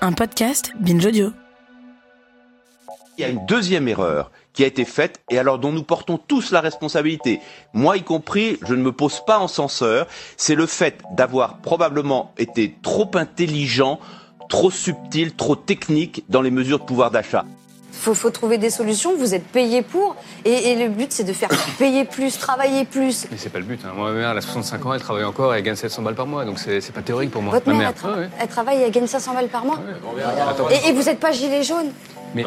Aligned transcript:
un 0.00 0.12
podcast 0.12 0.72
Binge 0.80 1.04
Audio. 1.06 1.32
Il 3.16 3.22
y 3.22 3.24
a 3.24 3.28
une 3.28 3.44
deuxième 3.46 3.88
erreur 3.88 4.30
qui 4.52 4.62
a 4.62 4.66
été 4.66 4.84
faite 4.84 5.20
et 5.30 5.38
alors 5.38 5.58
dont 5.58 5.72
nous 5.72 5.82
portons 5.82 6.18
tous 6.18 6.52
la 6.52 6.60
responsabilité, 6.60 7.40
moi 7.72 7.96
y 7.96 8.02
compris, 8.02 8.58
je 8.66 8.74
ne 8.74 8.82
me 8.82 8.92
pose 8.92 9.24
pas 9.24 9.38
en 9.38 9.48
censeur, 9.48 10.06
c'est 10.36 10.54
le 10.54 10.66
fait 10.66 11.02
d'avoir 11.16 11.58
probablement 11.58 12.32
été 12.38 12.76
trop 12.82 13.10
intelligent, 13.14 13.98
trop 14.48 14.70
subtil, 14.70 15.34
trop 15.34 15.56
technique 15.56 16.24
dans 16.28 16.42
les 16.42 16.50
mesures 16.50 16.78
de 16.78 16.84
pouvoir 16.84 17.10
d'achat. 17.10 17.44
Faut, 17.90 18.14
faut 18.14 18.30
trouver 18.30 18.58
des 18.58 18.70
solutions, 18.70 19.16
vous 19.16 19.34
êtes 19.34 19.46
payé 19.46 19.82
pour, 19.82 20.14
et, 20.44 20.70
et 20.70 20.76
le 20.76 20.88
but 20.88 21.10
c'est 21.12 21.24
de 21.24 21.32
faire 21.32 21.48
payer 21.78 22.04
plus, 22.04 22.38
travailler 22.38 22.84
plus. 22.84 23.26
Mais 23.30 23.36
c'est 23.38 23.48
pas 23.48 23.58
le 23.58 23.64
but. 23.64 23.80
Hein. 23.84 23.92
Moi, 23.96 24.10
ma 24.12 24.18
mère, 24.18 24.30
elle 24.30 24.38
a 24.38 24.40
65 24.40 24.86
ans, 24.86 24.94
elle 24.94 25.00
travaille 25.00 25.24
encore, 25.24 25.54
elle 25.54 25.62
gagne 25.62 25.74
700 25.74 26.02
balles 26.02 26.14
par 26.14 26.26
mois, 26.26 26.44
donc 26.44 26.58
c'est 26.58 26.80
c'est 26.80 26.92
pas 26.92 27.02
théorique 27.02 27.30
pour 27.30 27.42
moi. 27.42 27.52
Votre 27.54 27.66
ma 27.68 27.74
mère, 27.74 27.80
mère. 27.90 27.92
elle, 27.96 28.10
tra- 28.10 28.14
Ouais, 28.14 28.20
ouais. 28.24 28.30
elle 28.40 28.48
travaille, 28.48 28.82
elle 28.82 28.90
gagne 28.92 29.06
500 29.06 29.34
balles 29.34 29.48
par 29.48 29.64
mois. 29.64 29.80
Et, 30.70 30.88
et 30.88 30.92
vous 30.92 31.02
n'êtes 31.02 31.18
pas 31.20 31.32
gilet 31.32 31.62
jaune 31.62 31.90
mais 32.34 32.44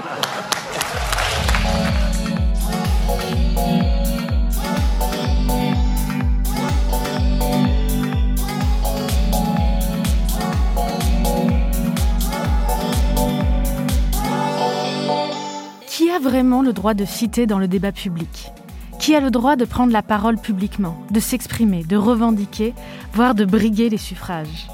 a 16.12 16.20
vraiment 16.20 16.62
le 16.62 16.74
droit 16.74 16.94
de 16.94 17.06
citer 17.06 17.46
dans 17.46 17.58
le 17.58 17.68
débat 17.68 17.92
public? 17.94 18.52
Qui 19.00 19.16
a 19.16 19.22
le 19.22 19.32
droit 19.32 19.56
de 19.56 19.66
prendre 19.66 19.94
la 19.94 20.04
parole 20.04 20.38
publiquement, 20.38 20.98
de 21.10 21.20
s'exprimer, 21.20 21.84
de 21.84 21.96
revendiquer, 21.96 22.74
voire 23.14 23.34
de 23.34 23.46
briguer 23.46 23.90
les 23.90 23.98
suffrages? 23.98 24.68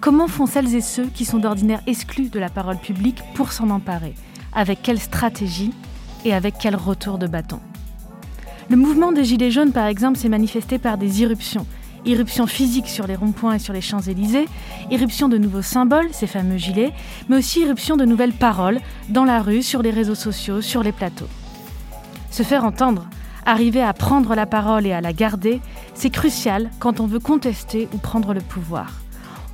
Comment 0.00 0.28
font 0.28 0.46
celles 0.46 0.74
et 0.76 0.80
ceux 0.80 1.06
qui 1.06 1.24
sont 1.24 1.38
d'ordinaire 1.38 1.82
exclus 1.88 2.28
de 2.28 2.38
la 2.38 2.48
parole 2.48 2.78
publique 2.78 3.22
pour 3.34 3.50
s'en 3.50 3.70
emparer? 3.70 4.14
Avec 4.54 4.80
quelle 4.82 5.00
stratégie 5.00 5.74
et 6.24 6.32
avec 6.32 6.54
quel 6.60 6.76
retour 6.76 7.18
de 7.18 7.26
bâton? 7.26 7.58
Le 8.70 8.76
mouvement 8.76 9.10
des 9.10 9.24
Gilets 9.24 9.50
jaunes, 9.50 9.72
par 9.72 9.86
exemple, 9.86 10.18
s'est 10.18 10.28
manifesté 10.28 10.78
par 10.78 10.96
des 10.96 11.22
irruptions. 11.22 11.66
Irruptions 12.04 12.46
physiques 12.46 12.88
sur 12.88 13.06
les 13.06 13.16
ronds-points 13.16 13.54
et 13.54 13.58
sur 13.58 13.72
les 13.72 13.80
Champs-Élysées, 13.80 14.48
irruption 14.90 15.28
de 15.28 15.38
nouveaux 15.38 15.62
symboles, 15.62 16.08
ces 16.12 16.26
fameux 16.26 16.56
gilets, 16.56 16.92
mais 17.28 17.36
aussi 17.36 17.60
irruption 17.60 17.96
de 17.96 18.04
nouvelles 18.04 18.32
paroles 18.32 18.80
dans 19.08 19.24
la 19.24 19.42
rue, 19.42 19.62
sur 19.62 19.82
les 19.82 19.90
réseaux 19.90 20.14
sociaux, 20.14 20.60
sur 20.60 20.82
les 20.82 20.92
plateaux. 20.92 21.28
Se 22.30 22.42
faire 22.42 22.64
entendre, 22.64 23.08
arriver 23.44 23.82
à 23.82 23.92
prendre 23.92 24.34
la 24.34 24.46
parole 24.46 24.86
et 24.86 24.92
à 24.92 25.00
la 25.00 25.12
garder, 25.12 25.60
c'est 25.94 26.10
crucial 26.10 26.70
quand 26.78 27.00
on 27.00 27.06
veut 27.06 27.18
contester 27.18 27.88
ou 27.92 27.98
prendre 27.98 28.34
le 28.34 28.40
pouvoir. 28.40 29.00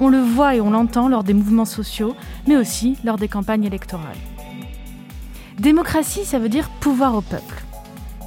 On 0.01 0.09
le 0.09 0.21
voit 0.21 0.57
et 0.57 0.61
on 0.61 0.71
l'entend 0.71 1.09
lors 1.09 1.25
des 1.25 1.35
mouvements 1.35 1.65
sociaux, 1.65 2.17
mais 2.47 2.57
aussi 2.57 2.97
lors 3.05 3.17
des 3.17 3.29
campagnes 3.29 3.65
électorales. 3.65 4.17
Démocratie, 5.59 6.25
ça 6.25 6.41
veut 6.41 6.49
dire 6.49 6.69
pouvoir 6.81 7.15
au 7.15 7.21
peuple. 7.21 7.63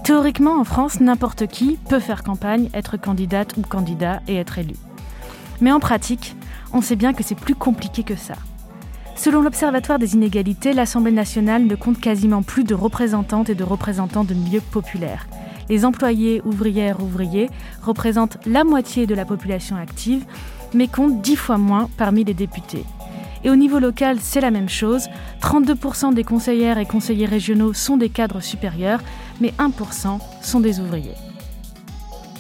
Théoriquement, 0.08 0.58
en 0.58 0.64
France, 0.64 1.02
n'importe 1.02 1.48
qui 1.48 1.78
peut 1.90 2.00
faire 2.00 2.24
campagne, 2.24 2.70
être 2.74 2.96
candidate 2.96 3.58
ou 3.58 3.62
candidat 3.62 4.22
et 4.30 4.38
être 4.38 4.58
élu. 4.58 4.76
Mais 5.60 5.70
en 5.70 5.82
pratique, 5.82 6.38
on 6.72 6.80
sait 6.80 6.96
bien 6.96 7.12
que 7.12 7.24
c'est 7.24 7.36
plus 7.36 7.56
compliqué 7.56 8.04
que 8.04 8.16
ça. 8.16 8.36
Selon 9.18 9.42
l'Observatoire 9.42 10.00
des 10.00 10.14
inégalités, 10.14 10.72
l'Assemblée 10.72 11.12
nationale 11.12 11.66
ne 11.66 11.76
compte 11.76 12.00
quasiment 12.00 12.42
plus 12.42 12.64
de 12.64 12.74
représentantes 12.74 13.50
et 13.50 13.54
de 13.54 13.66
représentants 13.66 14.24
de 14.24 14.34
milieux 14.34 14.62
populaires. 14.62 15.28
Les 15.68 15.84
employés, 15.84 16.42
ouvrières, 16.46 17.04
ouvriers 17.04 17.50
représentent 17.84 18.38
la 18.46 18.64
moitié 18.64 19.08
de 19.08 19.14
la 19.14 19.26
population 19.26 19.76
active, 19.76 20.24
mais 20.74 20.88
comptent 20.88 21.22
dix 21.22 21.36
fois 21.36 21.58
moins 21.58 21.90
parmi 21.98 22.24
les 22.24 22.34
députés. 22.34 22.86
Et 23.44 23.50
au 23.50 23.56
niveau 23.56 23.80
local, 23.80 24.18
c'est 24.22 24.42
la 24.42 24.52
même 24.52 24.70
chose. 24.70 25.08
32% 25.42 26.14
des 26.14 26.24
conseillères 26.24 26.78
et 26.78 26.86
conseillers 26.86 27.26
régionaux 27.26 27.74
sont 27.74 27.98
des 27.98 28.10
cadres 28.10 28.42
supérieurs, 28.42 29.02
mais 29.42 29.54
1% 29.60 30.20
sont 30.42 30.60
des 30.60 30.80
ouvriers. 30.80 31.16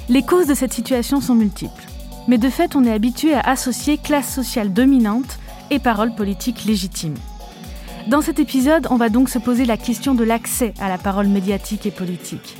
Les 0.09 0.21
causes 0.21 0.47
de 0.47 0.53
cette 0.53 0.73
situation 0.73 1.21
sont 1.21 1.35
multiples. 1.35 1.83
Mais 2.27 2.37
de 2.37 2.49
fait, 2.49 2.75
on 2.75 2.85
est 2.85 2.91
habitué 2.91 3.33
à 3.33 3.41
associer 3.41 3.97
classe 3.97 4.33
sociale 4.33 4.73
dominante 4.73 5.39
et 5.69 5.79
parole 5.79 6.15
politique 6.15 6.65
légitime. 6.65 7.15
Dans 8.07 8.21
cet 8.21 8.39
épisode, 8.39 8.87
on 8.89 8.95
va 8.95 9.09
donc 9.09 9.27
se 9.29 9.39
poser 9.39 9.65
la 9.65 9.75
question 9.75 10.15
de 10.15 10.23
l'accès 10.23 10.73
à 10.79 10.87
la 10.87 10.97
parole 10.97 11.27
médiatique 11.27 11.85
et 11.85 11.91
politique. 11.91 12.55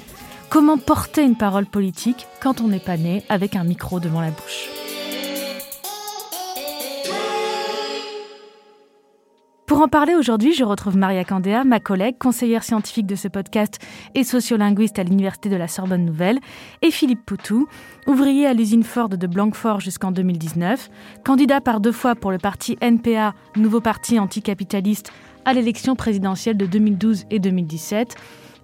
Comment 0.49 0.77
porter 0.77 1.23
une 1.23 1.35
parole 1.35 1.65
politique 1.65 2.27
quand 2.41 2.61
on 2.61 2.67
n'est 2.67 2.79
pas 2.79 2.97
né 2.97 3.23
avec 3.29 3.55
un 3.55 3.63
micro 3.63 3.99
devant 3.99 4.21
la 4.21 4.31
bouche? 4.31 4.86
Pour 9.67 9.81
en 9.81 9.89
parler 9.89 10.15
aujourd'hui, 10.15 10.53
je 10.53 10.63
retrouve 10.63 10.95
Maria 10.95 11.25
Candéa, 11.25 11.65
ma 11.65 11.81
collègue, 11.81 12.17
conseillère 12.17 12.63
scientifique 12.63 13.05
de 13.05 13.15
ce 13.15 13.27
podcast 13.27 13.79
et 14.15 14.23
sociolinguiste 14.23 14.97
à 14.97 15.03
l'Université 15.03 15.49
de 15.49 15.57
la 15.57 15.67
Sorbonne 15.67 16.05
Nouvelle, 16.05 16.39
et 16.81 16.89
Philippe 16.89 17.25
Poutou, 17.25 17.67
ouvrier 18.07 18.47
à 18.47 18.53
l'usine 18.53 18.85
Ford 18.85 19.09
de 19.09 19.27
Blanquefort 19.27 19.81
jusqu'en 19.81 20.13
2019, 20.13 20.89
candidat 21.25 21.59
par 21.59 21.81
deux 21.81 21.91
fois 21.91 22.15
pour 22.15 22.31
le 22.31 22.37
parti 22.37 22.77
NPA, 22.79 23.33
nouveau 23.57 23.81
parti 23.81 24.17
anticapitaliste, 24.19 25.11
à 25.43 25.51
l'élection 25.51 25.97
présidentielle 25.97 26.55
de 26.55 26.65
2012 26.65 27.25
et 27.29 27.39
2017, 27.39 28.15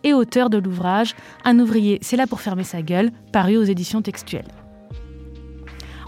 et 0.06 0.13
auteur 0.13 0.50
de 0.50 0.58
l'ouvrage 0.58 1.16
Un 1.44 1.59
ouvrier, 1.59 2.00
c'est 2.02 2.16
là 2.16 2.28
pour 2.28 2.40
fermer 2.40 2.63
sa 2.63 2.81
gueule, 2.81 3.12
paru 3.34 3.58
aux 3.58 3.63
éditions 3.63 4.02
textuelles. 4.02 4.62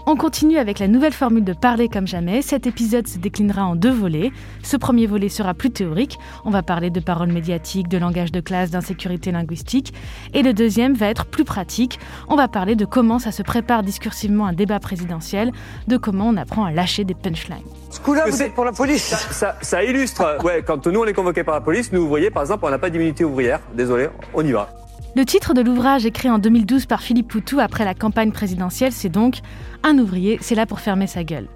On 0.08 0.14
continue 0.14 0.56
avec 0.58 0.78
la 0.78 0.86
nouvelle 0.86 1.12
formule 1.12 1.42
de 1.42 1.52
parler 1.52 1.88
comme 1.88 2.06
jamais. 2.06 2.40
Cet 2.40 2.68
épisode 2.68 3.08
se 3.08 3.18
déclinera 3.18 3.64
en 3.64 3.74
deux 3.74 3.90
volets. 3.90 4.30
Ce 4.62 4.76
premier 4.76 5.06
volet 5.08 5.28
sera 5.28 5.52
plus 5.52 5.70
théorique. 5.72 6.16
On 6.44 6.50
va 6.50 6.62
parler 6.62 6.90
de 6.90 7.00
paroles 7.00 7.32
médiatiques, 7.32 7.88
de 7.88 7.98
langage 7.98 8.30
de 8.30 8.40
classe, 8.40 8.70
d'insécurité 8.70 9.32
linguistique. 9.32 9.92
Et 10.32 10.44
le 10.44 10.52
deuxième 10.52 10.94
va 10.94 11.08
être 11.08 11.26
plus 11.26 11.42
pratique. 11.44 11.98
On 12.28 12.36
va 12.36 12.46
parler 12.46 12.76
de 12.76 12.84
comment 12.84 13.18
ça 13.18 13.32
se 13.32 13.42
prépare 13.42 13.82
discursivement 13.82 14.46
un 14.46 14.52
débat 14.52 14.78
présidentiel, 14.78 15.50
de 15.88 15.96
comment 15.96 16.28
on 16.28 16.36
apprend 16.36 16.64
à 16.64 16.70
lâcher 16.70 17.02
des 17.02 17.14
punchlines. 17.14 17.56
Ce 17.90 17.98
coup-là, 17.98 18.26
vous 18.30 18.42
êtes 18.42 18.54
pour 18.54 18.64
la 18.64 18.72
police 18.72 19.02
Ça, 19.06 19.16
ça- 19.32 19.56
ça 19.60 19.82
illustre, 19.82 20.38
ouais, 20.44 20.62
quand 20.64 20.86
nous 20.86 21.00
on 21.00 21.04
est 21.06 21.14
convoqués 21.14 21.42
par 21.42 21.56
la 21.56 21.60
police, 21.60 21.90
nous 21.92 22.02
ouvriers 22.02 22.30
par 22.30 22.44
exemple, 22.44 22.64
on 22.64 22.70
n'a 22.70 22.78
pas 22.78 22.90
d'immunité 22.90 23.24
ouvrière. 23.24 23.58
Désolé, 23.74 24.08
on 24.34 24.44
y 24.46 24.52
va. 24.52 24.68
Le 25.16 25.24
titre 25.24 25.54
de 25.54 25.62
l'ouvrage 25.62 26.04
écrit 26.04 26.28
en 26.28 26.38
2012 26.38 26.84
par 26.84 27.00
Philippe 27.00 27.28
Poutou 27.28 27.58
après 27.58 27.86
la 27.86 27.94
campagne 27.94 28.32
présidentielle, 28.32 28.92
c'est 28.92 29.08
donc 29.08 29.38
Un 29.82 29.96
ouvrier, 29.96 30.36
c'est 30.42 30.54
là 30.54 30.66
pour 30.66 30.78
fermer 30.78 31.06
sa 31.06 31.24
gueule. 31.24 31.48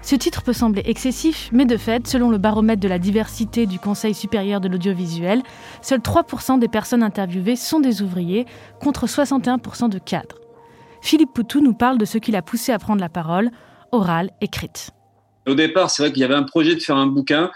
Ce 0.00 0.16
titre 0.16 0.42
peut 0.42 0.54
sembler 0.54 0.80
excessif, 0.86 1.50
mais 1.52 1.66
de 1.66 1.76
fait, 1.76 2.06
selon 2.06 2.30
le 2.30 2.38
baromètre 2.38 2.80
de 2.80 2.88
la 2.88 2.98
diversité 2.98 3.66
du 3.66 3.78
Conseil 3.78 4.14
supérieur 4.14 4.62
de 4.62 4.68
l'audiovisuel, 4.68 5.42
seuls 5.82 6.00
3% 6.00 6.58
des 6.58 6.68
personnes 6.68 7.02
interviewées 7.02 7.56
sont 7.56 7.78
des 7.78 8.00
ouvriers, 8.00 8.46
contre 8.80 9.06
61% 9.06 9.90
de 9.90 9.98
cadres. 9.98 10.40
Philippe 11.02 11.34
Poutou 11.34 11.60
nous 11.60 11.74
parle 11.74 11.98
de 11.98 12.06
ce 12.06 12.16
qui 12.16 12.32
l'a 12.32 12.40
poussé 12.40 12.72
à 12.72 12.78
prendre 12.78 13.02
la 13.02 13.10
parole, 13.10 13.50
orale, 13.92 14.30
écrite. 14.40 14.92
Au 15.46 15.54
départ, 15.54 15.90
c'est 15.90 16.04
vrai 16.04 16.10
qu'il 16.10 16.22
y 16.22 16.24
avait 16.24 16.32
un 16.32 16.44
projet 16.44 16.74
de 16.74 16.80
faire 16.80 16.96
un 16.96 17.06
bouquin, 17.06 17.50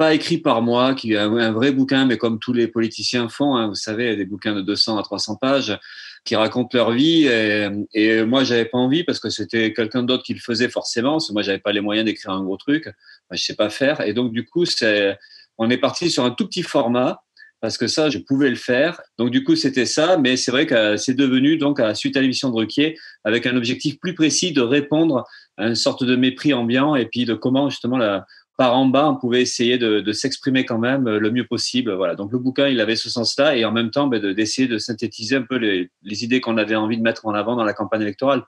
pas 0.00 0.14
écrit 0.14 0.38
par 0.38 0.62
moi, 0.62 0.94
qui 0.94 1.12
est 1.12 1.18
un, 1.18 1.52
vrai 1.52 1.72
bouquin, 1.72 2.06
mais 2.06 2.16
comme 2.16 2.38
tous 2.38 2.54
les 2.54 2.68
politiciens 2.68 3.28
font, 3.28 3.56
hein, 3.56 3.68
vous 3.68 3.74
savez, 3.74 4.16
des 4.16 4.24
bouquins 4.24 4.54
de 4.54 4.62
200 4.62 4.96
à 4.96 5.02
300 5.02 5.36
pages 5.36 5.78
qui 6.24 6.36
racontent 6.36 6.70
leur 6.72 6.92
vie. 6.92 7.26
Et, 7.26 7.68
et 7.92 8.24
moi, 8.24 8.42
j'avais 8.42 8.64
pas 8.64 8.78
envie 8.78 9.04
parce 9.04 9.20
que 9.20 9.28
c'était 9.28 9.74
quelqu'un 9.74 10.02
d'autre 10.02 10.22
qui 10.22 10.32
le 10.32 10.40
faisait 10.40 10.70
forcément. 10.70 11.12
Parce 11.12 11.28
que 11.28 11.34
moi, 11.34 11.42
j'avais 11.42 11.58
pas 11.58 11.72
les 11.72 11.82
moyens 11.82 12.06
d'écrire 12.06 12.30
un 12.30 12.42
gros 12.42 12.56
truc. 12.56 12.86
Moi, 12.86 13.36
je 13.36 13.44
sais 13.44 13.54
pas 13.54 13.68
faire. 13.68 14.00
Et 14.00 14.14
donc, 14.14 14.32
du 14.32 14.46
coup, 14.46 14.64
c'est, 14.64 15.18
on 15.58 15.68
est 15.68 15.76
parti 15.76 16.10
sur 16.10 16.24
un 16.24 16.30
tout 16.30 16.46
petit 16.46 16.62
format 16.62 17.20
parce 17.60 17.76
que 17.76 17.86
ça, 17.86 18.08
je 18.08 18.16
pouvais 18.16 18.48
le 18.48 18.56
faire. 18.56 19.02
Donc, 19.18 19.28
du 19.28 19.44
coup, 19.44 19.54
c'était 19.54 19.84
ça. 19.84 20.16
Mais 20.16 20.38
c'est 20.38 20.50
vrai 20.50 20.64
que 20.64 20.96
c'est 20.96 21.12
devenu, 21.12 21.58
donc, 21.58 21.78
à 21.78 21.94
suite 21.94 22.16
à 22.16 22.22
l'émission 22.22 22.48
de 22.48 22.56
Ruquier, 22.56 22.96
avec 23.22 23.44
un 23.44 23.54
objectif 23.54 24.00
plus 24.00 24.14
précis 24.14 24.52
de 24.52 24.62
répondre 24.62 25.26
à 25.58 25.66
une 25.66 25.74
sorte 25.74 26.04
de 26.04 26.16
mépris 26.16 26.54
ambiant 26.54 26.94
et 26.94 27.04
puis 27.04 27.26
de 27.26 27.34
comment, 27.34 27.68
justement, 27.68 27.98
la, 27.98 28.24
par 28.60 28.76
en 28.76 28.84
bas, 28.84 29.08
on 29.08 29.16
pouvait 29.16 29.40
essayer 29.40 29.78
de, 29.78 30.00
de 30.00 30.12
s'exprimer 30.12 30.66
quand 30.66 30.76
même 30.76 31.08
le 31.08 31.30
mieux 31.30 31.46
possible. 31.46 31.94
Voilà. 31.94 32.14
Donc 32.14 32.30
le 32.30 32.38
bouquin, 32.38 32.68
il 32.68 32.78
avait 32.82 32.94
ce 32.94 33.08
sens-là, 33.08 33.56
et 33.56 33.64
en 33.64 33.72
même 33.72 33.90
temps, 33.90 34.06
ben, 34.06 34.20
de- 34.20 34.34
d'essayer 34.34 34.68
de, 34.68 34.76
synthétiser 34.76 35.36
un 35.36 35.44
peu 35.44 35.56
les, 35.56 35.88
idées 36.04 36.42
qu'on 36.42 36.58
avait 36.58 36.76
envie 36.76 36.98
de 36.98 37.02
mettre 37.02 37.24
en 37.24 37.32
avant 37.32 37.56
dans 37.56 37.64
la 37.64 37.72
campagne 37.72 38.02
électorale. 38.02 38.42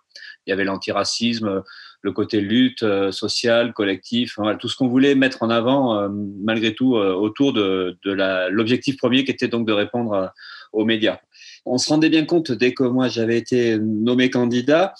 Il 0.46 0.50
y 0.50 0.52
avait 0.52 0.64
l'antiracisme, 0.64 1.62
le 2.02 2.12
côté 2.12 2.42
lutte 2.42 2.82
euh, 2.82 3.10
sociale, 3.10 3.72
collectif, 3.72 4.38
tout 4.60 4.68
ce 4.68 4.76
qu'on 4.76 4.88
voulait 4.88 5.14
mettre 5.14 5.42
en 5.44 5.48
avant, 5.48 5.98
euh, 5.98 6.10
malgré 6.44 6.74
tout, 6.74 6.96
euh, 6.96 7.14
autour 7.14 7.54
de, 7.54 7.96
de 8.04 8.12
l'objectif 8.50 8.98
premier 8.98 9.24
qui 9.24 9.30
était 9.30 9.48
donc 9.48 9.66
de 9.66 9.72
répondre 9.72 10.30
aux 10.74 10.84
médias. 10.84 11.20
On 11.64 11.78
se 11.78 11.88
rendait 11.88 12.10
bien 12.10 12.26
compte 12.26 12.52
dès 12.52 12.74
que 12.74 12.84
moi 12.84 13.08
j'avais 13.08 13.38
été 13.38 13.78
nommé 13.78 14.28
candidat 14.28 14.92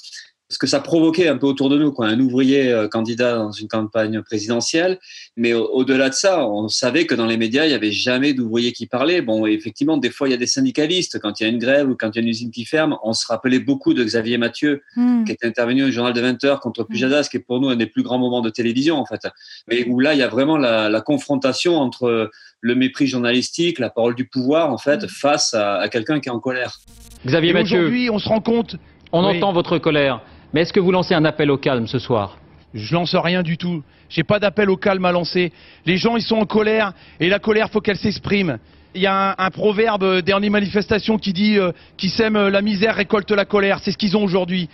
ce 0.52 0.58
que 0.58 0.66
ça 0.66 0.81
provoquait 0.81 1.26
un 1.28 1.37
peu 1.38 1.46
autour 1.46 1.69
de 1.70 1.78
nous, 1.78 1.90
quoi, 1.93 2.06
un 2.06 2.20
ouvrier 2.20 2.70
euh, 2.70 2.87
candidat 2.88 3.37
dans 3.37 3.50
une 3.52 3.66
campagne 3.69 4.22
présidentielle. 4.22 4.99
Mais 5.37 5.52
au-delà 5.54 6.08
de 6.10 6.14
ça, 6.14 6.46
on 6.46 6.69
savait 6.69 7.06
que 7.06 7.14
dans 7.14 7.26
les 7.26 7.37
médias, 7.37 7.64
il 7.64 7.69
n'y 7.70 7.75
avait 7.75 7.90
jamais 7.90 8.34
d'ouvriers 8.34 8.72
qui 8.72 8.87
parlaient. 8.87 9.22
Bon, 9.22 9.46
effectivement, 9.46 9.96
des 9.96 10.10
fois, 10.10 10.28
il 10.28 10.32
y 10.32 10.34
a 10.34 10.37
des 10.37 10.46
syndicalistes. 10.46 11.19
Quand 11.20 11.40
il 11.40 11.44
y 11.44 11.46
a 11.46 11.49
une 11.49 11.58
grève 11.58 11.88
ou 11.88 11.96
quand 11.96 12.10
il 12.10 12.16
y 12.16 12.19
a 12.19 12.22
une 12.22 12.28
usine 12.28 12.50
qui 12.50 12.64
ferme, 12.64 12.96
on 13.02 13.12
se 13.14 13.26
rappelait 13.26 13.58
beaucoup 13.58 13.94
de 13.94 14.04
Xavier 14.04 14.38
Mathieu, 14.38 14.82
Hmm. 14.94 15.25
qui 15.25 15.32
était 15.32 15.46
intervenu 15.46 15.84
au 15.84 15.90
journal 15.90 16.12
de 16.12 16.20
20 16.20 16.44
heures 16.44 16.60
contre 16.60 16.84
Pujadas, 16.84 17.28
qui 17.31 17.38
est 17.38 17.40
pour 17.40 17.60
nous 17.60 17.69
un 17.70 17.76
des 17.76 17.87
plus 17.87 18.02
grands 18.02 18.19
moments 18.19 18.43
de 18.43 18.50
télévision, 18.50 18.96
en 18.98 19.06
fait. 19.06 19.26
Mais 19.69 19.84
où 19.88 19.98
là, 20.00 20.12
il 20.12 20.19
y 20.19 20.22
a 20.22 20.28
vraiment 20.28 20.56
la, 20.58 20.88
la 20.90 21.00
confrontation 21.00 21.76
entre 21.78 22.31
le 22.60 22.75
mépris 22.75 23.06
journalistique, 23.06 23.78
la 23.78 23.90
parole 23.90 24.14
du 24.14 24.26
pouvoir, 24.26 24.70
en 24.72 24.78
fait, 24.78 25.06
face 25.08 25.55
à, 25.55 25.76
à 25.78 25.88
quelqu'un 25.88 26.20
qui 26.20 26.28
est 26.28 26.32
en 26.32 26.38
colère. 26.40 26.78
Xavier 27.26 27.50
Et 27.50 27.52
Mathieu, 27.55 27.78
aujourd'hui, 27.78 28.10
on 28.10 28.19
se 28.19 28.28
rend 28.28 28.40
compte, 28.40 28.76
on 29.12 29.26
Oui. 29.26 29.37
entend 29.38 29.52
votre 29.52 29.78
colère, 29.78 30.20
mais 30.52 30.62
est-ce 30.62 30.72
que 30.72 30.81
vous 30.81 30.93
lancez 30.93 31.14
un 31.14 31.25
appel 31.25 31.50
au 31.50 31.56
calme 31.58 31.87
ce 31.87 31.99
soir? 31.99 32.38
Je 32.75 32.94
lance 32.94 33.14
rien 33.14 33.43
du 33.43 33.56
tout. 33.58 33.82
J'ai 34.08 34.25
pas 34.25 34.38
d'appel 34.38 34.70
au 34.70 34.76
calme 34.76 35.04
à 35.04 35.12
lancer. 35.12 35.52
Les 35.87 35.96
gens, 35.96 36.16
ils 36.16 36.22
sont 36.22 36.37
en 36.37 36.46
colère, 36.46 36.93
et 37.20 37.28
la 37.28 37.38
colère, 37.38 37.70
faut 37.70 37.81
qu'elle 37.81 37.96
s'exprime. 37.96 38.58
Il 38.94 39.00
y 39.00 39.06
a 39.06 39.31
un, 39.31 39.34
un 39.38 39.50
proverbe 39.50 40.02
euh, 40.02 40.20
dernière 40.20 40.50
manifestation 40.50 41.16
qui 41.16 41.32
dit 41.32 41.58
euh, 41.58 41.72
qui 41.96 42.10
sème 42.10 42.37
euh, 42.37 42.50
la 42.50 42.60
misère 42.60 42.94
récolte 42.94 43.31
la 43.31 43.46
colère. 43.46 43.78
C'est 43.82 43.90
ce 43.90 43.96
qu'ils 43.96 44.16
ont 44.19 44.22
aujourd'hui. 44.22 44.69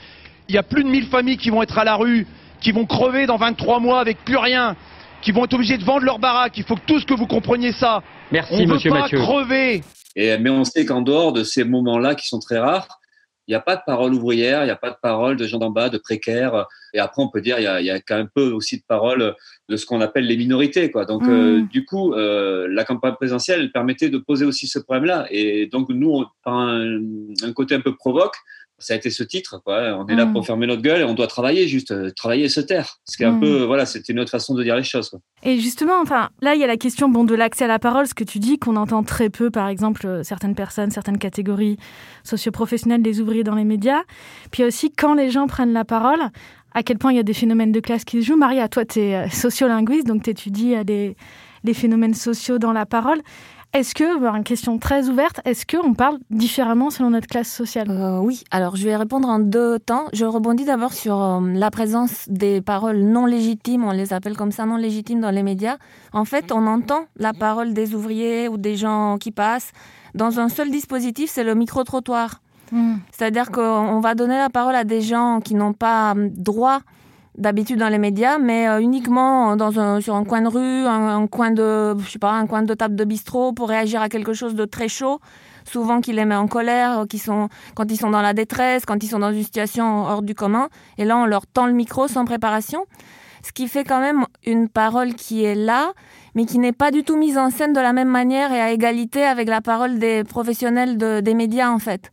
Il 0.48 0.54
y 0.56 0.58
a 0.58 0.64
plus 0.64 0.82
de 0.82 0.88
1000 0.88 1.06
familles 1.06 1.36
qui 1.36 1.50
vont 1.50 1.62
être 1.62 1.78
à 1.78 1.84
la 1.84 1.94
rue, 1.94 2.26
qui 2.60 2.72
vont 2.72 2.84
crever 2.84 3.26
dans 3.26 3.36
23 3.36 3.78
mois 3.78 4.00
avec 4.00 4.18
plus 4.24 4.36
rien, 4.36 4.74
qui 5.22 5.30
vont 5.30 5.44
être 5.44 5.54
obligés 5.54 5.78
de 5.78 5.84
vendre 5.84 6.02
leur 6.04 6.18
baraque. 6.18 6.56
Il 6.58 6.64
faut 6.64 6.74
que 6.74 6.84
tous 6.86 7.04
que 7.04 7.14
vous 7.14 7.28
compreniez 7.28 7.70
ça. 7.70 8.02
Merci, 8.32 8.54
On 8.54 8.58
veut 8.58 8.66
monsieur 8.74 8.90
pas 8.90 9.00
Mathieu. 9.02 9.18
crever. 9.18 9.82
Et, 10.16 10.36
mais 10.38 10.50
on 10.50 10.64
sait 10.64 10.84
qu'en 10.84 11.00
dehors 11.02 11.32
de 11.32 11.44
ces 11.44 11.62
moments-là 11.62 12.16
qui 12.16 12.26
sont 12.26 12.40
très 12.40 12.58
rares, 12.58 12.88
il 13.48 13.52
n'y 13.52 13.54
a 13.56 13.60
pas 13.60 13.76
de 13.76 13.80
parole 13.86 14.12
ouvrière, 14.14 14.62
il 14.62 14.66
n'y 14.66 14.70
a 14.70 14.76
pas 14.76 14.90
de 14.90 14.96
parole 15.02 15.36
de 15.36 15.46
gens 15.46 15.58
d'en 15.58 15.70
bas, 15.70 15.88
de 15.88 15.96
précaires. 15.98 16.66
Et 16.92 16.98
après, 16.98 17.22
on 17.22 17.28
peut 17.28 17.40
dire 17.40 17.58
il 17.58 17.64
y 17.64 17.66
a, 17.66 17.80
il 17.80 17.86
y 17.86 17.90
a 17.90 17.98
quand 17.98 18.16
même 18.16 18.28
peu 18.34 18.50
aussi 18.50 18.76
de 18.76 18.82
parole 18.86 19.34
de 19.70 19.76
ce 19.76 19.86
qu'on 19.86 20.00
appelle 20.02 20.26
les 20.26 20.36
minorités. 20.36 20.90
Quoi. 20.90 21.06
Donc, 21.06 21.22
euh, 21.30 21.62
du 21.72 21.84
coup, 21.86 22.12
euh, 22.12 22.68
la 22.70 22.84
campagne 22.84 23.14
présidentielle 23.14 23.60
elle 23.60 23.72
permettait 23.72 24.10
de 24.10 24.18
poser 24.18 24.44
aussi 24.44 24.66
ce 24.66 24.78
problème-là. 24.78 25.26
Et 25.30 25.66
donc, 25.66 25.88
nous, 25.88 26.10
on- 26.10 26.26
par 26.44 26.54
un, 26.54 27.00
un 27.42 27.52
côté 27.54 27.74
un 27.74 27.80
peu 27.80 27.94
provoque, 27.96 28.36
ça 28.78 28.94
a 28.94 28.96
été 28.96 29.10
ce 29.10 29.22
titre. 29.24 29.60
Quoi. 29.64 29.96
On 29.98 30.06
est 30.06 30.14
là 30.14 30.26
Mm. 30.26 30.32
pour 30.32 30.46
fermer 30.46 30.66
notre 30.66 30.82
gueule 30.82 31.00
et 31.00 31.04
on 31.04 31.14
doit 31.14 31.26
travailler, 31.26 31.66
juste 31.68 31.90
euh, 31.90 32.10
travailler 32.10 32.44
et 32.44 32.48
se 32.48 32.60
taire. 32.60 32.98
Ce 33.04 33.16
qui 33.16 33.24
est 33.24 33.26
un 33.26 33.32
Mm. 33.32 33.40
peu, 33.40 33.62
voilà, 33.64 33.86
c'était 33.86 34.12
une 34.12 34.20
autre 34.20 34.30
façon 34.30 34.54
de 34.54 34.62
dire 34.62 34.76
les 34.76 34.84
choses. 34.84 35.10
Quoi. 35.10 35.20
Et 35.42 35.58
justement, 35.58 36.00
enfin, 36.00 36.30
là, 36.42 36.54
il 36.54 36.60
y 36.60 36.64
a 36.64 36.66
la 36.66 36.76
question 36.76 37.08
bon, 37.08 37.24
de 37.24 37.34
l'accès 37.34 37.64
à 37.64 37.68
la 37.68 37.78
parole, 37.78 38.06
ce 38.06 38.14
que 38.14 38.24
tu 38.24 38.38
dis, 38.38 38.58
qu'on 38.58 38.76
entend 38.76 39.02
très 39.02 39.30
peu, 39.30 39.50
par 39.50 39.68
exemple, 39.68 40.06
euh, 40.06 40.22
certaines 40.22 40.54
personnes, 40.54 40.90
certaines 40.90 41.18
catégories 41.18 41.76
socioprofessionnelles 42.24 43.02
des 43.02 43.20
ouvriers 43.20 43.44
dans 43.44 43.54
les 43.54 43.64
médias. 43.64 44.02
Puis 44.50 44.64
aussi, 44.64 44.90
quand 44.92 45.14
les 45.14 45.30
gens 45.30 45.46
prennent 45.46 45.72
la 45.72 45.84
parole, 45.84 46.20
à 46.74 46.82
quel 46.82 46.98
point 46.98 47.12
il 47.12 47.16
y 47.16 47.20
a 47.20 47.24
des 47.24 47.34
phénomènes 47.34 47.72
de 47.72 47.80
classe 47.80 48.04
qui 48.04 48.20
se 48.22 48.26
jouent. 48.26 48.36
Maria, 48.36 48.68
toi, 48.68 48.84
tu 48.84 49.00
es 49.00 49.28
sociolinguiste, 49.30 50.06
donc 50.06 50.22
tu 50.22 50.30
étudies 50.30 50.74
euh, 50.74 50.84
les, 50.86 51.16
les 51.64 51.74
phénomènes 51.74 52.14
sociaux 52.14 52.58
dans 52.58 52.72
la 52.72 52.86
parole. 52.86 53.20
Est-ce 53.74 53.94
que, 53.94 54.18
bah, 54.18 54.32
une 54.34 54.44
question 54.44 54.78
très 54.78 55.08
ouverte, 55.08 55.40
est-ce 55.44 55.66
qu'on 55.66 55.92
parle 55.92 56.18
différemment 56.30 56.88
selon 56.88 57.10
notre 57.10 57.26
classe 57.26 57.52
sociale? 57.52 57.90
Euh, 57.90 58.18
oui, 58.18 58.42
alors 58.50 58.76
je 58.76 58.84
vais 58.84 58.96
répondre 58.96 59.28
en 59.28 59.38
deux 59.38 59.78
temps. 59.78 60.06
Je 60.14 60.24
rebondis 60.24 60.64
d'abord 60.64 60.94
sur 60.94 61.20
euh, 61.20 61.40
la 61.52 61.70
présence 61.70 62.24
des 62.28 62.62
paroles 62.62 63.00
non 63.00 63.26
légitimes, 63.26 63.84
on 63.84 63.92
les 63.92 64.14
appelle 64.14 64.36
comme 64.36 64.52
ça, 64.52 64.64
non 64.64 64.76
légitimes 64.76 65.20
dans 65.20 65.30
les 65.30 65.42
médias. 65.42 65.76
En 66.14 66.24
fait, 66.24 66.50
on 66.50 66.66
entend 66.66 67.04
la 67.16 67.34
parole 67.34 67.74
des 67.74 67.94
ouvriers 67.94 68.48
ou 68.48 68.56
des 68.56 68.76
gens 68.76 69.18
qui 69.18 69.32
passent 69.32 69.72
dans 70.14 70.40
un 70.40 70.48
seul 70.48 70.70
dispositif, 70.70 71.30
c'est 71.30 71.44
le 71.44 71.54
micro-trottoir. 71.54 72.40
Hmm. 72.72 72.96
C'est-à-dire 73.12 73.50
qu'on 73.50 74.00
va 74.00 74.14
donner 74.14 74.36
la 74.36 74.50
parole 74.50 74.74
à 74.74 74.84
des 74.84 75.02
gens 75.02 75.40
qui 75.40 75.54
n'ont 75.54 75.74
pas 75.74 76.14
euh, 76.14 76.28
droit 76.32 76.80
d'habitude 77.38 77.78
dans 77.78 77.88
les 77.88 77.98
médias, 77.98 78.38
mais 78.38 78.68
euh, 78.68 78.80
uniquement 78.80 79.56
dans 79.56 79.78
un, 79.80 80.00
sur 80.00 80.14
un 80.14 80.24
coin 80.24 80.42
de 80.42 80.48
rue, 80.48 80.86
un, 80.86 81.26
coin 81.26 81.50
de, 81.50 81.96
je 81.98 82.10
sais 82.10 82.18
pas, 82.18 82.32
un 82.32 82.46
coin 82.46 82.62
de 82.62 82.74
table 82.74 82.96
de 82.96 83.04
bistrot 83.04 83.52
pour 83.52 83.68
réagir 83.68 84.02
à 84.02 84.08
quelque 84.08 84.32
chose 84.34 84.54
de 84.54 84.64
très 84.64 84.88
chaud, 84.88 85.20
souvent 85.64 86.00
qui 86.00 86.12
les 86.12 86.24
met 86.24 86.34
en 86.34 86.48
colère, 86.48 87.00
euh, 87.00 87.06
qui 87.06 87.18
sont, 87.18 87.48
quand 87.74 87.90
ils 87.90 87.96
sont 87.96 88.10
dans 88.10 88.22
la 88.22 88.34
détresse, 88.34 88.84
quand 88.84 89.02
ils 89.02 89.08
sont 89.08 89.20
dans 89.20 89.32
une 89.32 89.42
situation 89.44 90.02
hors 90.04 90.22
du 90.22 90.34
commun. 90.34 90.68
Et 90.98 91.04
là, 91.04 91.16
on 91.16 91.26
leur 91.26 91.46
tend 91.46 91.66
le 91.66 91.72
micro 91.72 92.08
sans 92.08 92.24
préparation. 92.24 92.84
Ce 93.44 93.52
qui 93.52 93.68
fait 93.68 93.84
quand 93.84 94.00
même 94.00 94.26
une 94.44 94.68
parole 94.68 95.14
qui 95.14 95.44
est 95.44 95.54
là, 95.54 95.92
mais 96.34 96.44
qui 96.44 96.58
n'est 96.58 96.72
pas 96.72 96.90
du 96.90 97.04
tout 97.04 97.16
mise 97.16 97.38
en 97.38 97.50
scène 97.50 97.72
de 97.72 97.80
la 97.80 97.92
même 97.92 98.08
manière 98.08 98.52
et 98.52 98.60
à 98.60 98.72
égalité 98.72 99.22
avec 99.24 99.48
la 99.48 99.60
parole 99.60 99.98
des 100.00 100.24
professionnels 100.24 100.98
de- 100.98 101.20
des 101.20 101.34
médias, 101.34 101.70
en 101.70 101.78
fait. 101.78 102.10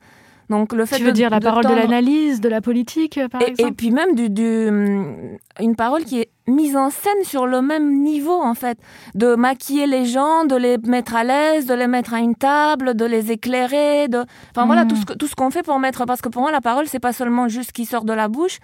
Donc 0.50 0.74
le 0.74 0.86
fait 0.86 0.98
Tu 0.98 1.04
veux 1.04 1.10
de- 1.12 1.16
dire 1.16 1.30
la 1.32 1.40
de 1.40 1.44
parole 1.46 1.64
de 1.66 1.74
l'analyse, 1.74 2.40
de 2.40 2.50
la 2.50 2.62
politique, 2.62 3.18
euh, 3.18 3.28
par 3.28 3.42
et, 3.42 3.46
et 3.46 3.50
exemple 3.52 3.74
puis 3.76 3.92
même 3.92 4.14
du, 4.14 4.30
du, 4.30 4.68
hum, 4.70 5.38
une 5.60 5.76
parole 5.76 6.04
qui 6.04 6.20
est 6.20 6.30
mise 6.48 6.76
en 6.78 6.92
scène 6.92 7.24
sur 7.24 7.48
le 7.48 7.62
même 7.64 8.02
niveau 8.04 8.40
en 8.40 8.54
fait, 8.54 8.78
de 9.16 9.34
maquiller 9.36 9.88
les 9.88 10.06
gens, 10.06 10.46
de 10.46 10.56
les 10.56 10.78
mettre 10.78 11.16
à 11.16 11.24
l'aise, 11.24 11.66
de 11.66 11.74
les 11.74 11.88
mettre 11.88 12.14
à 12.14 12.20
une 12.20 12.36
table, 12.36 12.94
de 12.96 13.06
les 13.06 13.32
éclairer, 13.32 14.08
de, 14.08 14.24
enfin 14.56 14.68
voilà 14.68 14.86
Mm. 14.86 14.88
tout 14.90 14.96
ce 14.98 15.06
que- 15.06 15.14
tout 15.14 15.28
ce 15.28 15.36
qu'on 15.36 15.50
fait 15.50 15.64
pour 15.64 15.80
mettre, 15.80 16.06
parce 16.06 16.22
que 16.22 16.30
pour 16.30 16.44
moi 16.44 16.52
la 16.52 16.62
parole 16.62 16.86
c'est 16.88 17.00
pas 17.00 17.14
seulement 17.14 17.48
juste 17.48 17.70
ce 17.70 17.74
qui 17.74 17.86
sort 17.86 18.06
de 18.06 18.14
la 18.14 18.28
bouche, 18.28 18.60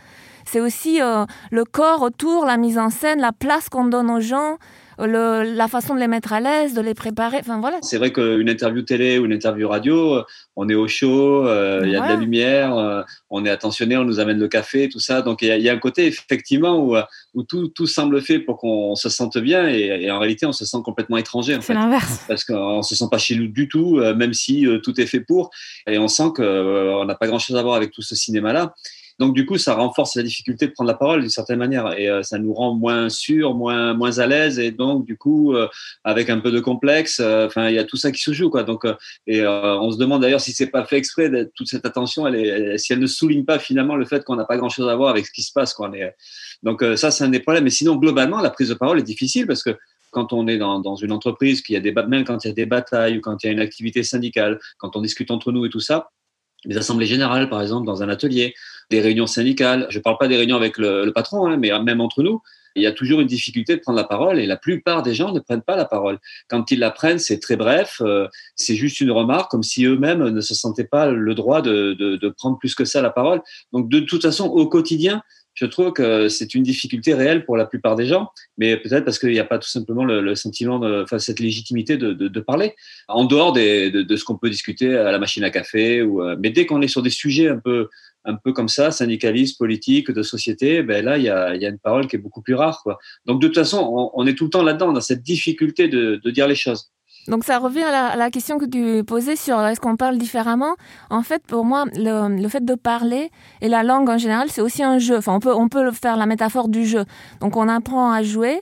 c'est 0.46 0.60
aussi 0.60 1.02
euh, 1.02 1.26
le 1.52 1.66
corps 1.66 2.04
autour, 2.04 2.46
la 2.46 2.58
mise 2.58 2.78
en 2.78 2.92
scène, 2.92 3.20
la 3.20 3.32
place 3.32 3.70
qu'on 3.70 3.86
donne 3.86 4.12
aux 4.12 4.20
gens, 4.22 4.58
le, 5.06 5.44
la 5.44 5.68
façon 5.68 5.96
de 5.96 6.00
les 6.00 6.08
mettre 6.08 6.34
à 6.34 6.40
l'aise, 6.40 6.74
de 6.74 6.82
les 6.82 6.94
préparer, 6.94 7.38
enfin 7.40 7.60
voilà. 7.60 7.78
C'est 7.82 7.98
vrai 7.98 8.12
qu'une 8.12 8.50
interview 8.50 8.82
télé 8.82 9.20
ou 9.20 9.26
une 9.26 9.34
interview 9.34 9.68
radio, 9.68 10.16
euh, 10.16 10.24
on 10.56 10.70
est 10.70 10.76
au 10.76 10.88
chaud, 10.88 11.46
euh, 11.46 11.82
il 11.84 11.92
y 11.92 11.96
a 11.96 12.02
de 12.02 12.08
la 12.08 12.16
lumière, 12.16 12.78
euh, 12.78 13.02
on 13.30 13.46
est 13.46 13.50
attentionné, 13.50 13.98
on 13.98 14.04
nous 14.04 14.20
amène 14.20 14.40
le 14.40 14.48
café, 14.48 14.90
tout 14.90 15.00
ça. 15.00 15.22
Donc 15.22 15.42
il 15.42 15.48
y 15.48 15.52
a, 15.52 15.58
il 15.58 15.64
y 15.64 15.70
a 15.70 15.74
un 15.74 15.80
côté 15.80 16.08
effectivement 16.08 16.80
où, 16.80 16.96
où 17.34 17.44
tout, 17.44 17.68
tout 17.70 17.88
semble 17.88 18.22
fait 18.22 18.40
pour 18.40 18.58
qu'on 18.58 18.96
se 18.96 19.10
sente 19.10 19.38
bien 19.38 19.68
et, 19.68 20.04
et 20.04 20.12
en 20.12 20.20
réalité 20.20 20.46
on 20.46 20.54
se 20.54 20.66
sent 20.66 20.78
complètement 20.84 21.18
étranger. 21.18 21.58
C'est 21.62 21.74
l'inverse. 21.74 22.24
Parce 22.28 22.44
qu'on 22.44 22.82
se 22.82 22.96
sent 22.96 23.06
pas 23.10 23.18
chez 23.18 23.36
nous 23.36 23.48
du 23.48 23.68
tout, 23.68 24.00
même 24.16 24.34
si 24.34 24.68
tout 24.84 25.00
est 25.00 25.08
fait 25.08 25.22
pour. 25.22 25.50
Et 25.88 25.98
on 25.98 26.08
sent 26.08 26.30
qu'on 26.36 27.06
n'a 27.06 27.16
pas 27.16 27.28
grand-chose 27.28 27.58
à 27.58 27.64
voir 27.64 27.76
avec 27.76 27.92
tout 27.92 28.02
ce 28.02 28.16
cinéma-là. 28.16 28.74
Donc 29.22 29.36
du 29.36 29.46
coup, 29.46 29.60
ça 29.60 29.76
renforce 29.76 30.16
la 30.16 30.24
difficulté 30.24 30.66
de 30.66 30.72
prendre 30.72 30.88
la 30.88 30.98
parole 30.98 31.22
d'une 31.22 31.30
certaine 31.30 31.60
manière 31.60 31.96
et 31.96 32.10
euh, 32.10 32.24
ça 32.24 32.40
nous 32.40 32.56
rend 32.56 32.74
moins 32.74 33.08
sûrs, 33.08 33.54
moins 33.54 33.94
moins 33.94 34.18
à 34.18 34.26
l'aise 34.26 34.58
et 34.58 34.72
donc 34.72 35.06
du 35.06 35.16
coup 35.16 35.54
euh, 35.54 35.68
avec 36.04 36.32
un 36.32 36.40
peu 36.40 36.52
de 36.52 36.60
complexe. 36.60 37.20
euh, 37.20 37.46
Enfin, 37.46 37.70
il 37.70 37.76
y 37.76 37.78
a 37.78 37.84
tout 37.84 37.98
ça 37.98 38.12
qui 38.12 38.20
se 38.20 38.34
joue 38.34 38.50
quoi. 38.50 38.64
Donc 38.64 38.84
et 39.28 39.46
on 39.46 39.92
se 39.92 40.00
demande 40.00 40.24
d'ailleurs 40.24 40.42
si 40.42 40.54
c'est 40.54 40.72
pas 40.72 40.86
fait 40.86 40.98
exprès. 40.98 41.30
Toute 41.54 41.68
cette 41.68 41.86
attention, 41.86 42.26
si 42.78 42.94
elle 42.94 43.00
ne 43.00 43.06
souligne 43.06 43.46
pas 43.46 43.60
finalement 43.60 43.96
le 43.96 44.06
fait 44.06 44.24
qu'on 44.24 44.38
n'a 44.38 44.46
pas 44.46 44.58
grand-chose 44.58 44.90
à 44.90 44.96
voir 44.96 45.12
avec 45.12 45.28
ce 45.28 45.32
qui 45.32 45.44
se 45.44 45.54
passe. 45.54 45.76
Quoi. 45.76 45.92
Donc 46.64 46.84
ça, 46.96 47.12
c'est 47.12 47.24
un 47.24 47.30
des 47.30 47.42
problèmes. 47.42 47.66
Mais 47.66 47.70
sinon, 47.70 47.98
globalement, 47.98 48.42
la 48.42 48.50
prise 48.50 48.70
de 48.70 48.74
parole 48.74 48.98
est 48.98 49.04
difficile 49.04 49.46
parce 49.46 49.62
que 49.62 49.78
quand 50.10 50.34
on 50.34 50.48
est 50.48 50.58
dans, 50.58 50.96
une 50.96 51.12
entreprise, 51.12 51.62
qu'il 51.62 51.76
y 51.76 51.78
a 51.78 51.80
des 51.80 51.94
même 51.94 52.24
quand 52.24 52.44
il 52.44 52.48
y 52.48 52.52
a 52.52 52.56
des 52.56 52.66
batailles 52.66 53.20
ou 53.20 53.22
quand 53.22 53.44
il 53.44 53.48
y 53.48 53.50
a 53.52 53.54
une 53.54 53.60
activité 53.60 54.02
syndicale, 54.02 54.60
quand 54.80 54.96
on 54.96 55.02
discute 55.02 55.30
entre 55.30 55.52
nous 55.52 55.64
et 55.68 55.70
tout 55.70 55.80
ça, 55.80 56.10
les 56.66 56.78
assemblées 56.78 57.06
générales, 57.06 57.50
par 57.50 57.62
exemple, 57.62 57.86
dans 57.86 58.04
un 58.04 58.10
atelier, 58.10 58.54
des 58.90 59.02
réunions 59.02 59.28
syndicales. 59.28 59.88
Je 59.90 59.98
ne 59.98 60.04
parle 60.04 60.18
pas 60.18 60.28
des 60.28 60.38
réunions 60.38 60.56
avec 60.56 60.78
le, 60.78 61.06
le 61.06 61.14
patron, 61.14 61.48
hein, 61.48 61.58
mais 61.58 61.72
même 61.84 62.02
entre 62.02 62.24
nous, 62.24 62.42
il 62.76 62.84
y 62.84 62.88
a 62.88 62.94
toujours 62.94 63.20
une 63.20 63.28
difficulté 63.28 63.76
de 63.76 63.82
prendre 63.82 63.98
la 63.98 64.06
parole 64.06 64.40
et 64.40 64.46
la 64.46 64.56
plupart 64.56 65.04
des 65.04 65.14
gens 65.14 65.34
ne 65.34 65.42
prennent 65.42 65.62
pas 65.62 65.76
la 65.76 65.84
parole. 65.84 66.20
Quand 66.48 66.72
ils 66.72 66.80
la 66.80 66.90
prennent, 66.90 67.20
c'est 67.20 67.40
très 67.40 67.58
bref, 67.58 68.02
euh, 68.02 68.28
c'est 68.56 68.76
juste 68.76 69.02
une 69.02 69.12
remarque, 69.12 69.52
comme 69.52 69.64
si 69.64 69.84
eux-mêmes 69.84 70.30
ne 70.30 70.42
se 70.42 70.56
sentaient 70.56 70.86
pas 70.86 71.12
le 71.12 71.36
droit 71.36 71.62
de, 71.62 71.94
de, 71.94 72.16
de 72.16 72.30
prendre 72.30 72.58
plus 72.58 72.74
que 72.74 72.86
ça 72.86 73.02
la 73.02 73.10
parole. 73.10 73.42
Donc, 73.74 73.90
de 73.90 74.00
toute 74.00 74.22
façon, 74.22 74.46
au 74.46 74.68
quotidien, 74.68 75.22
je 75.54 75.66
trouve 75.66 75.92
que 75.92 76.30
c'est 76.30 76.56
une 76.56 76.64
difficulté 76.64 77.14
réelle 77.14 77.44
pour 77.44 77.58
la 77.58 77.66
plupart 77.66 77.98
des 77.98 78.06
gens, 78.06 78.30
mais 78.58 78.78
peut-être 78.78 79.04
parce 79.04 79.20
qu'il 79.20 79.32
n'y 79.32 79.40
a 79.40 79.44
pas 79.44 79.60
tout 79.60 79.68
simplement 79.68 80.06
le, 80.06 80.22
le 80.22 80.34
sentiment, 80.36 80.80
de, 80.80 81.04
enfin 81.04 81.20
cette 81.20 81.42
légitimité 81.42 81.98
de, 81.98 82.14
de, 82.14 82.30
de 82.30 82.40
parler, 82.40 82.74
en 83.10 83.26
dehors 83.26 83.52
des, 83.52 83.92
de, 83.92 84.16
ce 84.16 84.24
qu'on 84.24 84.38
peut 84.38 84.50
discuter 84.50 84.96
à 84.96 85.12
la 85.12 85.20
machine 85.20 85.44
à 85.44 85.50
café. 85.50 86.02
Ou, 86.02 86.24
euh, 86.24 86.38
mais 86.40 86.52
dès 86.52 86.66
qu'on 86.66 86.82
est 86.82 86.88
sur 86.88 87.04
des 87.04 87.10
sujets 87.10 87.50
un 87.50 87.60
peu, 87.60 87.90
un 88.26 88.36
peu 88.36 88.54
comme 88.54 88.70
ça, 88.70 88.92
syndicalistes, 88.92 89.58
politiques, 89.58 90.12
de 90.12 90.24
société, 90.24 90.84
ben 90.84 91.04
là 91.04 91.18
il 91.18 91.24
y 91.24 91.30
a, 91.30 91.54
une 91.56 91.80
parole 91.80 92.08
qui 92.08 92.16
est 92.16 92.20
beaucoup 92.20 92.42
plus 92.42 92.56
rare. 92.56 92.82
Quoi. 92.84 92.98
Donc 93.26 93.42
de 93.42 93.48
toute 93.48 93.56
façon, 93.56 94.12
on, 94.14 94.28
est 94.28 94.36
tout 94.36 94.46
le 94.46 94.50
temps 94.50 94.64
là-dedans, 94.64 94.92
dans 94.92 95.02
cette 95.02 95.24
difficulté 95.24 95.88
de, 95.88 96.20
dire 96.32 96.48
les 96.48 96.56
choses. 96.56 96.92
Donc 97.28 97.44
ça 97.44 97.60
revient 97.60 97.84
à 97.84 97.92
la, 97.92 98.06
à 98.08 98.16
la, 98.16 98.32
question 98.32 98.58
que 98.58 98.66
tu 98.66 99.04
posais 99.04 99.36
sur 99.36 99.60
est-ce 99.62 99.80
qu'on 99.80 99.96
parle 99.96 100.18
différemment? 100.18 100.76
En 101.12 101.22
fait, 101.22 101.44
pour 101.46 101.66
moi, 101.66 101.86
le, 101.96 102.42
le, 102.42 102.50
fait 102.50 102.66
de 102.66 102.74
parler 102.74 103.30
et 103.62 103.68
la 103.68 103.84
langue 103.84 104.10
en 104.10 104.18
général, 104.18 104.50
c'est 104.50 104.62
aussi 104.62 104.82
un 104.82 104.98
jeu. 104.98 105.18
Enfin, 105.18 105.36
on 105.36 105.40
peut, 105.40 105.54
on 105.54 105.68
peut 105.68 105.92
faire 105.92 106.18
la 106.18 106.26
métaphore 106.26 106.68
du 106.68 106.86
jeu. 106.86 107.06
Donc 107.40 107.58
on 107.58 107.68
apprend 107.68 108.12
à 108.12 108.24
jouer 108.24 108.62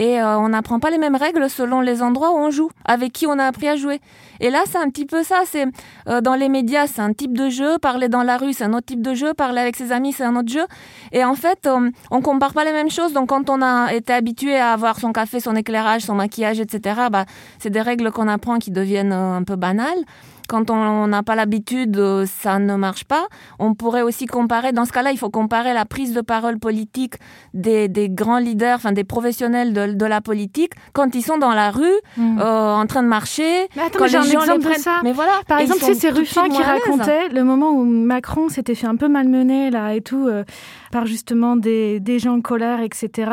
et 0.00 0.18
euh, 0.18 0.38
on 0.38 0.48
n'apprend 0.48 0.80
pas 0.80 0.88
les 0.88 0.96
mêmes 0.96 1.14
règles 1.14 1.50
selon 1.50 1.82
les 1.82 2.02
endroits 2.02 2.32
où 2.32 2.38
on 2.38 2.50
joue, 2.50 2.70
avec 2.86 3.12
qui 3.12 3.26
on 3.26 3.38
a 3.38 3.44
appris 3.44 3.68
à 3.68 3.76
jouer. 3.76 4.00
Et 4.40 4.48
là, 4.48 4.62
c'est 4.66 4.78
un 4.78 4.88
petit 4.88 5.04
peu 5.04 5.22
ça. 5.22 5.42
C'est 5.44 5.66
euh, 6.08 6.22
dans 6.22 6.34
les 6.34 6.48
médias, 6.48 6.86
c'est 6.86 7.02
un 7.02 7.12
type 7.12 7.36
de 7.36 7.50
jeu. 7.50 7.78
Parler 7.78 8.08
dans 8.08 8.22
la 8.22 8.38
rue, 8.38 8.54
c'est 8.54 8.64
un 8.64 8.72
autre 8.72 8.86
type 8.86 9.02
de 9.02 9.12
jeu. 9.12 9.34
Parler 9.34 9.60
avec 9.60 9.76
ses 9.76 9.92
amis, 9.92 10.14
c'est 10.14 10.24
un 10.24 10.34
autre 10.36 10.48
jeu. 10.48 10.64
Et 11.12 11.22
en 11.22 11.34
fait, 11.34 11.66
euh, 11.66 11.90
on 12.10 12.22
compare 12.22 12.54
pas 12.54 12.64
les 12.64 12.72
mêmes 12.72 12.90
choses. 12.90 13.12
Donc, 13.12 13.28
quand 13.28 13.50
on 13.50 13.60
a 13.60 13.92
été 13.92 14.14
habitué 14.14 14.56
à 14.56 14.72
avoir 14.72 14.98
son 14.98 15.12
café, 15.12 15.38
son 15.38 15.54
éclairage, 15.54 16.02
son 16.02 16.14
maquillage, 16.14 16.60
etc., 16.60 17.02
bah, 17.12 17.26
c'est 17.58 17.70
des 17.70 17.82
règles 17.82 18.10
qu'on 18.10 18.28
apprend 18.28 18.58
qui 18.58 18.70
deviennent 18.70 19.12
euh, 19.12 19.36
un 19.36 19.42
peu 19.42 19.56
banales. 19.56 20.04
Quand 20.50 20.68
on 20.70 21.06
n'a 21.06 21.22
pas 21.22 21.36
l'habitude, 21.36 21.96
euh, 21.96 22.26
ça 22.26 22.58
ne 22.58 22.74
marche 22.74 23.04
pas. 23.04 23.28
On 23.60 23.74
pourrait 23.74 24.02
aussi 24.02 24.26
comparer, 24.26 24.72
dans 24.72 24.84
ce 24.84 24.90
cas-là, 24.90 25.12
il 25.12 25.16
faut 25.16 25.30
comparer 25.30 25.72
la 25.72 25.84
prise 25.84 26.12
de 26.12 26.20
parole 26.20 26.58
politique 26.58 27.14
des, 27.54 27.86
des 27.86 28.08
grands 28.08 28.40
leaders, 28.40 28.74
enfin 28.74 28.90
des 28.90 29.04
professionnels 29.04 29.72
de, 29.72 29.92
de, 29.92 30.06
la 30.06 30.20
politique, 30.20 30.72
quand 30.92 31.14
ils 31.14 31.22
sont 31.22 31.38
dans 31.38 31.52
la 31.52 31.70
rue, 31.70 31.84
mmh. 32.16 32.40
euh, 32.40 32.74
en 32.74 32.84
train 32.86 33.04
de 33.04 33.08
marcher. 33.08 33.68
Mais 33.76 33.82
attends, 33.82 34.08
j'ai 34.08 34.16
un 34.16 34.24
exemple 34.24 34.68
de 34.68 34.74
ça. 34.74 34.98
Mais 35.04 35.12
voilà. 35.12 35.34
Par 35.46 35.60
exemple, 35.60 35.84
c'est 35.94 36.10
Ruffin 36.10 36.48
qui 36.48 36.60
racontait 36.60 37.28
le 37.28 37.44
moment 37.44 37.70
où 37.70 37.84
Macron 37.84 38.48
s'était 38.48 38.74
fait 38.74 38.88
un 38.88 38.96
peu 38.96 39.06
malmener 39.06 39.70
là 39.70 39.94
et 39.94 40.00
tout, 40.00 40.26
euh, 40.26 40.42
par 40.90 41.06
justement 41.06 41.54
des, 41.54 42.00
des 42.00 42.18
gens 42.18 42.38
en 42.38 42.40
colère, 42.40 42.80
etc. 42.80 43.30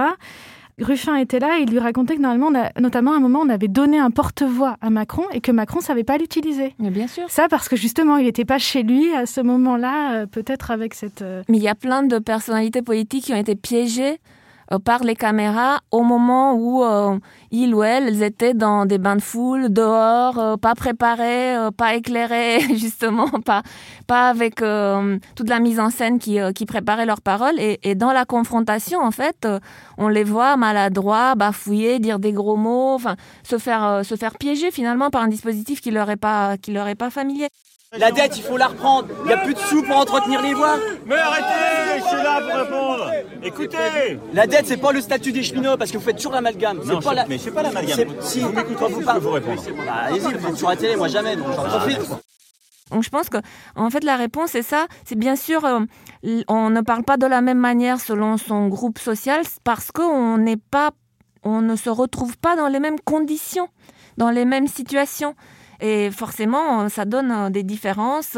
Ruffin 0.80 1.16
était 1.16 1.40
là 1.40 1.58
et 1.58 1.64
il 1.64 1.72
lui 1.72 1.80
racontait 1.80 2.16
que 2.16 2.22
normalement, 2.22 2.48
on 2.48 2.56
a, 2.56 2.72
notamment 2.80 3.14
à 3.14 3.18
un 3.18 3.20
moment, 3.20 3.40
on 3.42 3.50
avait 3.50 3.68
donné 3.68 3.98
un 3.98 4.12
porte-voix 4.12 4.78
à 4.80 4.92
Macron 4.92 5.24
et 5.32 5.42
que 5.42 5.52
Macron 5.52 5.82
savait 5.82 6.04
pas 6.04 6.18
l'utiliser. 6.18 6.76
Mais 6.78 6.92
bien 6.92 7.08
sûr. 7.08 7.24
Ça 7.30 7.48
parce 7.50 7.68
que 7.68 7.76
justement, 7.76 8.18
il 8.18 8.26
n'était 8.26 8.46
pas 8.46 8.60
chez 8.60 8.84
lui 8.84 9.12
à 9.14 9.26
ce 9.26 9.42
moment-là, 9.42 10.14
euh, 10.14 10.26
peut-être 10.28 10.70
avec 10.70 10.94
cette. 10.94 11.24
Euh, 11.24 11.42
Mais 11.50 11.58
il 11.58 11.64
y 11.64 11.68
a 11.68 11.76
plein 11.76 12.04
de 12.04 12.20
personnalités 12.20 12.84
politiques 12.84 13.26
qui 13.26 13.34
ont 13.34 13.38
été 13.38 13.56
piégées 13.56 14.20
par 14.84 15.04
les 15.04 15.16
caméras 15.16 15.80
au 15.92 16.04
moment 16.04 16.54
où 16.54 16.84
euh, 16.84 17.18
ils 17.52 17.74
ou 17.74 17.84
elles 17.84 18.24
étaient 18.24 18.54
dans 18.54 18.86
des 18.86 18.98
bains 18.98 19.16
de 19.16 19.22
foule, 19.22 19.72
dehors, 19.72 20.38
euh, 20.38 20.58
pas 20.58 20.76
préparés, 20.76 21.56
pas 21.78 21.96
éclairés, 21.96 22.60
justement, 22.76 23.30
pas, 23.46 23.64
pas 24.08 24.30
avec 24.30 24.56
toute 24.56 25.50
la 25.50 25.60
mise 25.60 25.80
en 25.80 25.90
scène 25.90 26.20
qui, 26.20 26.38
qui 26.56 26.66
préparait 26.66 27.06
leurs 27.06 27.22
paroles. 27.22 27.60
Et, 27.60 27.80
et, 27.84 27.96
dans 27.96 28.12
la 28.12 28.26
confrontation, 28.26 29.00
en 29.00 29.12
fait, 29.12 29.48
on 29.98 30.08
les 30.08 30.24
voit 30.24 30.58
maladroits, 30.58 31.36
bafouiller, 31.36 32.00
dire 32.00 32.20
des 32.20 32.34
gros 32.34 32.58
mots, 32.58 32.96
enfin, 32.96 33.16
se 33.44 33.58
faire, 33.58 34.02
se 34.04 34.16
faire 34.16 34.38
piéger 34.38 34.72
finalement 34.72 35.10
par 35.10 35.22
un 35.22 35.28
dispositif 35.28 35.82
qui 35.82 35.92
leur 35.92 36.10
est 36.10 36.18
pas, 36.18 36.58
qui 36.58 36.72
leur 36.72 36.88
est 36.88 36.96
pas 36.96 37.10
familier. 37.10 37.48
La 37.94 38.12
dette, 38.12 38.36
il 38.36 38.44
faut 38.44 38.58
la 38.58 38.68
reprendre. 38.68 39.08
Il 39.22 39.28
n'y 39.28 39.34
a 39.34 39.38
plus 39.38 39.54
de 39.54 39.60
sous 39.60 39.82
pour 39.82 39.96
entretenir 39.96 40.42
les 40.42 40.54
voies. 40.54 40.78
Mais 41.06 41.16
arrêtez, 41.16 42.00
je 42.00 42.04
suis 42.06 42.18
là 42.18 42.42
pour 42.42 42.60
répondre. 42.60 43.12
Écoutez. 43.42 44.20
La 44.34 44.46
dette, 44.46 44.57
c'est 44.66 44.78
pas 44.78 44.92
le 44.92 45.02
statut 45.02 45.32
des 45.32 45.44
cheminots 45.44 45.78
parce 45.78 45.92
que 45.92 45.98
vous 45.98 46.04
faites 46.04 46.18
toujours 46.18 46.34
l'amalgame. 46.34 46.82
Non, 46.86 47.00
pas 47.00 47.12
je, 47.12 47.16
la... 47.16 47.28
mais 47.28 47.38
fais 47.38 47.52
pas 47.52 47.64
l'amalgame. 47.64 48.10
Si, 48.22 48.40
vous 48.40 48.52
m'écoutez, 48.52 48.76
quand 48.76 48.90
vous 48.90 49.02
parlez, 49.02 49.20
vous 49.22 49.32
répondre. 49.32 49.62
Bah, 49.86 49.94
Allez-y, 50.06 50.34
vous 50.34 50.48
êtes 50.48 50.56
sur 50.56 50.70
la 50.70 50.76
télé, 50.76 50.96
moi 50.96 51.08
jamais, 51.08 51.36
donc 51.36 51.48
j'en 51.56 51.64
profite. 51.64 52.02
Donc 52.92 53.04
je 53.04 53.10
pense 53.10 53.28
que 53.28 53.38
en 53.76 53.90
fait 53.90 54.06
la 54.06 54.16
réponse 54.16 54.52
c'est 54.52 54.62
ça, 54.62 54.88
c'est 55.04 55.18
bien 55.18 55.36
sûr 55.36 55.66
euh, 55.66 55.82
on 56.48 56.70
ne 56.70 56.80
parle 56.80 57.04
pas 57.04 57.18
de 57.18 57.26
la 57.26 57.42
même 57.42 57.58
manière 57.58 58.00
selon 58.00 58.38
son 58.38 58.70
groupe 58.70 58.98
social 58.98 59.42
parce 59.66 59.92
qu'on 59.92 60.38
n'est 60.38 60.56
pas 60.56 60.92
on 61.44 61.62
ne 61.62 61.76
se 61.76 61.90
retrouve 61.90 62.38
pas 62.38 62.56
dans 62.56 62.68
les 62.68 62.80
mêmes 62.80 63.00
conditions, 63.04 63.68
dans 64.18 64.30
les 64.30 64.46
mêmes 64.46 64.68
situations. 64.68 65.36
Et 65.80 66.10
forcément, 66.10 66.90
ça 66.90 67.06
donne 67.06 67.52
des 67.52 67.64
différences 67.64 68.38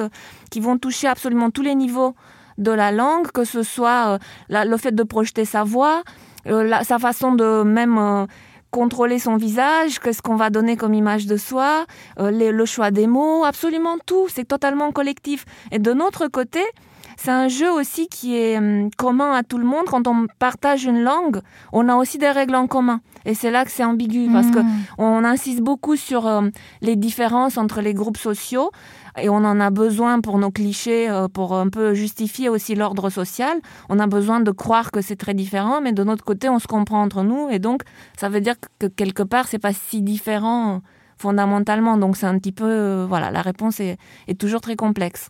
qui 0.52 0.60
vont 0.60 0.78
toucher 0.78 1.08
absolument 1.08 1.52
tous 1.52 1.62
les 1.62 1.76
niveaux 1.76 2.16
de 2.60 2.72
la 2.72 2.92
langue, 2.92 3.32
que 3.32 3.44
ce 3.44 3.64
soit 3.64 4.20
le 4.50 4.78
fait 4.78 4.94
de 4.94 5.04
projeter 5.04 5.46
sa 5.46 5.64
voix, 5.64 6.04
sa 6.46 7.00
façon 7.00 7.34
de 7.34 7.64
même 7.64 8.28
contrôler 8.72 9.18
son 9.18 9.36
visage, 9.38 10.00
qu'est-ce 10.00 10.22
qu'on 10.22 10.36
va 10.36 10.52
donner 10.52 10.78
comme 10.78 10.94
image 10.94 11.26
de 11.26 11.38
soi, 11.38 11.86
le 12.18 12.66
choix 12.66 12.92
des 12.92 13.08
mots, 13.08 13.44
absolument 13.44 13.98
tout, 14.06 14.28
c'est 14.30 14.48
totalement 14.48 14.92
collectif. 14.92 15.46
Et 15.72 15.80
de 15.80 15.94
notre 15.94 16.28
côté, 16.28 16.62
c'est 17.22 17.32
un 17.32 17.50
jeu 17.50 17.70
aussi 17.70 18.08
qui 18.08 18.38
est 18.38 18.58
commun 18.98 19.34
à 19.34 19.44
tout 19.44 19.58
le 19.58 19.66
monde. 19.66 19.86
Quand 19.88 20.08
on 20.08 20.28
partage 20.40 20.86
une 20.86 21.02
langue, 21.02 21.42
on 21.74 21.90
a 21.90 21.96
aussi 21.96 22.18
des 22.18 22.32
règles 22.32 22.56
en 22.56 22.66
commun. 22.66 23.02
Et 23.26 23.34
c'est 23.34 23.52
là 23.52 23.66
que 23.66 23.72
c'est 23.72 23.84
ambigu 23.84 24.30
parce 24.32 24.48
que 24.48 24.60
on 24.98 25.26
insiste 25.26 25.60
beaucoup 25.60 25.98
sur 25.98 26.28
euh, 26.28 26.44
les 26.82 26.96
différences 26.96 27.58
entre 27.58 27.82
les 27.82 27.94
groupes 27.94 28.18
sociaux 28.18 28.72
et 29.22 29.30
on 29.30 29.36
en 29.38 29.60
a 29.60 29.70
besoin 29.70 30.22
pour 30.22 30.38
nos 30.38 30.52
clichés, 30.52 31.10
euh, 31.10 31.28
pour 31.28 31.56
un 31.56 31.70
peu 31.70 31.94
justifier 31.94 32.50
aussi 32.50 32.76
l'ordre 32.76 33.10
social. 33.10 33.60
On 33.90 34.00
a 34.00 34.08
besoin 34.08 34.40
de 34.40 34.52
croire 34.52 34.92
que 34.92 35.02
c'est 35.02 35.16
très 35.16 35.34
différent, 35.34 35.82
mais 35.82 35.92
de 35.94 36.04
notre 36.04 36.24
côté, 36.24 36.50
on 36.50 36.60
se 36.60 36.68
comprend 36.68 37.02
entre 37.02 37.24
nous 37.24 37.50
et 37.50 37.60
donc 37.60 37.84
ça 38.18 38.30
veut 38.30 38.42
dire 38.42 38.56
que 38.80 38.88
quelque 38.88 39.24
part, 39.24 39.48
c'est 39.48 39.60
pas 39.60 39.74
si 39.74 40.02
différent 40.02 40.82
fondamentalement. 41.18 41.98
Donc 41.98 42.18
c'est 42.18 42.26
un 42.26 42.38
petit 42.38 42.52
peu, 42.52 42.66
euh, 42.66 43.06
voilà, 43.08 43.32
la 43.32 43.42
réponse 43.42 43.80
est, 43.80 43.98
est 44.28 44.40
toujours 44.40 44.62
très 44.62 44.76
complexe. 44.76 45.30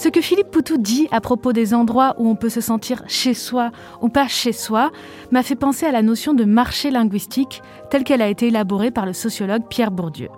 Ce 0.00 0.08
que 0.08 0.22
Philippe 0.22 0.50
Poutou 0.50 0.78
dit 0.78 1.08
à 1.10 1.20
propos 1.20 1.52
des 1.52 1.74
endroits 1.74 2.14
où 2.16 2.26
on 2.26 2.34
peut 2.34 2.48
se 2.48 2.62
sentir 2.62 3.02
chez 3.06 3.34
soi 3.34 3.70
ou 4.00 4.08
pas 4.08 4.28
chez 4.28 4.54
soi 4.54 4.92
m'a 5.30 5.42
fait 5.42 5.56
penser 5.56 5.84
à 5.84 5.92
la 5.92 6.00
notion 6.00 6.32
de 6.32 6.46
marché 6.46 6.90
linguistique 6.90 7.60
telle 7.90 8.02
qu'elle 8.02 8.22
a 8.22 8.30
été 8.30 8.46
élaborée 8.46 8.90
par 8.90 9.04
le 9.04 9.12
sociologue 9.12 9.68
Pierre 9.68 9.90
Bourdieu. 9.90 10.30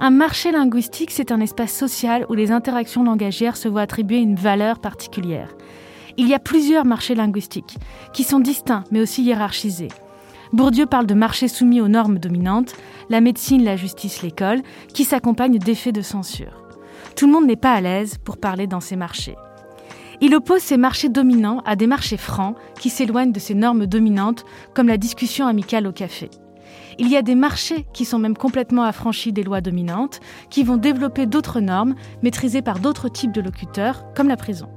Un 0.00 0.10
marché 0.10 0.52
linguistique, 0.52 1.12
c'est 1.12 1.32
un 1.32 1.40
espace 1.40 1.72
social 1.72 2.26
où 2.28 2.34
les 2.34 2.52
interactions 2.52 3.02
langagières 3.02 3.56
se 3.56 3.68
voient 3.68 3.80
attribuer 3.80 4.18
une 4.18 4.34
valeur 4.34 4.80
particulière. 4.80 5.48
Il 6.18 6.28
y 6.28 6.34
a 6.34 6.38
plusieurs 6.38 6.84
marchés 6.84 7.14
linguistiques, 7.14 7.78
qui 8.12 8.22
sont 8.22 8.38
distincts 8.38 8.84
mais 8.90 9.00
aussi 9.00 9.22
hiérarchisés. 9.22 9.88
Bourdieu 10.52 10.84
parle 10.84 11.06
de 11.06 11.14
marchés 11.14 11.48
soumis 11.48 11.80
aux 11.80 11.88
normes 11.88 12.18
dominantes, 12.18 12.74
la 13.08 13.22
médecine, 13.22 13.64
la 13.64 13.76
justice, 13.76 14.20
l'école, 14.20 14.60
qui 14.92 15.04
s'accompagnent 15.04 15.58
d'effets 15.58 15.90
de 15.90 16.02
censure. 16.02 16.59
Tout 17.20 17.26
le 17.26 17.32
monde 17.32 17.48
n'est 17.48 17.54
pas 17.54 17.74
à 17.74 17.82
l'aise 17.82 18.16
pour 18.16 18.38
parler 18.38 18.66
dans 18.66 18.80
ces 18.80 18.96
marchés. 18.96 19.36
Il 20.22 20.34
oppose 20.34 20.62
ces 20.62 20.78
marchés 20.78 21.10
dominants 21.10 21.60
à 21.66 21.76
des 21.76 21.86
marchés 21.86 22.16
francs 22.16 22.56
qui 22.78 22.88
s'éloignent 22.88 23.30
de 23.30 23.38
ces 23.38 23.52
normes 23.52 23.84
dominantes, 23.84 24.46
comme 24.74 24.88
la 24.88 24.96
discussion 24.96 25.46
amicale 25.46 25.86
au 25.86 25.92
café. 25.92 26.30
Il 26.98 27.08
y 27.08 27.18
a 27.18 27.22
des 27.22 27.34
marchés 27.34 27.84
qui 27.92 28.06
sont 28.06 28.18
même 28.18 28.38
complètement 28.38 28.84
affranchis 28.84 29.34
des 29.34 29.42
lois 29.42 29.60
dominantes, 29.60 30.20
qui 30.48 30.62
vont 30.62 30.78
développer 30.78 31.26
d'autres 31.26 31.60
normes 31.60 31.94
maîtrisées 32.22 32.62
par 32.62 32.78
d'autres 32.78 33.10
types 33.10 33.32
de 33.32 33.42
locuteurs, 33.42 34.06
comme 34.14 34.28
la 34.28 34.38
prison. 34.38 34.70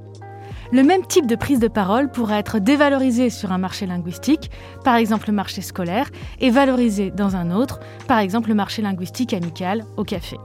Le 0.70 0.82
même 0.82 1.06
type 1.06 1.26
de 1.26 1.36
prise 1.36 1.60
de 1.60 1.68
parole 1.68 2.10
pourra 2.10 2.38
être 2.38 2.58
dévalorisé 2.58 3.30
sur 3.30 3.52
un 3.52 3.58
marché 3.58 3.86
linguistique, 3.86 4.50
par 4.84 4.96
exemple 4.96 5.28
le 5.28 5.34
marché 5.34 5.62
scolaire, 5.62 6.10
et 6.40 6.50
valorisé 6.50 7.10
dans 7.10 7.36
un 7.36 7.50
autre, 7.50 7.80
par 8.06 8.18
exemple 8.18 8.50
le 8.50 8.54
marché 8.54 8.82
linguistique 8.82 9.32
amical 9.32 9.86
au 9.96 10.04
café. 10.04 10.36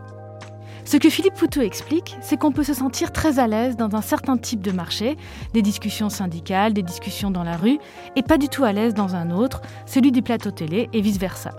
Ce 0.89 0.97
que 0.97 1.11
Philippe 1.11 1.35
Poutou 1.35 1.61
explique, 1.61 2.17
c'est 2.19 2.35
qu'on 2.35 2.51
peut 2.51 2.63
se 2.63 2.73
sentir 2.73 3.11
très 3.11 3.37
à 3.37 3.45
l'aise 3.45 3.77
dans 3.77 3.93
un 3.95 4.01
certain 4.01 4.37
type 4.37 4.63
de 4.63 4.71
marché, 4.71 5.17
des 5.53 5.61
discussions 5.61 6.09
syndicales, 6.09 6.73
des 6.73 6.81
discussions 6.81 7.29
dans 7.29 7.43
la 7.43 7.57
rue, 7.57 7.77
et 8.15 8.23
pas 8.23 8.39
du 8.39 8.49
tout 8.49 8.63
à 8.63 8.71
l'aise 8.71 8.95
dans 8.95 9.13
un 9.13 9.29
autre, 9.29 9.61
celui 9.85 10.11
du 10.11 10.23
plateau 10.23 10.49
télé, 10.49 10.89
et 10.91 11.01
vice-versa. 11.01 11.51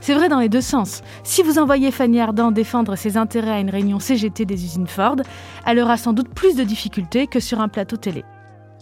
C'est 0.00 0.12
vrai 0.12 0.28
dans 0.28 0.40
les 0.40 0.48
deux 0.48 0.60
sens. 0.60 1.02
Si 1.22 1.44
vous 1.44 1.60
envoyez 1.60 1.92
Fanny 1.92 2.18
Ardant 2.18 2.50
défendre 2.50 2.96
ses 2.96 3.16
intérêts 3.16 3.52
à 3.52 3.60
une 3.60 3.70
réunion 3.70 4.00
CGT 4.00 4.44
des 4.44 4.64
usines 4.64 4.88
Ford, 4.88 5.18
elle 5.64 5.78
aura 5.78 5.96
sans 5.96 6.12
doute 6.12 6.34
plus 6.34 6.56
de 6.56 6.64
difficultés 6.64 7.28
que 7.28 7.38
sur 7.38 7.60
un 7.60 7.68
plateau 7.68 7.96
télé. 7.96 8.24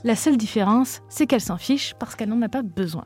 La 0.05 0.17
seule 0.17 0.39
différence, 0.39 1.03
c'est 1.11 1.27
qu'elle 1.27 1.43
s'en 1.43 1.59
fiche 1.59 1.93
parce 1.99 2.17
qu'elle 2.17 2.31
n'en 2.31 2.41
a 2.41 2.49
pas 2.49 2.63
besoin. 2.63 3.05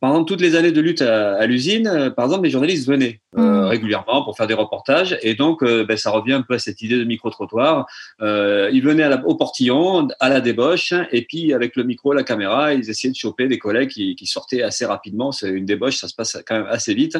Pendant 0.00 0.24
toutes 0.24 0.40
les 0.40 0.56
années 0.56 0.72
de 0.72 0.80
lutte 0.80 1.02
à, 1.02 1.34
à 1.36 1.46
l'usine, 1.46 1.86
euh, 1.86 2.10
par 2.10 2.24
exemple, 2.24 2.44
les 2.44 2.50
journalistes 2.50 2.88
venaient 2.88 3.20
euh, 3.36 3.40
Mmh. 3.42 3.64
régulièrement 3.66 4.24
pour 4.24 4.36
faire 4.36 4.46
des 4.46 4.54
reportages, 4.54 5.16
et 5.22 5.34
donc 5.34 5.62
euh, 5.62 5.84
ben, 5.84 5.96
ça 5.96 6.10
revient 6.10 6.32
un 6.32 6.42
peu 6.42 6.54
à 6.54 6.58
cette 6.58 6.80
idée 6.82 6.96
de 6.98 7.04
micro-trottoir. 7.04 7.86
Euh, 8.22 8.70
ils 8.72 8.82
venaient 8.82 9.02
à 9.04 9.08
la- 9.10 9.24
au 9.26 9.34
portillon, 9.36 10.08
à 10.18 10.28
la 10.30 10.40
débauche, 10.40 10.94
et 11.12 11.22
puis 11.22 11.52
avec 11.52 11.76
le 11.76 11.84
micro, 11.84 12.12
la 12.14 12.22
caméra, 12.24 12.72
ils 12.74 12.88
essayaient 12.90 13.12
de 13.12 13.16
choper 13.16 13.46
des 13.46 13.58
collègues 13.58 13.90
qui, 13.90 14.16
qui 14.16 14.26
sortaient 14.26 14.62
assez 14.62 14.84
rapidement. 14.86 15.30
C'est 15.32 15.50
une 15.50 15.66
débauche, 15.66 15.96
ça 15.98 16.08
se 16.08 16.14
passe 16.14 16.38
quand 16.46 16.56
même 16.56 16.66
assez 16.68 16.94
vite. 16.94 17.18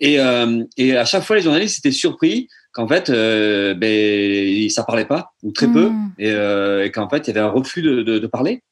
Et, 0.00 0.18
euh, 0.20 0.64
et 0.76 0.96
à 0.96 1.04
chaque 1.04 1.22
fois, 1.22 1.36
les 1.36 1.42
journalistes 1.42 1.78
étaient 1.78 1.94
surpris 1.94 2.48
qu'en 2.72 2.86
fait, 2.88 3.10
euh, 3.10 3.74
ben, 3.74 4.68
ça 4.70 4.82
parlait 4.84 5.04
pas, 5.04 5.32
ou 5.42 5.52
très 5.52 5.68
peu, 5.68 5.88
Mmh. 5.90 6.12
et, 6.18 6.30
euh, 6.32 6.84
et 6.84 6.90
qu'en 6.90 7.08
fait, 7.08 7.26
il 7.26 7.28
y 7.28 7.30
avait 7.30 7.40
un 7.46 7.50
refus 7.50 7.82
de, 7.82 8.02
de, 8.02 8.18
de 8.18 8.26
parler. 8.26 8.62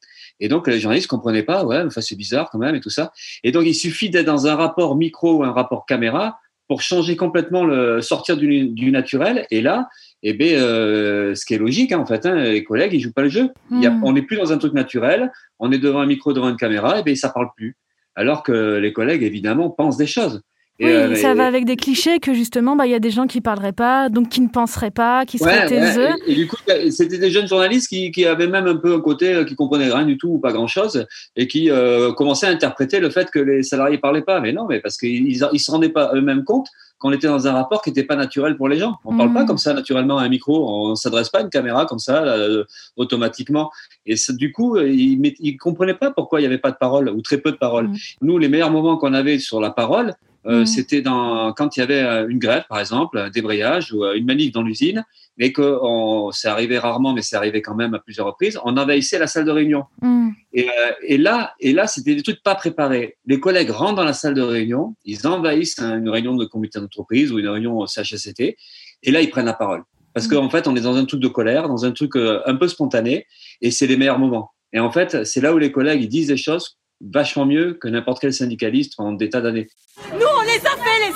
Et 0.40 0.48
donc, 0.48 0.68
les 0.68 0.78
journalistes 0.78 1.08
comprenaient 1.08 1.42
pas, 1.42 1.64
ouais, 1.64 1.82
enfin, 1.84 2.00
c'est 2.00 2.16
bizarre 2.16 2.48
quand 2.50 2.58
même, 2.58 2.74
et 2.74 2.80
tout 2.80 2.90
ça. 2.90 3.12
Et 3.44 3.52
donc, 3.52 3.64
il 3.66 3.74
suffit 3.74 4.10
d'être 4.10 4.26
dans 4.26 4.46
un 4.46 4.54
rapport 4.54 4.96
micro 4.96 5.38
ou 5.38 5.44
un 5.44 5.52
rapport 5.52 5.86
caméra 5.86 6.38
pour 6.68 6.82
changer 6.82 7.16
complètement 7.16 7.64
le 7.64 8.02
sortir 8.02 8.36
du, 8.36 8.68
du 8.68 8.90
naturel. 8.90 9.46
Et 9.50 9.62
là, 9.62 9.88
eh 10.22 10.34
ben, 10.34 10.54
euh, 10.54 11.34
ce 11.34 11.46
qui 11.46 11.54
est 11.54 11.58
logique, 11.58 11.92
hein, 11.92 11.98
en 11.98 12.06
fait, 12.06 12.26
hein, 12.26 12.34
les 12.34 12.62
collègues, 12.62 12.92
ils 12.92 13.00
jouent 13.00 13.12
pas 13.12 13.22
le 13.22 13.30
jeu. 13.30 13.50
Il 13.70 13.82
y 13.82 13.86
a, 13.86 13.90
Mm. 13.90 14.04
on 14.04 14.12
n'est 14.12 14.22
plus 14.22 14.36
dans 14.36 14.52
un 14.52 14.58
truc 14.58 14.74
naturel. 14.74 15.32
On 15.58 15.72
est 15.72 15.78
devant 15.78 16.00
un 16.00 16.06
micro, 16.06 16.32
devant 16.32 16.50
une 16.50 16.56
caméra, 16.56 17.00
et 17.00 17.02
ben, 17.02 17.16
ça 17.16 17.30
parle 17.30 17.48
plus. 17.56 17.76
Alors 18.14 18.42
que 18.42 18.76
les 18.76 18.92
collègues, 18.92 19.22
évidemment, 19.22 19.70
pensent 19.70 19.96
des 19.96 20.06
choses. 20.06 20.42
Et, 20.80 20.84
Oui, 20.86 20.90
euh, 20.92 21.14
ça 21.16 21.32
et- 21.32 21.34
va 21.34 21.46
avec 21.46 21.64
des 21.64 21.74
clichés 21.74 22.20
que 22.20 22.32
justement, 22.34 22.76
bah, 22.76 22.86
il 22.86 22.90
y 22.92 22.94
a 22.94 23.00
des 23.00 23.10
gens 23.10 23.26
qui 23.26 23.40
parleraient 23.40 23.72
pas, 23.72 24.08
donc 24.08 24.28
qui 24.28 24.40
ne 24.40 24.48
penseraient 24.48 24.92
pas, 24.92 25.24
qui 25.26 25.38
seraient 25.38 25.50
Ouais, 25.50 25.62
ouais. 25.62 25.68
taiseux. 25.68 26.08
Et, 26.28 26.32
et 26.32 26.34
du 26.36 26.46
coup, 26.46 26.56
c'était 26.90 27.18
des 27.18 27.30
jeunes 27.32 27.48
journalistes 27.48 27.88
qui, 27.88 28.12
qui 28.12 28.24
avaient 28.26 28.46
même 28.46 28.66
un 28.68 28.76
peu 28.76 28.94
un 28.94 29.00
côté 29.00 29.34
euh, 29.34 29.44
qui 29.44 29.56
comprenaient 29.56 29.92
rien 29.92 30.04
du 30.06 30.16
tout 30.18 30.28
ou 30.28 30.38
pas 30.38 30.52
grand 30.52 30.68
chose 30.68 31.04
et 31.34 31.48
qui 31.48 31.68
euh, 31.70 32.12
commençaient 32.12 32.46
à 32.46 32.50
interpréter 32.50 33.00
le 33.00 33.10
fait 33.10 33.28
que 33.30 33.40
les 33.40 33.64
salariés 33.64 33.98
parlaient 33.98 34.22
pas. 34.22 34.40
Mais 34.40 34.52
non, 34.52 34.66
mais 34.68 34.78
parce 34.80 34.96
qu'ils 34.96 35.28
ils 35.52 35.58
se 35.60 35.70
rendaient 35.70 35.88
pas 35.88 36.12
eux-mêmes 36.14 36.44
compte 36.44 36.68
qu'on 37.00 37.12
était 37.12 37.28
dans 37.28 37.46
un 37.46 37.52
rapport 37.52 37.82
qui 37.82 37.90
n'était 37.90 38.02
pas 38.04 38.16
naturel 38.16 38.56
pour 38.56 38.68
les 38.68 38.76
gens. 38.78 38.96
On 39.04 39.16
parle 39.16 39.28
Mhm. 39.30 39.34
pas 39.34 39.44
comme 39.44 39.58
ça 39.58 39.72
naturellement 39.72 40.18
à 40.18 40.22
un 40.24 40.28
micro. 40.28 40.68
On 40.90 40.94
s'adresse 40.96 41.28
pas 41.28 41.38
à 41.38 41.42
une 41.42 41.50
caméra 41.50 41.86
comme 41.86 42.00
ça 42.00 42.22
euh, 42.24 42.64
automatiquement. 42.96 43.70
Et 44.06 44.16
ça, 44.16 44.32
du 44.32 44.52
coup, 44.52 44.76
euh, 44.76 44.88
ils, 44.88 45.20
ils 45.40 45.56
comprenaient 45.56 45.94
pas 45.94 46.10
pourquoi 46.10 46.40
il 46.40 46.42
y 46.44 46.46
avait 46.46 46.58
pas 46.58 46.70
de 46.72 46.76
parole 46.76 47.08
ou 47.08 47.20
très 47.22 47.38
peu 47.38 47.50
de 47.52 47.56
parole. 47.56 47.88
Mhm. 47.88 47.96
Nous, 48.22 48.38
les 48.38 48.48
meilleurs 48.48 48.70
moments 48.70 48.96
qu'on 48.96 49.14
avait 49.14 49.38
sur 49.38 49.60
la 49.60 49.70
parole. 49.70 50.14
Euh, 50.48 50.60
Mhm. 50.60 50.66
C'était 50.66 51.02
dans 51.02 51.52
quand 51.52 51.76
il 51.76 51.80
y 51.80 51.82
avait 51.82 52.00
euh, 52.02 52.26
une 52.28 52.38
grève, 52.38 52.64
par 52.68 52.80
exemple, 52.80 53.18
un 53.18 53.28
débrayage 53.30 53.92
ou 53.92 54.04
euh, 54.04 54.14
une 54.14 54.24
manif 54.24 54.50
dans 54.52 54.62
l'usine, 54.62 55.04
mais 55.36 55.52
que 55.52 55.78
on- 55.82 56.30
c'est 56.32 56.48
arrivé 56.48 56.78
rarement, 56.78 57.12
mais 57.12 57.22
c'est 57.22 57.36
arrivé 57.36 57.60
quand 57.60 57.74
même 57.74 57.92
à 57.94 57.98
plusieurs 57.98 58.26
reprises. 58.26 58.58
On 58.64 58.76
envahissait 58.76 59.18
la 59.18 59.26
salle 59.26 59.44
de 59.44 59.50
réunion. 59.50 59.84
Hmm. 60.00 60.30
Et, 60.54 60.68
euh, 60.68 60.92
et 61.02 61.18
là, 61.18 61.52
et 61.60 61.72
là, 61.72 61.86
c'était 61.86 62.14
des 62.14 62.22
trucs 62.22 62.42
pas 62.42 62.54
préparés. 62.54 63.16
Les 63.26 63.38
collègues 63.40 63.70
rentrent 63.70 63.96
dans 63.96 64.04
la 64.04 64.14
salle 64.14 64.34
de 64.34 64.40
réunion, 64.42 64.94
ils 65.04 65.26
envahissent 65.26 65.78
un- 65.80 65.98
une 65.98 66.08
réunion 66.08 66.34
de 66.34 66.44
comité 66.46 66.80
d'entreprise 66.80 67.30
ou 67.30 67.38
une 67.38 67.48
réunion 67.48 67.86
CHSCT, 67.86 68.56
et 69.02 69.10
là, 69.10 69.20
ils 69.20 69.28
prennent 69.30 69.46
la 69.46 69.52
parole. 69.52 69.82
Parce 70.14 70.26
qu'en 70.26 70.48
fait, 70.50 70.66
on 70.66 70.74
est 70.74 70.80
dans 70.80 70.96
un 70.96 71.04
truc 71.04 71.20
de 71.20 71.28
colère, 71.28 71.68
dans 71.68 71.84
un 71.84 71.92
truc 71.92 72.12
un 72.16 72.54
peu 72.56 72.66
spontané, 72.68 73.26
et 73.60 73.70
c'est 73.70 73.86
les 73.86 73.96
meilleurs 73.98 74.18
moments. 74.18 74.50
Et 74.72 74.80
en 74.80 74.90
fait, 74.90 75.24
c'est 75.24 75.40
là 75.42 75.52
où 75.54 75.58
les 75.58 75.70
collègues 75.70 76.02
ils 76.02 76.08
disent 76.08 76.28
des 76.28 76.36
choses 76.38 76.78
vachement 77.00 77.46
mieux 77.46 77.74
que 77.74 77.86
n'importe 77.86 78.20
quel 78.20 78.32
syndicaliste 78.32 78.94
pendant 78.96 79.12
des 79.12 79.28
tas 79.28 79.40
d'années. 79.40 79.68
Nous, 80.14 80.26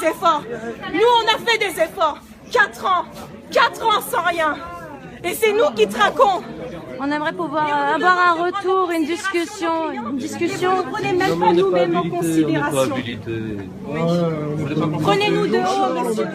Nous, 0.05 1.01
on 1.23 1.35
a 1.35 1.39
fait 1.39 1.59
des 1.59 1.81
efforts. 1.81 2.19
Quatre 2.51 2.85
ans. 2.85 3.05
Quatre 3.53 3.87
ans 3.87 4.01
sans 4.01 4.23
rien. 4.23 4.57
Et 5.23 5.35
c'est 5.35 5.53
nous 5.53 5.71
qui 5.77 5.87
traquons. 5.87 6.43
On 7.05 7.11
aimerait 7.11 7.33
pouvoir 7.33 7.67
euh, 7.67 7.95
avoir 7.97 8.17
un 8.29 8.45
retour, 8.45 8.93
une 8.93 9.05
discussion, 9.05 9.91
une 9.91 10.17
discussion. 10.19 10.77
Vous 10.77 10.85
ne 10.85 10.91
prenez 10.93 11.13
même 11.13 11.37
pas 11.37 11.53
nous-mêmes 11.53 11.97
en 11.97 12.09
considération. 12.09 12.95
Prenez-nous 15.03 15.47
de 15.49 15.59
haut, 15.59 16.05
monsieur. 16.05 16.29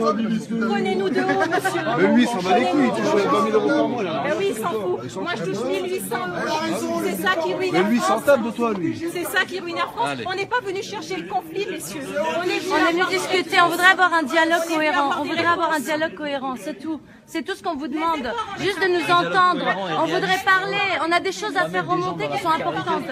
Prenez-nous 0.67 1.09
de 1.09 1.21
haut, 1.21 1.49
monsieur. 1.55 1.81
Mais 1.97 2.07
lui, 2.13 2.23
il 2.23 2.27
s'en 2.27 2.41
bat 2.41 2.59
les 2.59 2.65
couilles, 2.65 2.83
il 2.83 3.01
touche 3.01 3.23
20 3.23 3.49
000 3.49 3.53
euros 3.53 3.69
par 3.69 3.87
mois, 3.87 4.03
là. 4.03 4.23
Mais 4.25 4.33
oui, 4.37 4.47
il 4.49 4.57
s'en 4.57 4.71
fout. 4.71 5.21
Moi, 5.21 5.31
je 5.37 5.43
touche 5.45 5.63
1800 5.63 6.15
euros. 6.17 7.01
C'est 7.05 7.21
ça 7.21 7.35
qui 7.41 7.53
ruine 7.53 7.71
Mais 7.71 7.79
Air 7.79 7.87
lui, 7.87 7.99
s'en 8.01 8.19
tape 8.19 8.43
de 8.43 8.51
toi, 8.51 8.73
lui. 8.73 9.01
C'est 9.13 9.23
ça 9.23 9.45
qui 9.45 9.61
ruine 9.61 9.77
Air 9.77 9.89
France. 9.95 10.17
On 10.25 10.35
n'est 10.35 10.47
pas 10.47 10.59
venu 10.65 10.83
chercher 10.83 11.15
le 11.15 11.29
conflit, 11.29 11.65
messieurs. 11.71 12.01
On 12.39 12.43
est 12.43 12.91
venu 12.91 13.05
discuter, 13.09 13.61
on 13.61 13.69
voudrait 13.69 13.91
avoir 13.93 14.13
un 14.13 14.23
dialogue 14.23 14.67
cohérent. 14.67 15.11
On 15.21 15.23
voudrait 15.23 15.45
avoir 15.45 15.71
un 15.71 15.79
dialogue 15.79 16.15
cohérent, 16.15 16.55
c'est 16.59 16.77
tout. 16.77 16.99
C'est 17.27 17.43
tout 17.43 17.55
ce 17.55 17.61
qu'on 17.61 17.75
vous 17.75 17.89
demande. 17.89 18.31
Juste 18.57 18.79
de 18.79 18.87
nous 18.87 19.11
entendre. 19.11 19.65
On 19.99 20.05
voudrait 20.05 20.43
parler. 20.45 20.77
On 21.05 21.11
a 21.11 21.19
des 21.19 21.33
choses 21.33 21.55
à 21.57 21.69
faire 21.69 21.87
remonter 21.87 22.29
qui 22.29 22.39
sont 22.39 22.49
importantes. 22.49 23.03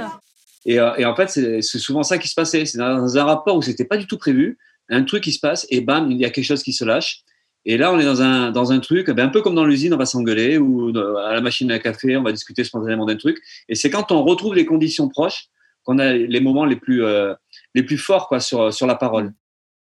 Et, 0.66 0.80
euh, 0.80 0.96
et 0.96 1.06
en 1.06 1.16
fait, 1.16 1.30
c'est 1.30 1.62
c'est 1.62 1.80
souvent 1.80 2.02
ça 2.02 2.18
qui 2.18 2.28
se 2.28 2.34
passait. 2.34 2.66
C'est 2.66 2.78
dans 2.78 3.18
un 3.18 3.24
rapport 3.24 3.58
où 3.58 3.62
c'était 3.62 3.86
pas 3.86 3.98
du 3.98 4.08
tout 4.08 4.18
prévu, 4.18 4.58
un 4.90 5.04
truc 5.04 5.24
qui 5.24 5.34
se 5.34 5.40
passe, 5.40 5.68
et 5.70 5.82
bam, 5.82 6.10
il 6.10 6.18
y 6.18 6.26
a 6.26 6.30
quelque 6.30 6.46
chose 6.46 6.64
qui 6.64 6.74
se 6.74 6.86
lâche. 6.86 7.22
Et 7.66 7.78
là, 7.78 7.92
on 7.92 8.00
est 8.00 8.06
dans 8.06 8.22
un, 8.22 8.52
dans 8.52 8.72
un 8.72 8.80
truc, 8.80 9.10
ben, 9.10 9.26
un 9.28 9.30
peu 9.30 9.42
comme 9.42 9.56
dans 9.56 9.66
l'usine, 9.66 9.94
on 9.94 9.98
va 9.98 10.06
s'engueuler, 10.06 10.58
ou 10.58 10.96
euh, 10.96 11.16
à 11.18 11.34
la 11.34 11.42
machine 11.42 11.72
à 11.72 11.80
café, 11.80 12.16
on 12.16 12.24
va 12.24 12.32
discuter 12.32 12.64
spontanément 12.64 13.06
d'un 13.06 13.18
truc. 13.18 13.40
Et 13.68 13.76
c'est 13.76 13.90
quand 13.90 14.12
on 14.12 14.24
retrouve 14.24 14.56
les 14.56 14.66
conditions 14.66 15.10
proches 15.10 15.48
qu'on 15.84 16.00
a 16.00 16.14
les 16.14 16.40
moments 16.40 16.66
les 16.66 16.78
plus, 16.78 17.04
euh, 17.04 17.34
les 17.74 17.84
plus 17.84 17.98
forts 17.98 18.28
quoi, 18.28 18.40
sur, 18.40 18.74
sur 18.74 18.88
la 18.88 18.96
parole. 18.96 19.34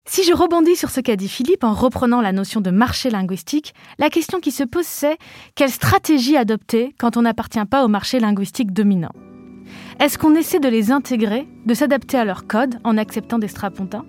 Si 0.06 0.24
je 0.24 0.34
rebondis 0.34 0.76
sur 0.76 0.90
ce 0.90 1.00
qu'a 1.00 1.16
dit 1.16 1.30
Philippe 1.30 1.64
en 1.64 1.74
reprenant 1.74 2.22
la 2.22 2.32
notion 2.32 2.60
de 2.60 2.72
marché 2.72 3.10
linguistique, 3.10 3.74
la 4.00 4.10
question 4.10 4.40
qui 4.40 4.52
se 4.52 4.64
pose 4.64 4.86
c'est 4.86 5.18
quelle 5.56 5.70
stratégie 5.70 6.36
adopter 6.36 6.94
quand 7.00 7.18
on 7.18 7.22
n'appartient 7.22 7.64
pas 7.70 7.86
au 7.86 7.88
marché 7.88 8.20
linguistique 8.20 8.74
dominant? 8.74 9.14
Est-ce 10.00 10.18
qu'on 10.18 10.36
essaie 10.36 10.60
de 10.60 10.68
les 10.68 10.92
intégrer, 10.92 11.48
de 11.66 11.74
s'adapter 11.74 12.18
à 12.18 12.26
leur 12.26 12.46
code 12.48 12.80
en 12.84 12.98
acceptant 12.98 13.40
des 13.40 13.48
strapontins? 13.48 14.06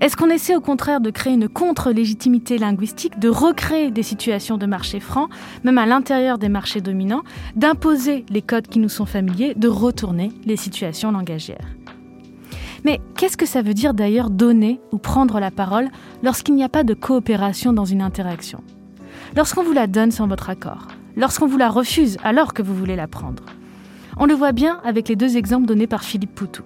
Est-ce 0.00 0.16
qu'on 0.16 0.30
essaie 0.30 0.54
au 0.54 0.60
contraire 0.60 1.00
de 1.00 1.10
créer 1.10 1.32
une 1.32 1.48
contre-légitimité 1.48 2.58
linguistique, 2.58 3.18
de 3.18 3.28
recréer 3.28 3.90
des 3.90 4.02
situations 4.02 4.58
de 4.58 4.66
marché 4.66 5.00
franc, 5.00 5.28
même 5.64 5.78
à 5.78 5.86
l'intérieur 5.86 6.38
des 6.38 6.50
marchés 6.50 6.82
dominants, 6.82 7.24
d'imposer 7.56 8.24
les 8.28 8.42
codes 8.42 8.68
qui 8.68 8.78
nous 8.78 8.88
sont 8.88 9.06
familiers, 9.06 9.54
de 9.56 9.68
retourner 9.68 10.30
les 10.44 10.56
situations 10.56 11.10
langagières? 11.10 11.66
Mais 12.84 13.00
qu'est-ce 13.16 13.36
que 13.36 13.46
ça 13.46 13.62
veut 13.62 13.74
dire 13.74 13.94
d'ailleurs 13.94 14.30
donner 14.30 14.80
ou 14.90 14.98
prendre 14.98 15.38
la 15.40 15.50
parole 15.50 15.88
lorsqu'il 16.22 16.54
n'y 16.54 16.64
a 16.64 16.68
pas 16.68 16.84
de 16.84 16.94
coopération 16.94 17.72
dans 17.72 17.84
une 17.84 18.02
interaction? 18.02 18.62
Lorsqu'on 19.36 19.62
vous 19.62 19.72
la 19.72 19.86
donne 19.86 20.10
sans 20.10 20.26
votre 20.26 20.50
accord 20.50 20.88
Lorsqu'on 21.16 21.46
vous 21.46 21.58
la 21.58 21.68
refuse 21.68 22.16
alors 22.24 22.54
que 22.54 22.62
vous 22.62 22.74
voulez 22.74 22.96
la 22.96 23.06
prendre 23.06 23.44
On 24.16 24.26
le 24.26 24.34
voit 24.34 24.52
bien 24.52 24.80
avec 24.84 25.08
les 25.08 25.16
deux 25.16 25.36
exemples 25.36 25.66
donnés 25.66 25.86
par 25.86 26.02
Philippe 26.02 26.34
Poutou. 26.34 26.62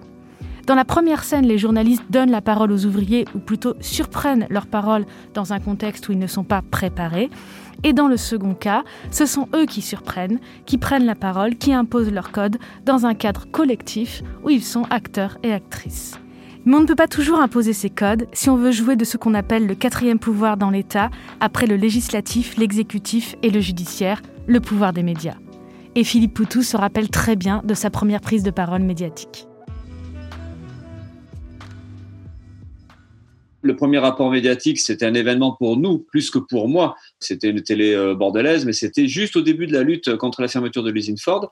Dans 0.65 0.75
la 0.75 0.83
première 0.83 1.23
scène, 1.23 1.45
les 1.45 1.57
journalistes 1.57 2.03
donnent 2.09 2.31
la 2.31 2.41
parole 2.41 2.73
aux 2.73 2.85
ouvriers 2.85 3.25
ou 3.33 3.39
plutôt 3.39 3.75
surprennent 3.79 4.47
leur 4.49 4.67
parole 4.67 5.05
dans 5.33 5.53
un 5.53 5.59
contexte 5.59 6.09
où 6.09 6.11
ils 6.11 6.19
ne 6.19 6.27
sont 6.27 6.43
pas 6.43 6.61
préparés. 6.61 7.29
Et 7.83 7.93
dans 7.93 8.07
le 8.07 8.17
second 8.17 8.53
cas, 8.53 8.83
ce 9.11 9.25
sont 9.25 9.47
eux 9.55 9.65
qui 9.65 9.81
surprennent, 9.81 10.39
qui 10.65 10.77
prennent 10.77 11.05
la 11.05 11.15
parole, 11.15 11.55
qui 11.55 11.73
imposent 11.73 12.11
leur 12.11 12.31
code 12.31 12.57
dans 12.85 13.05
un 13.05 13.13
cadre 13.13 13.45
collectif 13.51 14.23
où 14.43 14.49
ils 14.49 14.63
sont 14.63 14.83
acteurs 14.89 15.37
et 15.43 15.53
actrices. 15.53 16.19
Mais 16.65 16.75
on 16.75 16.81
ne 16.81 16.85
peut 16.85 16.95
pas 16.95 17.07
toujours 17.07 17.39
imposer 17.39 17.71
ces 17.71 17.89
codes 17.89 18.27
si 18.33 18.49
on 18.49 18.57
veut 18.57 18.71
jouer 18.71 18.97
de 18.97 19.05
ce 19.05 19.15
qu'on 19.15 19.33
appelle 19.35 19.67
le 19.67 19.75
quatrième 19.75 20.19
pouvoir 20.19 20.57
dans 20.57 20.69
l'État, 20.69 21.09
après 21.39 21.65
le 21.65 21.77
législatif, 21.77 22.57
l'exécutif 22.57 23.35
et 23.41 23.51
le 23.51 23.61
judiciaire, 23.61 24.21
le 24.47 24.59
pouvoir 24.59 24.91
des 24.91 25.03
médias. 25.03 25.37
Et 25.95 26.03
Philippe 26.03 26.33
Poutou 26.33 26.63
se 26.63 26.75
rappelle 26.75 27.09
très 27.09 27.35
bien 27.35 27.61
de 27.63 27.73
sa 27.73 27.89
première 27.89 28.21
prise 28.21 28.43
de 28.43 28.51
parole 28.51 28.81
médiatique. 28.81 29.47
Le 33.67 33.75
premier 33.75 33.97
rapport 33.97 34.31
médiatique, 34.31 34.79
c'était 34.79 35.05
un 35.05 35.13
événement 35.13 35.51
pour 35.51 35.75
nous, 35.77 35.97
plus 35.99 36.31
que 36.31 36.39
pour 36.39 36.67
moi. 36.69 36.95
C'était 37.19 37.49
une 37.49 37.61
télé 37.61 37.93
euh, 37.93 38.15
bordelaise, 38.15 38.65
mais 38.65 38.71
c'était 38.73 39.07
juste 39.07 39.35
au 39.35 39.41
début 39.41 39.67
de 39.67 39.73
la 39.73 39.83
lutte 39.83 40.15
contre 40.15 40.41
la 40.41 40.47
fermeture 40.47 40.83
de 40.83 40.89
l'usine 40.89 41.17
Ford. 41.17 41.51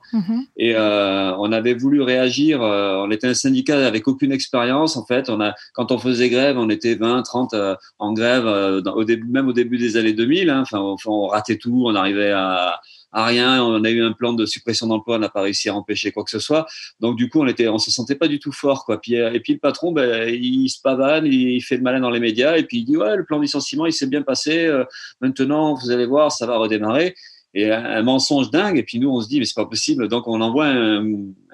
Et 0.56 0.74
euh, 0.74 1.36
on 1.36 1.52
avait 1.52 1.74
voulu 1.74 2.00
réagir. 2.00 2.62
euh, 2.62 3.04
on 3.06 3.10
était 3.10 3.26
un 3.26 3.34
syndicat 3.34 3.86
avec 3.86 4.08
aucune 4.08 4.32
expérience. 4.32 4.96
En 4.96 5.04
fait, 5.04 5.28
on 5.28 5.40
a, 5.40 5.54
quand 5.74 5.92
on 5.92 5.98
faisait 5.98 6.30
grève, 6.30 6.56
on 6.58 6.70
était 6.70 6.94
20, 6.94 7.22
30 7.22 7.52
euh, 7.54 7.74
en 7.98 8.12
grève, 8.14 8.46
dans- 8.80 8.94
au 8.94 9.04
début, 9.04 9.28
même 9.28 9.48
au 9.48 9.52
début 9.52 9.76
des 9.76 9.96
années 9.98 10.14
2000. 10.14 10.48
hein. 10.50 10.60
Enfin, 10.62 10.78
on, 10.80 10.96
on 11.06 11.26
ratait 11.26 11.58
tout. 11.58 11.82
On 11.86 11.94
arrivait 11.94 12.30
à, 12.32 12.80
à 13.12 13.26
rien. 13.26 13.62
On 13.62 13.82
a 13.84 13.90
eu 13.90 14.02
un 14.02 14.12
plan 14.12 14.32
de 14.32 14.46
suppression 14.46 14.86
d'emploi. 14.86 15.16
On 15.16 15.18
n'a 15.20 15.28
pas 15.28 15.42
réussi 15.42 15.68
à 15.68 15.74
empêcher 15.74 16.12
quoi 16.12 16.24
que 16.24 16.30
ce 16.30 16.38
soit. 16.38 16.66
Donc, 17.00 17.16
du 17.16 17.28
coup, 17.28 17.40
on 17.40 17.46
était, 17.46 17.68
on 17.68 17.78
se 17.78 17.90
sentait 17.90 18.16
pas 18.16 18.28
du 18.28 18.38
tout 18.38 18.52
fort, 18.52 18.84
quoi. 18.84 19.00
Puis, 19.00 19.16
euh, 19.16 19.32
et 19.32 19.40
puis, 19.40 19.54
le 19.54 19.58
patron, 19.58 19.92
ben, 19.92 20.28
il 20.28 20.68
se 20.68 20.80
pavane, 20.80 21.26
il 21.26 21.60
fait 21.62 21.76
le 21.76 21.82
malin 21.82 22.00
dans 22.00 22.10
les 22.10 22.20
médias. 22.20 22.56
Et 22.56 22.64
puis, 22.64 22.78
il 22.78 22.84
dit, 22.84 22.96
ouais, 22.96 23.16
le 23.16 23.24
plan 23.24 23.38
de 23.38 23.42
licenciement, 23.42 23.86
il 23.86 23.92
s'est 23.92 24.06
bien 24.06 24.22
passé. 24.22 24.66
Euh, 24.66 24.84
maintenant, 25.20 25.74
vous 25.74 25.90
allez 25.90 26.06
voir, 26.06 26.32
ça 26.32 26.46
va 26.46 26.58
redémarrer 26.58 27.14
et 27.56 27.72
un, 27.72 28.02
mensonge 28.02 28.50
dingue. 28.50 28.78
Et 28.78 28.82
puis 28.82 29.00
nous, 29.00 29.10
on 29.10 29.20
se 29.20 29.28
dit, 29.28 29.38
mais 29.38 29.46
c'est 29.46 29.54
pas 29.54 29.66
possible. 29.66 30.08
Donc 30.08 30.28
on 30.28 30.40
envoie 30.40 30.66
un, 30.66 31.04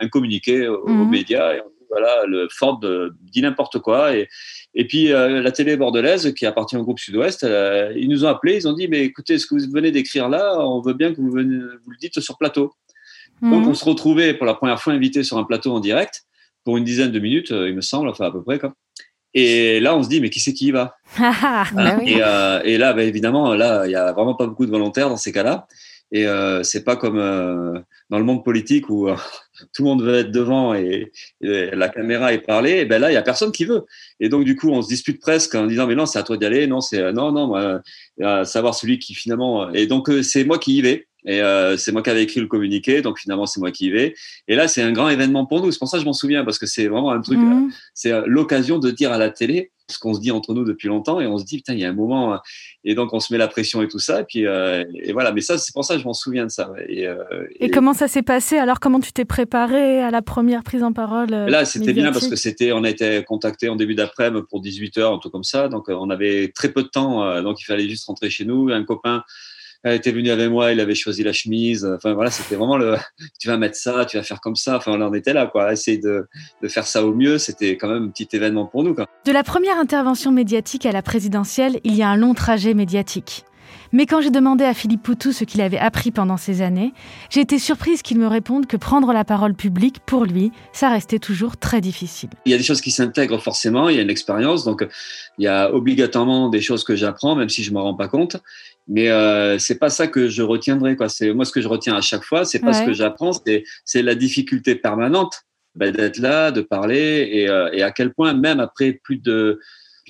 un 0.01 0.09
communiqué 0.09 0.69
aux, 0.69 0.87
Mhm. 0.89 1.09
médias 1.09 1.55
et 1.55 1.61
on 1.61 1.69
dit, 1.69 1.87
voilà, 1.89 2.27
le 2.27 2.49
Ford 2.51 2.81
euh, 2.83 3.11
dit 3.23 3.41
n'importe 3.41 3.79
quoi. 3.79 4.15
Et, 4.17 4.29
et 4.75 4.87
puis 4.87 5.13
euh, 5.13 5.43
la 5.43 5.53
télé 5.53 5.77
bordelaise, 5.77 6.33
qui 6.35 6.47
appartient 6.47 6.77
au 6.77 6.83
groupe 6.83 6.99
Sud-Ouest, 6.99 7.45
euh, 7.45 7.93
ils 7.97 8.09
nous 8.09 8.25
ont 8.25 8.29
appelés, 8.29 8.57
ils 8.57 8.69
ont 8.69 8.73
dit, 8.73 8.89
mais 8.89 9.01
écoutez, 9.01 9.39
ce 9.39 9.47
que 9.47 9.55
vous 9.55 9.71
venez 9.73 9.91
d'écrire 9.91 10.29
là, 10.29 10.57
on 10.61 10.81
veut 10.81 10.95
bien 10.95 11.13
que 11.13 11.21
vous, 11.21 11.31
venez, 11.31 11.57
vous 11.85 11.91
le 11.91 11.97
dites 12.01 12.19
sur 12.21 12.39
plateau. 12.39 12.73
Donc 13.43 13.65
Mhm. 13.65 13.69
on 13.69 13.75
se 13.75 13.85
retrouvait 13.85 14.35
pour 14.35 14.47
la 14.47 14.55
première 14.55 14.81
fois 14.81 14.93
invités 14.93 15.25
sur 15.25 15.37
un 15.37 15.45
plateau 15.45 15.73
en 15.73 15.81
direct 15.81 16.23
pour 16.65 16.77
une 16.77 16.85
dizaine 16.85 17.11
de 17.11 17.19
minutes, 17.19 17.51
euh, 17.51 17.69
il 17.69 17.75
me 17.75 17.81
semble, 17.81 18.09
enfin 18.09 18.27
à 18.27 18.31
peu 18.31 18.43
près. 18.43 18.59
Quoi. 18.61 18.73
Et 19.35 19.81
là, 19.81 19.97
on 19.97 20.03
se 20.03 20.09
dit, 20.09 20.21
mais 20.21 20.31
qui 20.31 20.39
c'est 20.41 20.53
qui 20.53 20.67
y 20.67 20.71
va? 20.71 20.95
Ah, 21.19 21.65
bah 21.75 21.97
oui. 21.99 22.13
et, 22.13 22.19
euh, 22.23 22.61
et 22.65 22.79
là, 22.79 22.93
bah, 22.93 23.03
évidemment, 23.03 23.55
là, 23.55 23.85
il 23.87 23.91
y 23.91 23.97
a 23.97 24.13
vraiment 24.13 24.35
pas 24.35 24.47
beaucoup 24.47 24.65
de 24.67 24.71
volontaires 24.71 25.09
dans 25.09 25.17
ces 25.17 25.33
cas-là. 25.33 25.67
Et 26.15 26.27
euh, 26.27 26.63
c'est 26.63 26.85
pas 26.85 26.97
comme 26.97 27.19
euh, 27.19 27.79
dans 28.11 28.19
le 28.19 28.25
monde 28.25 28.45
politique 28.45 28.91
où 28.91 29.09
euh, 29.09 29.17
tout 29.75 29.83
le 29.83 29.89
monde 29.89 30.03
veut 30.03 30.19
être 30.19 30.31
devant 30.31 30.75
et, 30.75 31.11
la 31.41 31.89
caméra 31.89 32.35
est 32.35 32.47
parlée. 32.47 32.81
Et 32.81 32.85
ben 32.85 33.01
là, 33.01 33.11
il 33.11 33.15
y 33.15 33.17
a 33.17 33.23
personne 33.23 33.51
qui 33.51 33.65
veut. 33.65 33.85
Et 34.21 34.29
donc 34.29 34.45
du 34.45 34.55
coup, 34.55 34.69
on 34.69 34.83
se 34.83 34.89
dispute 34.89 35.21
presque 35.21 35.55
en 35.55 35.67
disant 35.67 35.87
mais 35.87 35.95
non, 35.95 36.05
c'est 36.05 36.19
à 36.19 36.23
toi 36.23 36.37
d'y 36.37 36.45
aller. 36.45 36.67
Non, 36.67 36.83
c'est 36.83 37.01
euh, 37.01 37.13
non, 37.13 37.33
non, 37.33 37.47
moi, 37.47 37.81
euh, 38.21 38.45
savoir 38.45 38.75
celui 38.75 38.99
qui 38.99 39.15
finalement. 39.15 39.73
Et 39.73 39.87
donc 39.87 40.11
euh, 40.11 40.23
c'est 40.23 40.45
moi 40.45 40.59
qui 40.59 40.77
y 40.77 40.83
vais. 40.83 41.09
Et 41.25 41.41
euh, 41.41 41.77
c'est 41.77 41.93
moi 41.93 42.03
qui 42.03 42.11
avais 42.11 42.23
écrit 42.23 42.41
le 42.41 42.47
communiqué, 42.47 43.03
donc 43.03 43.19
finalement 43.19 43.47
c'est 43.47 43.61
moi 43.61 43.71
qui 43.71 43.87
y 43.87 43.91
vais. 43.91 44.15
Et 44.49 44.57
là, 44.57 44.69
c'est 44.69 44.83
un 44.83 44.93
grand 44.93 45.09
événement 45.09 45.47
pour 45.47 45.63
nous. 45.63 45.71
C'est 45.71 45.79
pour 45.79 45.89
ça 45.89 45.99
que 45.99 46.03
je 46.03 46.07
m'en 46.07 46.13
souviens 46.13 46.45
parce 46.45 46.59
que 46.59 46.67
c'est 46.67 46.89
vraiment 46.89 47.13
un 47.13 47.21
truc. 47.21 47.39
Mhm. 47.39 47.67
euh, 47.67 47.71
c'est 47.95 48.13
euh, 48.13 48.23
l'occasion 48.27 48.79
de 48.79 48.91
dire 48.91 49.13
à 49.13 49.19
la 49.19 49.31
télé 49.31 49.71
ce 49.89 49.99
qu'on 49.99 50.15
se 50.15 50.21
dit 50.21 50.31
entre 50.31 50.55
nous 50.55 50.65
depuis 50.65 50.89
longtemps 50.89 51.21
et 51.21 51.27
on 51.27 51.39
se 51.39 51.45
dit 51.45 51.59
putain 51.59 51.75
il 51.75 51.81
y 51.81 51.85
a 51.85 51.89
un 51.89 51.93
moment 51.93 52.39
et 52.85 52.95
donc 52.95 53.13
on 53.13 53.21
se 53.21 53.33
met 53.33 53.39
la 53.39 53.49
pression 53.49 53.83
et 53.83 53.89
tout 53.89 53.99
ça 53.99 54.21
et 54.21 54.25
puis 54.25 54.47
euh, 54.47 54.85
et 54.95 55.13
voilà 55.13 55.33
mais 55.33 55.41
ça 55.41 55.59
c'est 55.59 55.73
pour 55.73 55.85
ça 55.85 55.95
que 55.95 56.01
je 56.01 56.07
m'en 56.07 56.15
souviens 56.15 56.47
de 56.47 56.51
ça 56.51 56.73
et, 56.89 57.07
euh, 57.07 57.17
Et 57.61 57.71
comment 57.71 57.93
ça 57.93 58.09
s'est 58.09 58.23
passé? 58.23 58.57
Alors, 58.59 58.81
comment 58.81 59.01
tu 59.01 59.13
t'es 59.13 59.25
préparé 59.25 60.01
à 60.01 60.11
la 60.11 60.23
première 60.23 60.63
prise 60.63 60.83
en 60.83 60.93
parole 60.93 61.31
Là, 61.31 61.65
c'était 61.65 61.93
bien 61.93 62.13
parce 62.13 62.29
que 62.29 62.37
c'était, 62.37 62.73
on 62.73 62.85
a 62.85 62.91
été 62.91 63.23
contacté 63.25 63.69
en 63.69 63.77
début 63.77 63.95
d'après-midi 63.95 64.45
pour 64.49 64.61
18 64.61 64.99
heures, 64.99 65.13
un 65.13 65.19
truc 65.19 65.33
comme 65.33 65.45
ça. 65.45 65.69
Donc, 65.69 65.89
on 65.89 66.11
avait 66.11 66.53
très 66.55 66.71
peu 66.71 66.83
de 66.83 66.89
temps. 66.89 67.43
donc, 67.43 67.61
il 67.61 67.65
fallait 67.65 67.89
juste 67.89 68.07
rentrer 68.07 68.31
chez 68.31 68.45
nous. 68.45 68.69
Un 68.71 68.85
copain 68.85 69.25
euh, 69.87 69.95
était 69.95 70.13
venu 70.13 70.31
avec 70.31 70.51
moi. 70.51 70.73
Il 70.73 70.81
avait 70.81 70.95
choisi 70.95 71.23
la 71.23 71.33
chemise. 71.33 71.85
Enfin, 71.85 72.15
voilà, 72.15 72.31
c'était 72.31 72.57
vraiment 72.57 72.77
le, 72.77 72.97
tu 73.41 73.49
vas 73.49 73.57
mettre 73.57 73.77
ça, 73.77 74.05
tu 74.05 74.17
vas 74.17 74.23
faire 74.23 74.41
comme 74.41 74.57
ça. 74.57 74.77
Enfin, 74.77 74.93
on 74.93 75.01
en 75.01 75.15
était 75.15 75.33
là, 75.33 75.47
quoi. 75.47 75.73
Essayer 75.73 75.99
de, 75.99 76.27
de 76.63 76.69
faire 76.69 76.87
ça 76.87 77.05
au 77.05 77.15
mieux. 77.15 77.39
C'était 77.39 77.77
quand 77.77 77.89
même 77.89 78.05
un 78.05 78.09
petit 78.09 78.29
événement 78.33 78.67
pour 78.67 78.85
nous, 78.85 78.95
quoi. 78.95 79.07
De 79.25 79.33
la 79.33 79.43
première 79.43 79.79
intervention 79.79 80.33
médiatique 80.33 80.87
à 80.87 80.93
la 80.93 81.03
présidentielle, 81.03 81.81
il 81.85 81.95
y 81.95 82.03
a 82.03 82.09
un 82.09 82.17
long 82.17 82.35
trajet 82.35 82.75
médiatique. 82.75 83.45
Mais 83.95 84.07
quand 84.07 84.23
j'ai 84.23 84.31
demandé 84.31 84.65
à 84.65 84.73
Philippe 84.73 85.03
Poutou 85.03 85.33
ce 85.33 85.45
qu'il 85.45 85.61
avait 85.61 85.79
appris 85.79 86.11
pendant 86.11 86.39
ces 86.39 86.63
années, 86.63 86.95
j'ai 87.29 87.41
été 87.41 87.59
surprise 87.59 88.01
qu'il 88.01 88.19
me 88.19 88.27
réponde 88.27 88.67
que 88.67 88.79
prendre 88.79 89.13
la 89.13 89.23
parole 89.23 89.55
publique, 89.55 89.99
pour 90.07 90.25
lui, 90.25 90.51
ça 90.73 90.89
restait 90.89 91.19
toujours 91.19 91.59
très 91.59 91.83
difficile. 91.83 92.31
Il 92.47 92.53
y 92.53 92.55
a 92.55 92.59
des 92.59 92.65
choses 92.65 92.81
qui 92.81 92.91
s'intègrent 92.91 93.41
forcément, 93.43 93.91
il 93.91 93.97
y 93.97 93.99
a 93.99 94.03
une 94.03 94.11
expérience, 94.11 94.65
donc 94.65 94.87
il 95.37 95.45
y 95.45 95.49
a 95.49 95.73
obligatoirement 95.75 96.49
des 96.49 96.63
choses 96.63 96.85
que 96.85 96.97
j'apprends, 96.97 97.37
même 97.37 97.51
si 97.51 97.63
je 97.63 97.71
ne 97.71 97.75
m'en 97.75 97.83
rends 97.83 97.95
pas 97.95 98.09
compte. 98.09 98.39
Mais 98.89 99.11
euh, 99.11 99.59
c'est 99.59 99.79
pas 99.79 99.91
ça 99.91 100.09
que 100.09 100.29
je 100.29 100.43
retiendrai. 100.43 100.97
Quoi. 100.97 101.09
C'est 101.09 101.33
moi 101.33 101.45
ce 101.45 101.53
que 101.53 101.61
je 101.61 101.69
retiens 101.69 101.95
à 101.95 102.01
chaque 102.01 102.25
fois, 102.25 102.45
c'est 102.45 102.59
pas 102.59 102.73
ce 102.73 102.85
que 102.85 102.93
j'apprends, 102.93 103.33
c'est, 103.33 103.65
c'est 103.85 104.03
la 104.03 104.15
difficulté 104.15 104.75
permanente 104.75 105.43
ben, 105.75 105.93
d'être 105.93 106.19
là, 106.19 106.51
de 106.51 106.61
parler, 106.61 107.29
et, 107.33 107.49
euh, 107.49 107.71
et, 107.73 107.83
à 107.83 107.93
quel 107.93 108.13
point 108.13 108.35
même 108.35 108.61
après 108.61 109.01
plus 109.05 109.17
de 109.17 109.59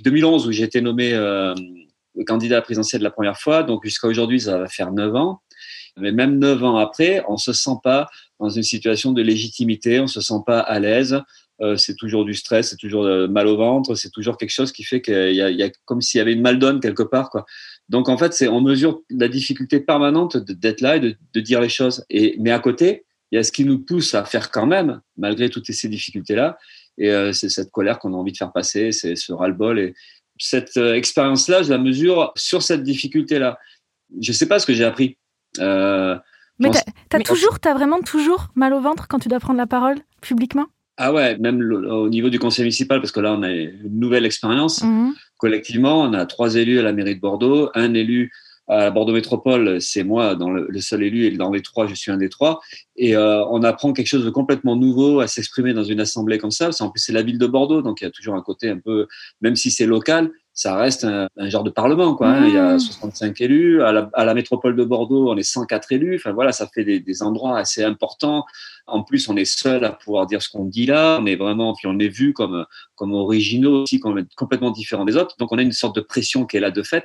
2011 0.03 0.49
où 0.49 0.53
j'ai 0.53 0.65
été 0.65 0.81
nommé 0.81 1.13
euh, 1.13 1.55
candidat 2.27 2.57
à 2.57 2.59
la 2.59 2.63
présidentielle 2.63 3.03
la 3.03 3.11
première 3.11 3.39
fois, 3.39 3.63
donc 3.63 3.85
jusqu'à 3.85 4.09
aujourd'hui, 4.09 4.41
ça 4.41 4.59
va 4.59 4.69
faire 4.69 4.93
neuf 4.93 5.15
ans. 5.15 5.41
Mais 5.99 6.11
même 6.11 6.39
neuf 6.39 6.63
ans 6.65 6.79
après, 6.79 7.23
on 7.29 7.37
se 7.37 7.53
sent 7.53 7.79
pas 7.83 8.09
dans 8.41 8.49
une 8.49 8.63
situation 8.63 9.13
de 9.13 9.23
légitimité, 9.23 10.01
on 10.01 10.07
se 10.07 10.21
sent 10.21 10.41
pas 10.47 10.61
à 10.61 10.79
l'aise. 10.81 11.21
Euh, 11.61 11.77
c'est 11.77 11.95
toujours 11.95 12.25
du 12.25 12.35
stress, 12.35 12.71
c'est 12.71 12.77
toujours 12.77 13.05
euh, 13.05 13.29
mal 13.29 13.47
au 13.47 13.57
ventre, 13.57 13.95
c'est 13.95 14.11
toujours 14.11 14.37
quelque 14.37 14.51
chose 14.51 14.73
qui 14.73 14.83
fait 14.83 15.01
qu'il 15.01 15.35
y 15.35 15.43
a, 15.43 15.51
il 15.51 15.57
y 15.57 15.63
a 15.63 15.71
comme 15.85 16.01
s'il 16.01 16.19
y 16.19 16.21
avait 16.21 16.33
une 16.33 16.41
maldonne 16.41 16.81
quelque 16.81 17.03
part, 17.03 17.31
quoi. 17.31 17.45
Donc 17.89 18.09
en 18.09 18.17
fait, 18.17 18.33
c'est 18.33 18.49
on 18.49 18.61
mesure 18.61 19.03
la 19.11 19.29
difficulté 19.29 19.81
permanente 19.81 20.37
d'être 20.37 20.81
là 20.81 20.97
et 20.97 21.01
de, 21.01 21.17
de, 21.35 21.41
dire 21.41 21.61
les 21.61 21.69
choses. 21.69 22.05
Et 22.11 22.37
mais 22.39 22.51
à 22.51 22.59
côté, 22.59 23.05
il 23.31 23.37
y 23.37 23.39
a 23.39 23.43
ce 23.43 23.53
qui 23.53 23.65
nous 23.65 23.79
pousse 23.79 24.15
à 24.15 24.25
faire 24.25 24.51
quand 24.51 24.67
même, 24.67 25.01
malgré 25.17 25.49
toutes 25.49 25.71
ces 25.71 25.89
difficultés-là. 25.89 26.59
Et 26.99 27.11
euh, 27.11 27.33
c'est 27.33 27.49
cette 27.49 27.71
colère 27.71 27.99
qu'on 27.99 28.13
a 28.13 28.17
envie 28.17 28.33
de 28.33 28.37
faire 28.37 28.53
passer, 28.53 28.93
c'est 28.93 29.17
ce 29.17 29.33
ras-le-bol. 29.33 29.79
Et 29.79 29.95
cette 30.39 30.77
euh, 30.77 30.95
expérience-là, 30.95 31.63
je 31.63 31.71
la 31.71 31.79
mesure 31.79 32.33
sur 32.37 32.63
cette 32.63 32.83
difficulté-là. 32.83 33.59
Je 34.21 34.33
sais 34.33 34.47
pas 34.47 34.59
ce 34.59 34.67
que 34.67 34.75
j'ai 34.75 34.85
appris. 34.85 35.17
Euh, 35.59 36.17
mais 36.59 36.71
t'as 37.09 37.19
as 37.19 37.23
toujours, 37.23 37.59
t'as 37.59 37.75
vraiment 37.75 38.03
toujours 38.03 38.49
mal 38.55 38.75
au 38.75 38.81
ventre 38.81 39.09
quand 39.09 39.19
tu 39.19 39.29
dois 39.29 39.41
prendre 39.41 39.59
la 39.59 39.67
parole 39.67 39.97
publiquement? 40.21 40.67
Ah 40.99 41.13
ouais, 41.13 41.39
même 41.39 41.61
au 41.63 42.09
niveau 42.11 42.29
du 42.29 42.39
conseil 42.39 42.65
municipal, 42.65 43.01
parce 43.01 43.13
que 43.13 43.21
là, 43.21 43.33
on 43.33 43.43
a 43.43 43.51
une 43.51 43.99
nouvelle 43.99 44.27
expérience. 44.27 44.83
Mhm. 44.83 45.15
Collectivement, 45.43 46.03
on 46.03 46.13
a 46.13 46.25
trois 46.25 46.55
élus 46.55 46.79
à 46.79 46.83
la 46.83 46.93
mairie 46.93 47.17
de 47.17 47.21
Bordeaux, 47.21 47.69
un 47.75 47.95
élu 47.95 48.31
à 48.69 48.93
Bordeaux 48.93 49.13
Métropole, 49.13 49.81
c'est 49.81 50.05
moi, 50.05 50.37
dans 50.37 50.51
le, 50.51 50.81
seul 50.81 51.03
élu, 51.03 51.25
et 51.25 51.33
dans 51.33 51.51
les 51.51 51.63
trois, 51.63 51.89
je 51.89 51.97
suis 51.97 52.13
un 52.13 52.17
des 52.17 52.29
trois. 52.29 52.61
Et 52.95 53.17
euh, 53.17 53.45
on 53.47 53.65
apprend 53.65 53.93
quelque 53.93 54.07
chose 54.07 54.25
de 54.25 54.31
complètement 54.31 54.77
nouveau 54.77 55.19
à 55.19 55.27
s'exprimer 55.27 55.73
dans 55.75 55.83
une 55.83 55.99
assemblée 55.99 56.39
comme 56.39 56.53
ça. 56.53 56.71
En 56.79 56.91
plus, 56.91 57.01
c'est 57.01 57.13
la 57.13 57.23
ville 57.23 57.39
de 57.39 57.47
Bordeaux, 57.49 57.83
donc 57.83 58.01
il 58.01 58.05
y 58.05 58.07
a 58.07 58.13
toujours 58.13 58.37
un 58.37 58.41
côté 58.41 58.69
un 58.69 58.79
peu, 58.79 59.09
même 59.41 59.57
si 59.57 59.73
c'est 59.73 59.85
local, 59.85 60.31
ça 60.55 60.77
reste 60.77 61.05
un, 61.05 61.29
un, 61.37 61.49
genre 61.49 61.65
de 61.65 61.71
parlement. 61.71 62.15
Quoi, 62.15 62.29
hein. 62.29 62.47
Il 62.47 62.55
y 62.55 62.59
a 62.59 62.79
65 62.79 63.41
élus. 63.41 63.83
À 63.83 63.93
la, 63.93 64.11
à 64.13 64.25
la, 64.25 64.35
métropole 64.35 64.77
de 64.77 64.85
Bordeaux, 64.85 65.31
on 65.31 65.37
est 65.37 65.43
104 65.43 65.93
élus. 65.93 66.17
Enfin 66.17 66.33
voilà, 66.33 66.53
ça 66.53 66.67
fait 66.67 66.85
des, 66.85 67.01
des 67.01 67.23
endroits 67.23 67.59
assez 67.59 67.83
importants. 67.83 68.45
En 68.87 69.03
plus, 69.03 69.29
on 69.29 69.37
est 69.37 69.45
seul 69.45 69.85
à 69.85 69.93
pouvoir 69.93 70.27
dire 70.27 70.43
ce 70.43 70.51
qu'on 70.51 70.65
dit 70.65 70.87
là. 70.87 71.19
On 71.21 71.27
est 71.27 71.37
vraiment, 71.37 71.75
puis 71.75 71.87
on 71.87 71.99
est 71.99 72.09
vu 72.09 72.33
comme, 72.33 72.67
comme 72.97 73.13
originaux 73.15 73.83
aussi, 73.83 74.01
comme 74.01 74.25
complètement 74.37 74.71
différents 74.71 75.05
des 75.05 75.17
autres. 75.17 75.37
Donc, 75.39 75.53
on 75.53 75.59
a 75.59 75.63
une 75.63 75.73
sorte 75.73 75.97
de 75.97 76.01
pression 76.01 76.45
qui 76.45 76.57
est 76.57 76.61
là 76.61 76.71
de 76.71 76.83
fait. 76.83 77.05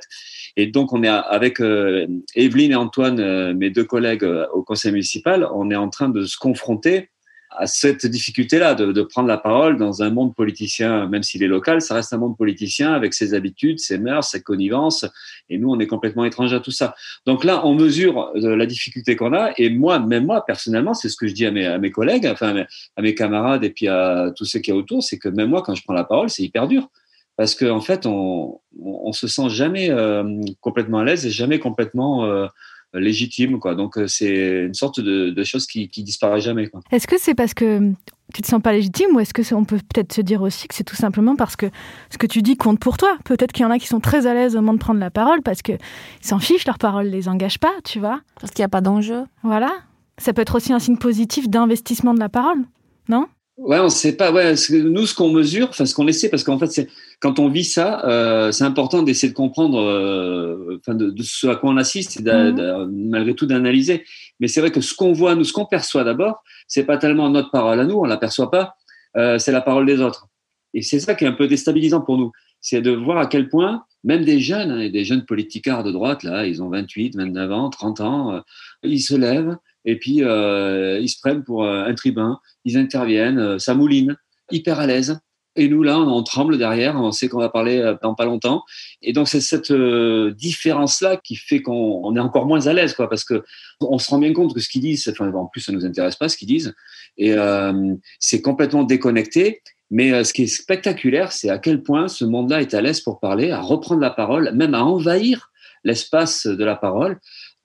Et 0.56 0.66
donc, 0.66 0.92
on 0.92 1.02
est 1.02 1.08
avec 1.08 1.60
euh, 1.60 2.06
Evelyne 2.34 2.72
et 2.72 2.76
Antoine, 2.76 3.20
euh, 3.20 3.54
mes 3.54 3.70
deux 3.70 3.84
collègues 3.84 4.24
euh, 4.24 4.46
au 4.52 4.62
conseil 4.62 4.92
municipal, 4.92 5.48
on 5.54 5.70
est 5.70 5.76
en 5.76 5.88
train 5.88 6.08
de 6.08 6.24
se 6.24 6.36
confronter 6.36 7.10
à 7.50 7.66
cette 7.66 8.06
difficulté-là 8.06 8.74
de, 8.74 9.02
prendre 9.02 9.28
la 9.28 9.38
parole 9.38 9.78
dans 9.78 10.02
un 10.02 10.10
monde 10.10 10.34
politicien, 10.34 11.06
même 11.06 11.22
s'il 11.22 11.42
est 11.42 11.48
local, 11.48 11.80
ça 11.80 11.94
reste 11.94 12.12
un 12.12 12.18
monde 12.18 12.36
politicien 12.36 12.92
avec 12.92 13.14
ses 13.14 13.34
habitudes, 13.34 13.78
ses 13.80 13.98
mœurs, 13.98 14.28
ses 14.28 14.42
connivences, 14.42 15.06
et 15.48 15.58
nous, 15.58 15.70
on 15.70 15.78
est 15.78 15.86
complètement 15.86 16.24
étrangers 16.24 16.56
à 16.56 16.60
tout 16.60 16.70
ça. 16.70 16.94
Donc 17.26 17.44
là, 17.44 17.64
on 17.66 17.74
mesure 17.74 18.30
la 18.34 18.66
difficulté 18.66 19.16
qu'on 19.16 19.32
a, 19.32 19.52
et 19.56 19.70
moi, 19.70 19.98
même 19.98 20.26
moi, 20.26 20.44
personnellement, 20.44 20.94
c'est 20.94 21.08
ce 21.08 21.16
que 21.16 21.26
je 21.26 21.34
dis 21.34 21.46
à 21.46 21.50
mes, 21.50 21.90
collègues, 21.90 22.26
enfin 22.26 22.64
à 22.96 23.02
mes, 23.02 23.14
camarades 23.14 23.64
et 23.64 23.70
puis 23.70 23.88
à 23.88 24.30
tous 24.36 24.44
ceux 24.44 24.60
qui 24.60 24.70
y 24.70 24.74
autour, 24.74 25.02
c'est 25.02 25.18
que 25.18 25.28
même 25.28 25.48
moi, 25.48 25.62
quand 25.62 25.74
je 25.74 25.82
prends 25.82 25.94
la 25.94 26.04
parole, 26.04 26.28
c'est 26.28 26.42
hyper 26.42 26.68
dur. 26.68 26.88
Parce 27.36 27.54
qu'en 27.54 27.76
en 27.76 27.80
fait, 27.80 28.04
on, 28.04 28.60
on, 28.82 29.12
se 29.12 29.28
sent 29.28 29.48
jamais 29.48 29.90
euh, 29.90 30.40
complètement 30.60 30.98
à 30.98 31.04
l'aise 31.04 31.24
et 31.24 31.30
jamais 31.30 31.60
complètement 31.60 32.24
euh, 32.24 32.48
légitime 32.94 33.58
quoi. 33.58 33.74
Donc 33.74 33.98
c'est 34.06 34.64
une 34.66 34.74
sorte 34.74 35.00
de, 35.00 35.30
de 35.30 35.44
chose 35.44 35.66
qui, 35.66 35.88
qui 35.88 36.02
disparaît 36.02 36.40
jamais 36.40 36.68
est-ce 36.90 37.06
que 37.06 37.18
c'est 37.18 37.34
parce 37.34 37.54
que 37.54 37.92
tu 38.34 38.42
te 38.42 38.46
sens 38.46 38.60
pas 38.60 38.72
légitime 38.72 39.14
ou 39.14 39.20
est-ce 39.20 39.32
que 39.32 39.54
on 39.54 39.64
peut 39.64 39.78
peut-être 39.78 40.12
se 40.12 40.20
dire 40.20 40.42
aussi 40.42 40.68
que 40.68 40.74
c'est 40.74 40.84
tout 40.84 40.96
simplement 40.96 41.36
parce 41.36 41.56
que 41.56 41.66
ce 42.10 42.18
que 42.18 42.26
tu 42.26 42.42
dis 42.42 42.56
compte 42.56 42.78
pour 42.78 42.96
toi? 42.96 43.16
Peut-être 43.24 43.52
qu'il 43.52 43.62
y 43.62 43.66
en 43.66 43.70
a 43.70 43.78
qui 43.78 43.86
sont 43.86 44.00
très 44.00 44.26
à 44.26 44.34
l'aise 44.34 44.54
au 44.56 44.60
moment 44.60 44.74
de 44.74 44.78
prendre 44.78 45.00
la 45.00 45.10
parole 45.10 45.42
parce 45.42 45.62
que 45.62 45.72
ils 45.72 46.26
s'en 46.26 46.38
fichent 46.38 46.66
leur 46.66 46.78
parole 46.78 47.06
les 47.06 47.28
engage 47.28 47.58
pas 47.58 47.72
tu 47.84 47.98
vois? 47.98 48.20
Parce 48.40 48.52
qu'il 48.52 48.62
n'y 48.62 48.66
a 48.66 48.70
pas 48.70 48.80
d'enjeu. 48.80 49.24
Voilà. 49.42 49.70
Ça 50.18 50.32
peut 50.32 50.42
être 50.42 50.56
aussi 50.56 50.72
un 50.72 50.78
signe 50.78 50.98
positif 50.98 51.48
d'investissement 51.48 52.14
de 52.14 52.20
la 52.20 52.28
parole 52.28 52.64
non? 53.08 53.26
Ouais, 53.58 53.80
on 53.80 53.88
sait 53.88 54.16
pas. 54.16 54.30
Ouais, 54.30 54.54
nous, 54.70 55.04
ce 55.04 55.14
qu'on 55.14 55.30
mesure, 55.30 55.68
enfin, 55.70 55.84
ce 55.84 55.92
qu'on 55.92 56.06
essaie, 56.06 56.28
parce 56.28 56.44
qu'en 56.44 56.58
fait, 56.60 56.68
c'est 56.68 56.88
quand 57.20 57.40
on 57.40 57.48
vit 57.48 57.64
ça, 57.64 58.04
euh, 58.06 58.52
c'est 58.52 58.62
important 58.62 59.02
d'essayer 59.02 59.30
de 59.30 59.36
comprendre, 59.36 59.80
euh, 59.80 60.78
enfin, 60.78 60.94
de, 60.94 61.10
de, 61.10 61.22
ce 61.24 61.48
à 61.48 61.56
quoi 61.56 61.70
on 61.70 61.76
assiste, 61.76 62.20
et 62.20 62.22
mmh. 62.22 62.88
malgré 62.92 63.34
tout 63.34 63.46
d'analyser. 63.46 64.04
Mais 64.38 64.46
c'est 64.46 64.60
vrai 64.60 64.70
que 64.70 64.80
ce 64.80 64.94
qu'on 64.94 65.12
voit, 65.12 65.34
nous, 65.34 65.42
ce 65.42 65.52
qu'on 65.52 65.66
perçoit 65.66 66.04
d'abord, 66.04 66.44
c'est 66.68 66.84
pas 66.84 66.98
tellement 66.98 67.30
notre 67.30 67.50
parole 67.50 67.80
à 67.80 67.84
nous, 67.84 67.96
on 67.96 68.04
l'aperçoit 68.04 68.50
pas, 68.50 68.76
euh, 69.16 69.38
c'est 69.38 69.52
la 69.52 69.60
parole 69.60 69.86
des 69.86 70.00
autres. 70.00 70.28
Et 70.72 70.82
c'est 70.82 71.00
ça 71.00 71.16
qui 71.16 71.24
est 71.24 71.28
un 71.28 71.32
peu 71.32 71.48
déstabilisant 71.48 72.02
pour 72.02 72.16
nous, 72.16 72.30
c'est 72.60 72.80
de 72.80 72.92
voir 72.92 73.18
à 73.18 73.26
quel 73.26 73.48
point, 73.48 73.84
même 74.04 74.24
des 74.24 74.38
jeunes, 74.38 74.70
hein, 74.70 74.88
des 74.88 75.04
jeunes 75.04 75.24
politicards 75.24 75.82
de 75.82 75.90
droite, 75.90 76.22
là, 76.22 76.46
ils 76.46 76.62
ont 76.62 76.68
28, 76.68 77.16
29 77.16 77.52
ans, 77.52 77.70
30 77.70 78.00
ans, 78.02 78.34
euh, 78.34 78.40
ils 78.84 79.00
se 79.00 79.16
lèvent 79.16 79.56
et 79.88 79.96
puis 79.96 80.22
euh, 80.22 80.98
ils 81.00 81.08
se 81.08 81.18
prennent 81.20 81.42
pour 81.42 81.64
un 81.64 81.94
tribun 81.94 82.38
ils 82.68 82.76
interviennent, 82.76 83.38
euh, 83.38 83.58
ça 83.58 83.74
mouline, 83.74 84.16
hyper 84.50 84.78
à 84.78 84.86
l'aise. 84.86 85.18
Et 85.56 85.68
nous, 85.68 85.82
là, 85.82 85.98
on, 85.98 86.22
tremble 86.22 86.56
derrière, 86.56 86.94
on 86.96 87.10
sait 87.10 87.28
qu'on 87.28 87.40
va 87.40 87.48
parler 87.48 87.78
euh, 87.78 87.96
dans 88.00 88.14
pas 88.14 88.26
longtemps. 88.26 88.62
Et 89.02 89.12
donc, 89.12 89.26
c'est 89.26 89.40
cette 89.40 89.72
euh, 89.72 90.30
différence-là 90.32 91.16
qui 91.16 91.34
fait 91.34 91.62
qu'on 91.62 92.00
on 92.04 92.14
est 92.14 92.20
encore 92.20 92.46
moins 92.46 92.66
à 92.66 92.72
l'aise, 92.72 92.94
quoi, 92.94 93.08
parce 93.08 93.24
que 93.24 93.42
on 93.80 93.98
se 93.98 94.08
rend 94.10 94.18
bien 94.18 94.32
compte 94.32 94.54
que 94.54 94.60
ce 94.60 94.68
qu'ils 94.68 94.82
disent, 94.82 95.08
enfin, 95.08 95.32
en 95.32 95.46
plus, 95.46 95.62
ça 95.62 95.72
nous 95.72 95.84
intéresse 95.84 96.14
pas 96.14 96.28
ce 96.28 96.36
qu'ils 96.36 96.46
disent, 96.46 96.74
et 97.16 97.32
euh, 97.32 97.94
c'est 98.20 98.40
complètement 98.40 98.84
déconnecté. 98.84 99.62
Mais 99.90 100.12
euh, 100.12 100.22
ce 100.22 100.34
qui 100.34 100.42
est 100.42 100.46
spectaculaire, 100.46 101.32
c'est 101.32 101.48
à 101.48 101.58
quel 101.58 101.82
point 101.82 102.08
ce 102.08 102.26
monde-là 102.26 102.60
est 102.60 102.74
à 102.74 102.82
l'aise 102.82 103.00
pour 103.00 103.18
parler, 103.18 103.50
à 103.50 103.60
reprendre 103.60 104.02
la 104.02 104.10
parole, 104.10 104.52
même 104.54 104.74
à 104.74 104.84
envahir 104.84 105.50
l'espace 105.82 106.46
de 106.46 106.64
la 106.64 106.76
parole 106.76 107.18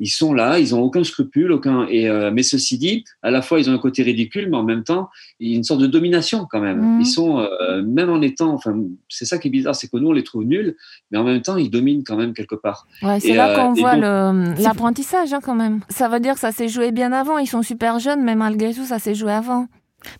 ils 0.04 0.10
sont 0.10 0.34
là, 0.34 0.60
ils 0.60 0.76
ont 0.76 0.82
aucun 0.82 1.06
scrupule, 1.06 1.54
aucun. 1.54 1.88
Et 1.88 2.10
euh, 2.10 2.30
mais 2.30 2.44
ceci 2.44 2.78
dit, 2.78 3.06
à 3.22 3.32
la 3.32 3.42
fois 3.42 3.62
ils 3.62 3.70
ont 3.70 3.74
un 3.74 3.78
côté 3.78 4.04
ridicule, 4.04 4.50
mais 4.50 4.58
en 4.58 4.63
même 4.63 4.84
temps, 4.84 5.10
il 5.39 5.52
y 5.52 5.54
a 5.54 5.56
une 5.56 5.63
sorte 5.63 5.80
de 5.80 5.88
domination 5.88 6.46
quand 6.52 6.60
même. 6.60 6.80
Mhm. 6.80 6.98
Mmh. 6.98 7.02
Ils 7.02 7.06
sont 7.06 7.39
euh, 7.39 7.82
même 7.82 8.10
en 8.10 8.22
étant, 8.22 8.54
enfin, 8.54 8.76
c'est 9.08 9.24
ça 9.24 9.38
qui 9.38 9.48
est 9.48 9.52
bizarre, 9.52 9.76
c'est 9.76 9.88
que 9.88 9.96
nous 9.96 10.10
on 10.10 10.12
les 10.12 10.26
trouve 10.26 10.44
nuls, 10.44 10.76
mais 11.10 11.18
en 11.18 11.24
même 11.24 11.42
temps 11.42 11.56
ils 11.56 11.72
dominent 11.72 12.04
quand 12.04 12.18
même 12.18 12.34
quelque 12.34 12.56
part. 12.56 12.86
Ouais, 13.02 13.22
c'est 13.22 13.34
là 13.34 13.56
qu'on 13.56 13.72
euh, 13.72 13.80
voit 13.80 13.96
l'apprentissage 13.96 15.32
hein, 15.32 15.39
quand 15.42 15.56
même. 15.56 15.80
Ça 15.88 16.10
veut 16.10 16.20
dire 16.20 16.34
que 16.34 16.42
ça 16.42 16.52
s'est 16.52 16.68
joué 16.68 16.92
bien 16.92 17.13
avant. 17.13 17.38
Ils 17.38 17.48
sont 17.48 17.62
super 17.62 18.00
jeunes, 18.00 18.24
mais 18.24 18.36
malgré 18.36 18.74
tout, 18.74 18.84
ça 18.84 19.00
s'est 19.00 19.16
joué 19.16 19.32
avant. 19.32 19.68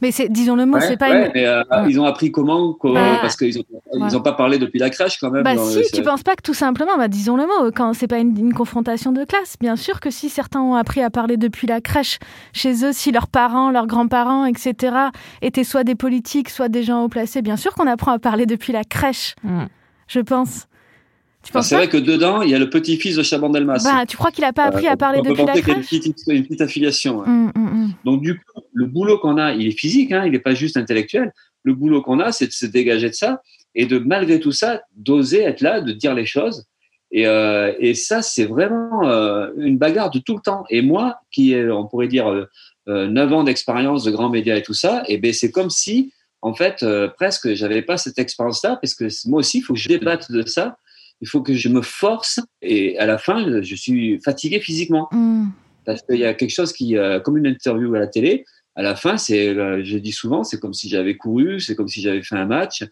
Mais 0.02 0.12
c'est, 0.12 0.30
disons 0.30 0.56
le 0.56 0.65
mot, 0.65 0.76
ouais, 0.78 0.82
c'est 0.88 0.98
pas 0.98 1.10
ouais, 1.10 1.26
une. 1.28 1.32
Mais, 1.34 1.46
euh, 1.46 1.62
ouais. 1.72 1.89
Ils 1.89 2.00
ont 2.00 2.06
appris 2.06 2.32
comment, 2.32 2.76
Bah, 2.84 3.17
parce 3.22 3.36
qu'ils 3.36 3.60
ont, 3.60 3.63
ils 3.96 4.15
ont 4.17 4.22
pas 4.22 4.34
parlé 4.34 4.58
depuis 4.58 4.80
la 4.80 4.89
crèche 4.89 5.17
quand 5.19 5.30
même. 5.32 5.43
Bah 5.43 5.58
si, 5.58 5.84
c'est- 5.84 5.96
tu 5.96 6.02
penses 6.04 6.24
pas 6.24 6.36
que 6.36 6.41
tout 6.41 6.54
simplement, 6.54 6.98
bah 6.98 7.08
disons 7.08 7.36
le 7.38 7.43
mot, 7.43 7.72
quand 7.76 7.93
c'est 7.93 8.08
pas 8.08 8.19
une, 8.19 8.38
une 8.38 8.54
confrontation 8.54 9.12
de 9.12 9.24
classe, 9.26 9.56
bien 9.60 9.76
sûr 9.76 10.00
que 10.00 10.10
si 10.10 10.30
certains 10.30 10.62
ont 10.62 10.76
appris 10.76 11.02
à 11.02 11.10
parler 11.10 11.38
depuis 11.38 11.67
la 11.67 11.82
crèche 11.82 12.19
chez 12.54 12.86
eux, 12.86 12.91
si 12.93 13.12
leurs 13.12 13.28
parents, 13.28 13.72
leurs 13.72 13.88
grands-parents, 13.88 14.46
etc. 14.46 14.96
étaient 15.41 15.63
soit 15.63 15.84
des 15.84 15.96
politiques, 15.96 16.50
soit 16.50 16.69
des 16.69 16.84
gens 16.84 17.04
haut 17.04 17.10
placés, 17.10 17.41
bien 17.41 17.58
sûr 17.58 17.74
qu'on 17.76 17.88
apprend 17.88 18.12
à 18.12 18.19
parler 18.19 18.46
depuis 18.46 18.74
la 18.74 18.84
crèche. 18.84 19.36
Je 20.08 20.19
pense. 20.19 20.67
C'est 21.62 21.75
vrai 21.75 21.89
que 21.89 21.97
dedans, 21.97 22.41
il 22.41 22.49
y 22.49 22.56
a 22.56 22.60
le 22.60 22.69
petit-fils 22.69 23.15
de 23.15 23.23
Chaban-Delmas. 23.23 23.84
Bah, 23.84 24.06
tu 24.08 24.17
crois 24.17 24.32
qu'il 24.32 24.43
a 24.43 24.53
pas 24.53 24.65
appris 24.65 24.88
Euh, 24.88 24.91
à 24.91 24.97
parler 24.97 25.19
on 25.19 25.23
peut 25.23 25.29
depuis 25.29 25.45
la 25.45 25.53
penser 25.53 25.62
qu'il 25.62 25.71
y 25.71 25.75
a 25.75 25.77
une 25.77 25.84
petite, 25.84 26.17
une 26.27 26.43
petite 26.43 26.62
affiliation. 26.62 27.19
Hum, 27.19 27.51
hum, 27.56 27.67
hum. 27.67 27.93
Donc 28.06 28.21
du 28.21 28.36
coup, 28.36 28.62
le 28.73 28.86
boulot 28.86 29.17
qu'on 29.19 29.38
a, 29.38 29.53
il 29.53 29.67
est 29.67 29.77
physique, 29.77 30.12
hein, 30.12 30.23
il 30.25 30.32
n'est 30.32 30.39
pas 30.39 30.53
juste 30.53 30.77
intellectuel. 30.77 31.34
Le 31.63 31.73
boulot 31.73 32.01
qu'on 32.01 32.19
a, 32.19 32.32
c'est 32.32 32.47
de 32.47 32.51
se 32.51 32.65
dégager 32.65 33.10
de 33.10 33.15
ça 33.15 33.41
et 33.75 33.86
de 33.86 33.97
malgré 33.97 34.39
tout 34.39 34.51
ça, 34.51 34.82
d'oser 34.95 35.41
être 35.41 35.62
là, 35.62 35.82
de 35.82 35.91
dire 35.91 36.13
les 36.13 36.25
choses. 36.25 36.65
Et, 37.12 37.27
euh, 37.27 37.73
et 37.79 37.93
ça, 37.93 38.21
c'est 38.21 38.45
vraiment 38.45 39.08
euh, 39.08 39.47
une 39.58 39.77
bagarre 39.77 40.10
de 40.10 40.19
tout 40.19 40.36
le 40.36 40.41
temps. 40.41 40.63
Et 40.69 40.82
moi, 40.82 41.17
qui 41.32 41.53
ai, 41.53 41.69
on 41.69 41.86
pourrait 41.86 42.08
dire, 42.08 42.27
euh, 42.32 42.49
euh, 42.89 43.08
9 43.08 43.34
ans 43.34 43.43
d'expérience 43.43 44.03
de 44.03 44.12
grands 44.12 44.29
médias 44.29 44.58
et 44.58 44.62
tout 44.62 44.73
ça, 44.73 45.03
et 45.08 45.17
ben 45.17 45.32
c'est 45.32 45.51
comme 45.51 45.69
si, 45.69 46.12
en 46.41 46.53
fait, 46.53 46.84
euh, 46.84 47.08
presque, 47.08 47.53
j'avais 47.53 47.82
pas 47.82 47.97
cette 47.97 48.19
expérience-là, 48.19 48.77
parce 48.82 48.93
que 48.93 49.08
moi 49.29 49.39
aussi, 49.39 49.60
il 49.60 49.62
faut 49.62 49.73
que 49.73 49.79
je 49.79 49.88
débatte 49.88 50.32
de 50.32 50.45
ça. 50.45 50.77
Il 51.24 51.28
faut 51.30 51.42
que 51.42 51.54
je 51.54 51.70
me 51.70 51.82
force. 51.82 52.42
Et 52.62 52.98
à 53.00 53.06
la 53.06 53.18
fin, 53.18 53.62
je 53.62 53.76
suis 53.76 54.20
fatigué 54.28 54.60
physiquement 54.60 55.08
Hum. 55.14 55.52
parce 55.86 56.02
qu'il 56.02 56.18
y 56.20 56.26
a 56.26 56.34
quelque 56.34 56.52
chose 56.60 56.74
qui, 56.74 56.98
euh, 56.98 57.22
comme 57.22 57.38
une 57.38 57.48
interview 57.48 57.96
à 57.96 58.00
la 58.00 58.08
télé, 58.08 58.44
à 58.76 58.82
la 58.82 58.96
fin, 58.98 59.16
c'est, 59.18 59.48
euh, 59.48 59.82
je 59.86 59.98
dis 59.98 60.12
souvent, 60.12 60.44
c'est 60.44 60.60
comme 60.60 60.74
si 60.74 60.90
j'avais 60.90 61.16
couru, 61.16 61.62
c'est 61.62 61.76
comme 61.78 61.88
si 61.88 62.02
j'avais 62.02 62.22
fait 62.24 62.36
un 62.36 62.46
match. 62.46 62.84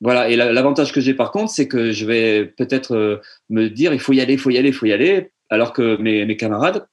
Voilà. 0.00 0.28
Et 0.30 0.36
la- 0.36 0.52
l'avantage 0.52 0.92
que 0.92 1.00
j'ai 1.00 1.14
par 1.14 1.30
contre, 1.32 1.50
c'est 1.50 1.66
que 1.66 1.90
je 1.90 2.04
vais 2.06 2.44
peut-être 2.60 2.94
euh, 2.94 3.16
me 3.48 3.68
dire 3.68 3.92
il 3.92 4.00
faut 4.00 4.12
y 4.12 4.20
aller, 4.20 4.34
il 4.34 4.38
faut 4.38 4.50
y 4.50 4.58
aller, 4.58 4.68
il 4.68 4.74
faut 4.74 4.86
y 4.86 4.92
aller, 4.92 5.32
alors 5.50 5.72
que 5.72 5.96
mes, 6.00 6.24
mes 6.24 6.36
camarades, 6.36 6.86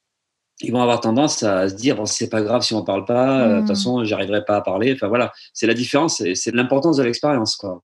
ils 0.61 0.71
vont 0.71 0.81
avoir 0.81 1.01
tendance 1.01 1.43
à 1.43 1.67
se 1.69 1.75
dire 1.75 1.95
bon, 1.97 2.05
c'est 2.05 2.29
pas 2.29 2.41
grave 2.41 2.61
si 2.63 2.73
on 2.73 2.83
parle 2.83 3.05
pas, 3.05 3.41
euh, 3.41 3.49
de 3.49 3.55
toute 3.59 3.63
Mm. 3.65 3.67
façon, 3.67 4.03
j'arriverai 4.05 4.43
pas 4.45 4.55
à 4.55 4.61
parler. 4.61 4.93
Enfin 4.93 5.07
voilà, 5.09 5.31
c'est 5.53 5.67
la 5.67 5.73
différence, 5.75 6.23
c'est 6.33 6.55
l'importance 6.55 6.97
de 6.97 7.03
l'expérience, 7.03 7.55
quoi. 7.57 7.83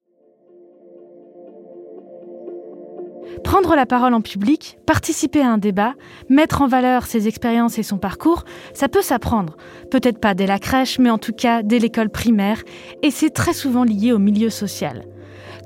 Prendre 3.44 3.76
la 3.76 3.86
parole 3.86 4.14
en 4.14 4.22
public, 4.22 4.78
participer 4.86 5.42
à 5.42 5.50
un 5.50 5.58
débat, 5.58 5.94
mettre 6.30 6.62
en 6.62 6.68
valeur 6.68 7.06
ses 7.06 7.28
expériences 7.28 7.78
et 7.80 7.84
son 7.84 7.98
parcours, 7.98 8.44
ça 8.74 8.88
peut 8.88 9.02
s'apprendre. 9.02 9.58
Peut-être 9.92 10.20
pas 10.20 10.34
dès 10.34 10.46
la 10.46 10.60
crèche, 10.60 11.00
mais 11.00 11.10
en 11.10 11.18
tout 11.18 11.34
cas 11.34 11.64
dès 11.64 11.80
l'école 11.80 12.10
primaire, 12.10 12.62
et 13.02 13.12
c'est 13.12 13.30
très 13.30 13.54
souvent 13.54 13.84
lié 13.84 14.12
au 14.12 14.20
milieu 14.20 14.50
social. 14.50 15.06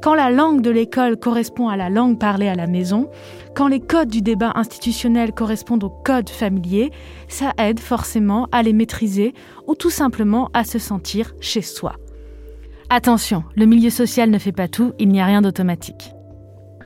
Quand 0.02 0.16
la 0.16 0.32
langue 0.32 0.62
de 0.62 0.70
l'école 0.70 1.18
correspond 1.18 1.70
à 1.70 1.78
la 1.78 1.90
langue 1.90 2.20
parlée 2.20 2.50
à 2.50 2.56
la 2.56 2.68
maison, 2.68 3.10
quand 3.56 3.68
les 3.68 3.80
codes 3.80 4.10
du 4.10 4.22
débat 4.22 4.52
institutionnel 4.56 5.32
correspondent 5.32 5.86
aux 5.86 5.90
codes 5.90 6.30
familiers, 6.30 6.92
ça 7.30 7.54
aide 7.58 7.80
forcément 7.80 8.48
à 8.52 8.64
les 8.64 8.74
maîtriser 8.74 9.34
ou 9.68 9.76
tout 9.76 9.90
simplement 9.90 10.50
à 10.54 10.66
se 10.66 10.78
sentir 10.78 11.34
chez 11.40 11.62
soi. 11.62 11.96
Attention, 12.90 13.44
le 13.56 13.66
milieu 13.66 13.90
social 13.90 14.30
ne 14.30 14.38
fait 14.40 14.52
pas 14.52 14.68
tout, 14.68 14.92
il 15.00 15.08
n'y 15.08 15.22
a 15.22 15.26
rien 15.26 15.42
d'automatique. 15.42 16.12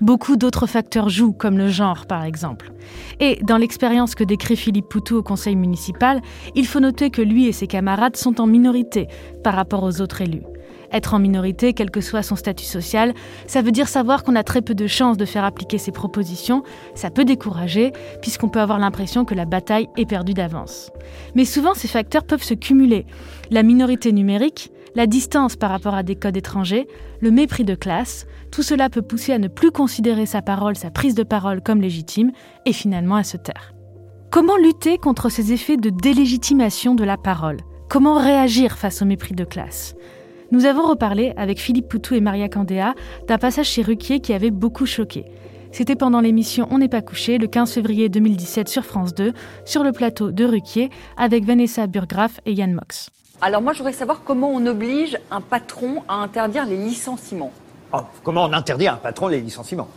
Beaucoup 0.01 0.37
d'autres 0.37 0.67
facteurs 0.67 1.09
jouent, 1.09 1.33
comme 1.33 1.57
le 1.57 1.69
genre 1.69 2.05
par 2.05 2.23
exemple. 2.23 2.71
Et 3.19 3.39
dans 3.43 3.57
l'expérience 3.57 4.15
que 4.15 4.23
décrit 4.23 4.55
Philippe 4.55 4.89
Poutou 4.89 5.17
au 5.17 5.23
conseil 5.23 5.55
municipal, 5.55 6.21
il 6.55 6.67
faut 6.67 6.79
noter 6.79 7.09
que 7.09 7.21
lui 7.21 7.47
et 7.47 7.51
ses 7.51 7.67
camarades 7.67 8.15
sont 8.15 8.39
en 8.39 8.47
minorité 8.47 9.07
par 9.43 9.55
rapport 9.55 9.83
aux 9.83 10.01
autres 10.01 10.21
élus. 10.21 10.43
Être 10.91 11.13
en 11.13 11.19
minorité, 11.19 11.73
quel 11.73 11.91
que 11.91 11.99
soit 11.99 12.23
son 12.23 12.35
statut 12.35 12.65
social, 12.65 13.13
ça 13.45 13.61
veut 13.61 13.71
dire 13.71 13.89
savoir 13.89 14.23
qu'on 14.23 14.35
a 14.35 14.43
très 14.43 14.61
peu 14.61 14.73
de 14.73 14.87
chances 14.87 15.17
de 15.17 15.25
faire 15.25 15.43
appliquer 15.43 15.77
ses 15.77 15.91
propositions, 15.91 16.63
ça 16.95 17.09
peut 17.09 17.25
décourager, 17.25 17.91
puisqu'on 18.21 18.49
peut 18.49 18.61
avoir 18.61 18.79
l'impression 18.79 19.25
que 19.25 19.35
la 19.35 19.45
bataille 19.45 19.89
est 19.97 20.05
perdue 20.05 20.33
d'avance. 20.33 20.91
Mais 21.35 21.43
souvent, 21.43 21.73
ces 21.73 21.89
facteurs 21.89 22.23
peuvent 22.23 22.43
se 22.43 22.53
cumuler. 22.53 23.05
La 23.51 23.63
minorité 23.63 24.13
numérique, 24.13 24.71
la 24.97 25.05
distance 25.05 25.55
par 25.55 25.69
rapport 25.69 25.93
à 25.93 26.01
des 26.01 26.15
codes 26.15 26.37
étrangers, 26.37 26.87
le 27.21 27.29
mépris 27.29 27.63
de 27.63 27.75
classe, 27.75 28.25
tout 28.51 28.63
cela 28.63 28.89
peut 28.89 29.03
pousser 29.03 29.31
à 29.31 29.37
ne 29.37 29.47
plus 29.47 29.69
considérer 29.69 30.25
sa 30.25 30.41
parole, 30.41 30.75
sa 30.75 30.89
prise 30.89 31.13
de 31.13 31.21
parole 31.21 31.61
comme 31.61 31.81
légitime, 31.81 32.31
et 32.65 32.73
finalement 32.73 33.15
à 33.15 33.23
se 33.23 33.37
taire. 33.37 33.75
Comment 34.31 34.57
lutter 34.57 34.97
contre 34.97 35.29
ces 35.29 35.53
effets 35.53 35.77
de 35.77 35.91
délégitimation 35.91 36.95
de 36.95 37.03
la 37.03 37.15
parole? 37.15 37.57
Comment 37.89 38.15
réagir 38.15 38.75
face 38.75 39.03
au 39.03 39.05
mépris 39.05 39.35
de 39.35 39.43
classe? 39.43 39.93
Nous 40.51 40.65
avons 40.65 40.87
reparlé 40.87 41.31
avec 41.37 41.59
Philippe 41.59 41.89
Poutou 41.89 42.15
et 42.15 42.21
Maria 42.21 42.49
Candéa 42.49 42.95
d'un 43.27 43.37
passage 43.37 43.67
chez 43.67 43.83
Ruquier 43.83 44.19
qui 44.19 44.33
avait 44.33 44.49
beaucoup 44.49 44.87
choqué. 44.87 45.25
C'était 45.71 45.95
pendant 45.95 46.21
l'émission 46.21 46.67
On 46.71 46.79
n'est 46.79 46.87
pas 46.87 47.03
couché, 47.03 47.37
le 47.37 47.45
15 47.45 47.71
février 47.71 48.09
2017 48.09 48.67
sur 48.67 48.83
France 48.83 49.13
2, 49.13 49.33
sur 49.63 49.83
le 49.83 49.91
plateau 49.91 50.31
de 50.31 50.43
Ruquier, 50.43 50.89
avec 51.17 51.45
Vanessa 51.45 51.85
Burgraff 51.85 52.39
et 52.47 52.53
Yann 52.53 52.73
Mox. 52.73 53.11
Alors 53.41 53.61
moi, 53.61 53.73
je 53.73 53.79
voudrais 53.79 53.93
savoir 53.93 54.21
comment 54.25 54.49
on 54.49 54.65
oblige 54.65 55.17
un 55.29 55.41
patron 55.41 56.03
à 56.07 56.15
interdire 56.15 56.65
les 56.65 56.77
licenciements. 56.77 57.51
Oh, 57.93 57.99
comment 58.23 58.45
on 58.45 58.53
interdit 58.53 58.87
à 58.87 58.93
un 58.93 58.97
patron 58.97 59.27
les 59.27 59.39
licenciements? 59.39 59.87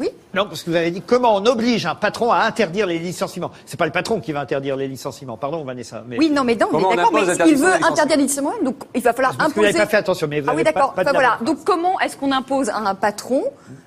Oui. 0.00 0.10
Non, 0.34 0.46
parce 0.46 0.62
que 0.62 0.70
vous 0.70 0.76
avez 0.76 0.90
dit 0.90 1.02
comment 1.02 1.36
on 1.36 1.44
oblige 1.46 1.84
un 1.86 1.94
patron 1.94 2.32
à 2.32 2.40
interdire 2.44 2.86
les 2.86 2.98
licenciements? 2.98 3.50
C'est 3.66 3.76
pas 3.78 3.84
le 3.86 3.92
patron 3.92 4.20
qui 4.20 4.32
va 4.32 4.40
interdire 4.40 4.76
les 4.76 4.88
licenciements. 4.88 5.36
Pardon, 5.36 5.64
Vanessa. 5.64 6.02
Mais... 6.06 6.18
Oui, 6.18 6.30
non, 6.30 6.44
mais 6.44 6.54
non, 6.56 6.66
mais 6.72 6.72
Comment 6.72 6.88
on 6.88 6.94
d'accord, 6.96 7.10
impose 7.14 7.26
mais 7.28 7.32
l'interdiction 7.32 7.66
il 7.68 7.74
veut 7.80 7.86
interdire 7.86 8.16
les 8.16 8.22
licenciements, 8.24 8.52
donc 8.62 8.76
il 8.94 9.02
va 9.02 9.12
falloir 9.12 9.36
Parce 9.36 9.50
que 9.52 9.54
vous 9.54 9.60
imposer. 9.60 9.72
n'avez 9.78 9.84
pas 9.84 9.90
fait 9.90 9.96
attention, 9.98 10.26
mais 10.28 10.40
vous 10.40 10.48
ah 10.48 10.52
oui, 10.54 10.62
avez 10.62 10.72
d'accord. 10.72 10.94
pas 10.94 11.02
Enfin, 11.02 11.12
bien- 11.12 11.20
voilà. 11.20 11.38
Donc 11.42 11.62
comment 11.64 12.00
est-ce 12.00 12.16
qu'on 12.16 12.32
impose 12.32 12.70
à 12.70 12.76
un 12.78 12.94
patron 12.94 13.44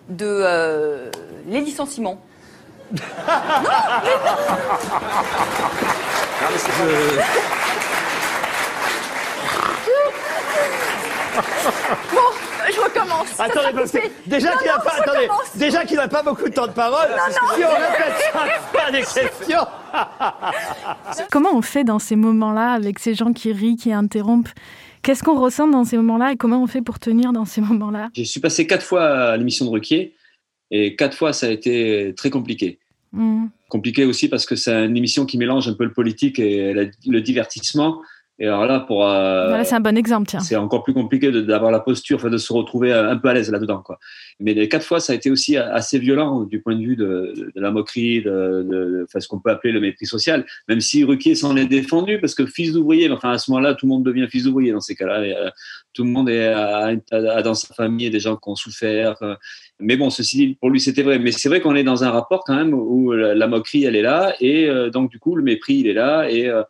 de 0.09 0.25
euh, 0.27 1.09
les 1.47 1.61
licenciements? 1.61 2.21
Bon, 12.13 12.71
je 12.73 12.79
recommence. 12.79 13.39
Attendez, 13.39 13.73
parce 13.73 13.91
que 13.91 13.99
déjà 14.25 14.55
qu'il 14.57 14.67
n'a 14.67 14.79
pas, 14.79 14.91
je 14.97 15.01
attendez, 15.01 15.19
recommence. 15.27 15.57
déjà 15.57 15.85
qu'il 15.85 15.97
n'a 15.97 16.07
pas 16.07 16.23
beaucoup 16.23 16.47
de 16.49 16.53
temps 16.53 16.67
de 16.67 16.71
parole, 16.73 17.09
Non, 17.09 17.15
non. 17.17 17.55
si 17.55 17.63
on 17.63 18.39
répète 18.41 18.61
fois 18.71 18.91
des 18.91 18.99
questions. 19.01 19.67
Comment 21.31 21.55
on 21.55 21.61
fait 21.61 21.83
dans 21.83 21.99
ces 21.99 22.15
moments-là 22.15 22.73
avec 22.73 22.99
ces 22.99 23.13
gens 23.15 23.33
qui 23.33 23.51
rient, 23.51 23.75
qui 23.75 23.91
interrompent? 23.91 24.49
Qu'est-ce 25.01 25.23
qu'on 25.23 25.39
ressent 25.39 25.67
dans 25.67 25.85
ces 25.85 25.95
moments-là 25.97 26.33
et 26.33 26.35
comment 26.35 26.61
on 26.61 26.67
fait 26.67 26.81
pour 26.81 26.99
tenir 26.99 27.31
dans 27.31 27.45
ces 27.45 27.61
moments-là? 27.61 28.09
Je 28.15 28.23
suis 28.23 28.41
passé 28.41 28.67
quatre 28.67 28.85
fois 28.85 29.03
à 29.31 29.37
l'émission 29.37 29.65
de 29.65 29.71
Ruquier, 29.71 30.13
et 30.71 30.95
quatre 30.95 31.15
fois, 31.17 31.31
ça 31.33 31.47
a 31.47 31.49
été 31.49 32.13
très 32.15 32.29
compliqué. 32.29 32.79
Hmm. 33.11 33.47
compliqué 33.69 34.05
aussi 34.05 34.29
parce 34.29 34.45
que 34.45 34.55
c'est 34.55 34.85
une 34.85 34.95
émission 34.95 35.25
qui 35.25 35.39
mélange 35.39 35.67
un 35.67 35.73
peu 35.73 35.83
le 35.83 35.93
politique 35.93 36.37
et 36.37 36.73
le 37.07 37.21
divertissement. 37.21 38.01
Et 38.41 38.47
alors 38.47 38.65
là, 38.65 38.79
pour 38.79 39.05
euh, 39.05 39.49
Voilà, 39.49 39.65
c'est 39.65 39.75
un 39.75 39.81
bon 39.81 39.97
exemple, 39.97 40.27
tiens. 40.27 40.39
c'est 40.39 40.55
encore 40.55 40.83
plus 40.83 40.93
compliqué 40.93 41.29
d'avoir 41.29 41.71
la 41.71 41.79
posture, 41.81 42.15
enfin, 42.17 42.29
de 42.29 42.37
se 42.37 42.53
retrouver 42.53 42.93
un 42.93 43.17
peu 43.17 43.27
à 43.27 43.33
l'aise 43.33 43.51
là-dedans, 43.51 43.81
quoi. 43.85 43.99
Mais 44.39 44.53
les 44.53 44.69
quatre 44.69 44.85
fois, 44.85 45.01
ça 45.01 45.11
a 45.11 45.15
été 45.17 45.29
aussi 45.29 45.57
assez 45.57 45.99
violent 45.99 46.43
du 46.45 46.61
point 46.61 46.75
de 46.75 46.81
vue 46.81 46.95
de, 46.95 47.33
de 47.53 47.59
la 47.61 47.71
moquerie, 47.71 48.21
de, 48.21 49.03
enfin, 49.05 49.19
ce 49.19 49.27
qu'on 49.27 49.39
peut 49.39 49.51
appeler 49.51 49.73
le 49.73 49.81
mépris 49.81 50.05
social. 50.05 50.45
Même 50.69 50.79
si 50.79 51.03
Ruquier 51.03 51.35
s'en 51.35 51.57
est 51.57 51.65
défendu, 51.65 52.19
parce 52.21 52.33
que 52.33 52.45
fils 52.45 52.71
d'ouvrier, 52.71 53.11
enfin 53.11 53.31
à 53.31 53.37
ce 53.37 53.51
moment-là, 53.51 53.73
tout 53.73 53.85
le 53.85 53.89
monde 53.89 54.03
devient 54.05 54.27
fils 54.29 54.45
d'ouvrier 54.45 54.71
dans 54.71 54.79
ces 54.79 54.95
cas-là. 54.95 55.19
Euh, 55.19 55.49
tout 55.93 56.03
le 56.05 56.09
monde 56.09 56.29
est 56.29 56.53
dans 57.43 57.53
sa 57.55 57.73
famille 57.73 58.09
des 58.09 58.19
gens 58.21 58.37
qui 58.37 58.47
ont 58.49 58.55
souffert. 58.55 59.15
euh. 59.21 59.35
Mais 59.81 59.97
bon, 59.97 60.09
ceci 60.09 60.37
dit, 60.37 60.55
pour 60.55 60.69
lui, 60.69 60.79
c'était 60.79 61.03
vrai. 61.03 61.19
Mais 61.19 61.31
c'est 61.31 61.49
vrai 61.49 61.59
qu'on 61.61 61.75
est 61.75 61.83
dans 61.83 62.03
un 62.03 62.11
rapport 62.11 62.43
quand 62.45 62.55
même 62.55 62.73
où 62.73 63.11
la, 63.11 63.35
la 63.35 63.47
moquerie, 63.47 63.83
elle 63.85 63.95
est 63.95 64.01
là, 64.01 64.33
et 64.39 64.69
euh, 64.69 64.89
donc 64.89 65.09
du 65.11 65.19
coup, 65.19 65.35
le 65.35 65.43
mépris, 65.43 65.75
il 65.75 65.87
est 65.87 65.93
là, 65.93 66.29
et 66.29 66.47
euh, 66.47 66.63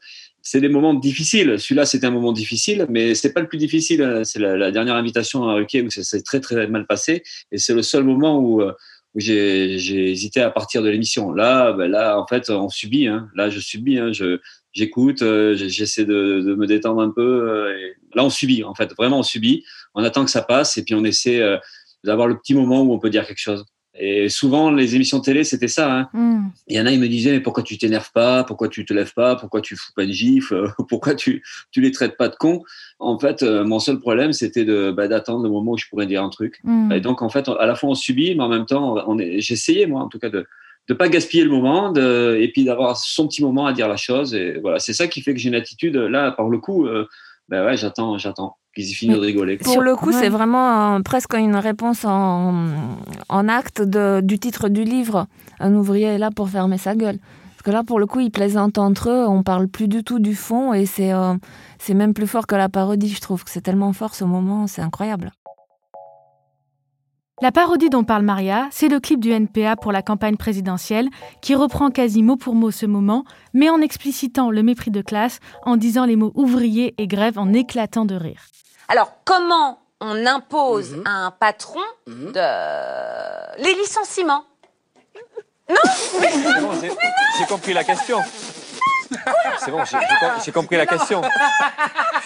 c'est 0.51 0.61
des 0.61 0.69
moments 0.69 0.95
difficiles. 0.95 1.59
Celui-là, 1.59 1.85
c'était 1.85 2.07
un 2.07 2.11
moment 2.11 2.31
difficile, 2.31 2.87
mais 2.89 3.13
c'est 3.13 3.33
pas 3.33 3.41
le 3.41 3.47
plus 3.47 3.59
difficile. 3.59 4.21
C'est 4.23 4.39
la, 4.39 4.71
dernière 4.71 4.95
invitation 4.95 5.47
à 5.47 5.53
Ruquier 5.53 5.83
où 5.83 5.91
ça 5.91 6.01
s'est 6.01 6.23
très 6.23 6.39
très 6.39 6.65
mal 6.65 6.87
passé, 6.87 7.21
et 7.51 7.59
c'est 7.59 7.75
le 7.75 7.83
seul 7.83 8.03
moment 8.03 8.39
où, 8.39 8.63
euh, 8.63 8.73
j'ai 9.13 10.09
hésité 10.09 10.41
à 10.41 10.49
partir 10.49 10.81
de 10.81 10.89
l'émission. 10.89 11.31
Là, 11.31 11.73
ben 11.73 11.87
là, 11.87 12.19
en 12.19 12.25
fait, 12.25 12.49
on 12.49 12.67
subit. 12.69 13.05
Hein. 13.05 13.29
Là, 13.35 13.51
je 13.51 13.59
subis. 13.59 13.99
Hein. 13.99 14.11
Je 14.11 14.39
j'écoute, 14.71 15.21
euh, 15.21 15.55
j'essaie 15.55 16.05
de, 16.05 16.55
me 16.57 16.65
détendre 16.65 17.01
un 17.01 17.11
peu. 17.11 17.21
euh, 17.21 17.93
là, 18.15 18.23
on 18.23 18.31
subit. 18.31 18.63
En 18.63 18.73
fait, 18.73 18.91
vraiment, 18.97 19.19
on 19.19 19.23
subit. 19.23 19.63
On 19.93 20.03
attend 20.03 20.25
que 20.25 20.31
ça 20.31 20.41
passe, 20.41 20.79
et 20.79 20.83
puis 20.83 20.95
on 20.95 21.03
essaie 21.03 21.41
d'avoir 22.03 22.27
le 22.27 22.35
petit 22.39 22.55
moment 22.55 22.81
où 22.81 22.91
on 22.91 22.97
peut 22.97 23.11
dire 23.11 23.27
quelque 23.27 23.37
chose. 23.37 23.65
Et 23.99 24.29
souvent, 24.29 24.71
les 24.71 24.95
émissions 24.95 25.19
de 25.19 25.23
télé, 25.23 25.43
c'était 25.43 25.67
ça. 25.67 25.93
Hein. 25.93 26.09
Hmm. 26.13 26.47
Il 26.67 26.77
y 26.77 26.81
en 26.81 26.85
a, 26.85 26.91
ils 26.91 26.99
me 26.99 27.07
disaient, 27.07 27.31
mais 27.31 27.41
pourquoi 27.41 27.63
tu 27.63 27.77
t'énerves 27.77 28.11
pas? 28.13 28.43
Pourquoi 28.43 28.69
tu 28.69 28.85
te 28.85 28.93
lèves 28.93 29.13
pas? 29.13 29.35
Pourquoi 29.35 29.61
tu 29.61 29.75
fous 29.75 29.91
pas 29.95 30.03
une 30.03 30.11
gifle? 30.11 30.73
Pourquoi 30.89 31.15
tu, 31.15 31.43
tu 31.71 31.81
les 31.81 31.91
traites 31.91 32.17
pas 32.17 32.29
de 32.29 32.35
cons? 32.35 32.63
En 32.99 33.19
fait, 33.19 33.43
euh, 33.43 33.63
mon 33.63 33.79
seul 33.79 33.99
problème, 33.99 34.31
c'était 34.31 34.65
de, 34.65 34.91
bah, 34.91 35.07
d'attendre 35.07 35.43
le 35.43 35.49
moment 35.49 35.73
où 35.73 35.77
je 35.77 35.87
pourrais 35.89 36.07
dire 36.07 36.23
un 36.23 36.29
truc. 36.29 36.59
Mm. 36.63 36.93
Et 36.93 37.01
donc, 37.01 37.21
en 37.21 37.29
fait, 37.29 37.49
à 37.49 37.65
la 37.65 37.75
fois, 37.75 37.89
on 37.89 37.95
subit, 37.95 38.35
mais 38.35 38.43
en 38.43 38.49
même 38.49 38.65
temps, 38.65 38.95
on 39.07 39.19
est, 39.19 39.41
j'essayais, 39.41 39.85
moi, 39.85 40.01
en 40.01 40.07
tout 40.07 40.19
cas, 40.19 40.29
de 40.29 40.45
ne 40.89 40.95
pas 40.95 41.09
gaspiller 41.09 41.43
le 41.43 41.51
moment 41.51 41.91
de, 41.91 42.37
et 42.39 42.51
puis 42.51 42.63
d'avoir 42.63 42.97
son 42.97 43.27
petit 43.27 43.43
moment 43.43 43.65
à 43.65 43.73
dire 43.73 43.87
la 43.87 43.97
chose. 43.97 44.33
Et 44.33 44.59
voilà, 44.59 44.79
c'est 44.79 44.93
ça 44.93 45.07
qui 45.07 45.21
fait 45.21 45.33
que 45.33 45.39
j'ai 45.39 45.49
une 45.49 45.55
attitude, 45.55 45.95
là, 45.95 46.31
par 46.31 46.49
le 46.49 46.57
coup, 46.57 46.87
euh, 46.87 47.07
ben 47.49 47.65
ouais, 47.65 47.75
j'attends, 47.77 48.17
j'attends 48.17 48.57
qu'ils 48.75 48.89
aient 48.89 48.93
fini 48.93 49.13
de 49.13 49.19
rigoler. 49.19 49.57
quoi. 49.57 49.73
Pour 49.73 49.81
le 49.81 49.95
coup, 49.95 50.11
c'est 50.19 50.29
vraiment 50.29 50.95
euh, 50.95 50.99
presque 51.01 51.33
une 51.33 51.55
réponse 51.55 52.05
en, 52.05 52.53
en 53.27 53.47
acte 53.49 53.81
de- 53.81 54.21
du 54.23 54.37
titre 54.39 54.69
du 54.69 54.83
livre. 54.83 55.25
Un 55.59 55.73
ouvrier 55.75 56.07
est 56.07 56.17
là 56.17 56.29
pour 56.31 56.49
fermer 56.49 56.77
sa 56.77 56.95
gueule. 56.95 57.17
Parce 57.51 57.63
que 57.63 57.71
là, 57.71 57.83
pour 57.83 57.99
le 57.99 58.05
coup, 58.05 58.21
ils 58.21 58.31
plaisantent 58.31 58.77
entre 58.77 59.09
eux, 59.09 59.27
on 59.27 59.43
parle 59.43 59.67
plus 59.67 59.87
du 59.89 60.03
tout 60.03 60.19
du 60.19 60.33
fond 60.33 60.73
et 60.73 60.85
c'est 60.85 61.11
euh, 61.11 61.33
c'est 61.77 61.93
même 61.93 62.13
plus 62.13 62.27
fort 62.27 62.47
que 62.47 62.55
la 62.55 62.69
parodie, 62.69 63.09
je 63.09 63.19
trouve 63.19 63.43
que 63.43 63.49
c'est 63.49 63.59
tellement 63.61 63.91
fort 63.91 64.15
ce 64.15 64.23
moment, 64.23 64.65
c'est 64.67 64.81
incroyable. 64.81 65.31
La 67.41 67.51
parodie 67.53 67.89
dont 67.89 68.03
parle 68.03 68.23
Maria, 68.23 68.67
c'est 68.71 68.89
le 68.89 68.99
clip 68.99 69.19
du 69.21 69.31
NPA 69.31 69.77
pour 69.77 69.91
la 69.93 70.01
campagne 70.01 70.35
présidentielle 70.35 71.07
qui 71.41 71.55
reprend 71.55 71.89
quasi 71.89 72.21
mot 72.21 72.35
pour 72.35 72.53
mot 72.53 72.69
ce 72.69 72.85
moment, 72.85 73.23
mais 73.53 73.69
en 73.69 73.79
explicitant 73.81 74.51
le 74.51 74.61
mépris 74.61 74.91
de 74.91 75.01
classe, 75.01 75.39
en 75.63 75.77
disant 75.77 76.03
les 76.05 76.17
mots 76.17 76.33
ouvrier 76.35 76.95
et 76.97 77.07
grève 77.07 77.39
en 77.39 77.53
éclatant 77.53 78.03
de 78.03 78.15
rire. 78.15 78.41
Alors, 78.89 79.13
comment 79.23 79.79
on 80.01 80.25
impose 80.25 80.97
à 81.05 81.27
un 81.27 81.31
patron 81.31 81.79
de... 82.07 83.63
les 83.63 83.73
licenciements? 83.75 84.43
Non 85.69 85.75
j'ai- 86.81 86.89
J'ai 87.37 87.45
compris 87.45 87.73
la 87.73 87.83
question. 87.85 88.17
C'est 89.59 89.71
bon, 89.71 89.83
j'ai- 89.85 89.97
j'ai 89.99 90.15
com- 90.19 90.31
j'ai 90.45 90.51
compris 90.51 90.77
la 90.77 90.85
question. 90.85 91.21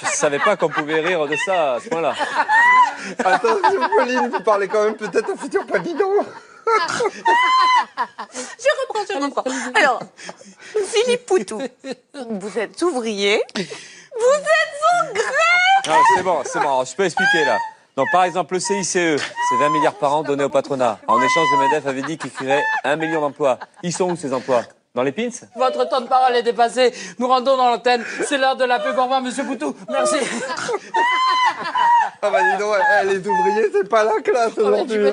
Je 0.02 0.08
savais 0.08 0.39
pas 0.39 0.56
qu'on 0.58 0.69
pouvait 0.69 1.00
rire 1.02 1.26
de 1.28 1.36
ça 1.46 1.74
à 1.76 1.80
ce 1.80 1.89
point-là. 1.89 2.13
Attention, 3.24 3.89
Pauline, 3.98 4.30
vous 4.30 4.39
parlez 4.41 4.67
quand 4.67 4.84
même 4.84 4.96
peut-être 4.96 5.30
au 5.34 5.38
futur 5.38 5.65
papillon. 5.65 6.10
Je 8.60 8.67
reprends, 8.82 9.06
je 9.10 9.17
reprends. 9.24 9.43
Alors, 9.76 10.00
Philippe 10.86 11.26
Poutou, 11.26 11.62
vous 12.30 12.60
êtes 12.60 12.82
ouvrier, 12.82 13.41
vous 13.56 13.62
êtes 13.63 14.82
en 15.02 15.13
grève 15.13 15.84
Ah, 15.88 15.98
c'est 16.15 16.24
bon, 16.24 16.41
c'est 16.46 16.60
bon. 16.60 16.65
Alors, 16.65 16.86
je 16.86 16.96
peux 16.96 17.06
expliquer 17.06 17.46
là. 17.46 17.58
Donc, 17.96 18.08
par 18.12 18.24
exemple, 18.24 18.56
le 18.56 18.60
CICE, 18.60 18.89
c'est 18.91 19.17
20 19.60 19.69
milliards 19.69 19.93
par 19.96 20.15
an 20.15 20.24
donnés 20.24 20.43
au 20.46 20.50
patronat. 20.50 21.00
En 21.08 21.22
échange, 21.22 21.48
le 21.52 21.58
MEDEF 21.60 21.86
avait 21.86 22.02
dit 22.02 22.17
qu'il 22.17 22.32
créerait 22.32 22.63
un 22.84 22.96
million 22.96 23.22
d'emplois. 23.22 23.60
Ils 23.84 23.93
sont 23.93 24.10
où 24.12 24.15
ces 24.15 24.34
emplois? 24.34 24.63
Dans 24.96 25.02
les 25.02 25.12
pins 25.12 25.30
Votre 25.56 25.90
temps 25.90 26.02
de 26.02 26.08
parole 26.08 26.36
est 26.36 26.44
dépassé. 26.44 26.94
Nous 27.18 27.28
rendons 27.28 27.58
dans 27.58 27.70
l'antenne. 27.70 28.04
C'est 28.28 28.38
l'heure 28.38 28.56
de 28.56 28.64
la 28.64 28.80
pub. 28.80 28.96
Au 28.96 29.04
revoir, 29.04 29.22
monsieur 29.24 29.44
Poutou. 29.44 29.76
Merci. 29.90 30.18
Ah 32.22 32.30
bah 32.30 32.40
dis 32.52 32.58
donc, 32.58 32.76
eh, 32.78 33.08
les 33.08 33.18
ouvriers, 33.28 33.70
c'est 33.74 33.90
pas 33.90 34.04
la 34.04 34.22
classe 34.22 34.58
aujourd'hui. 34.58 35.12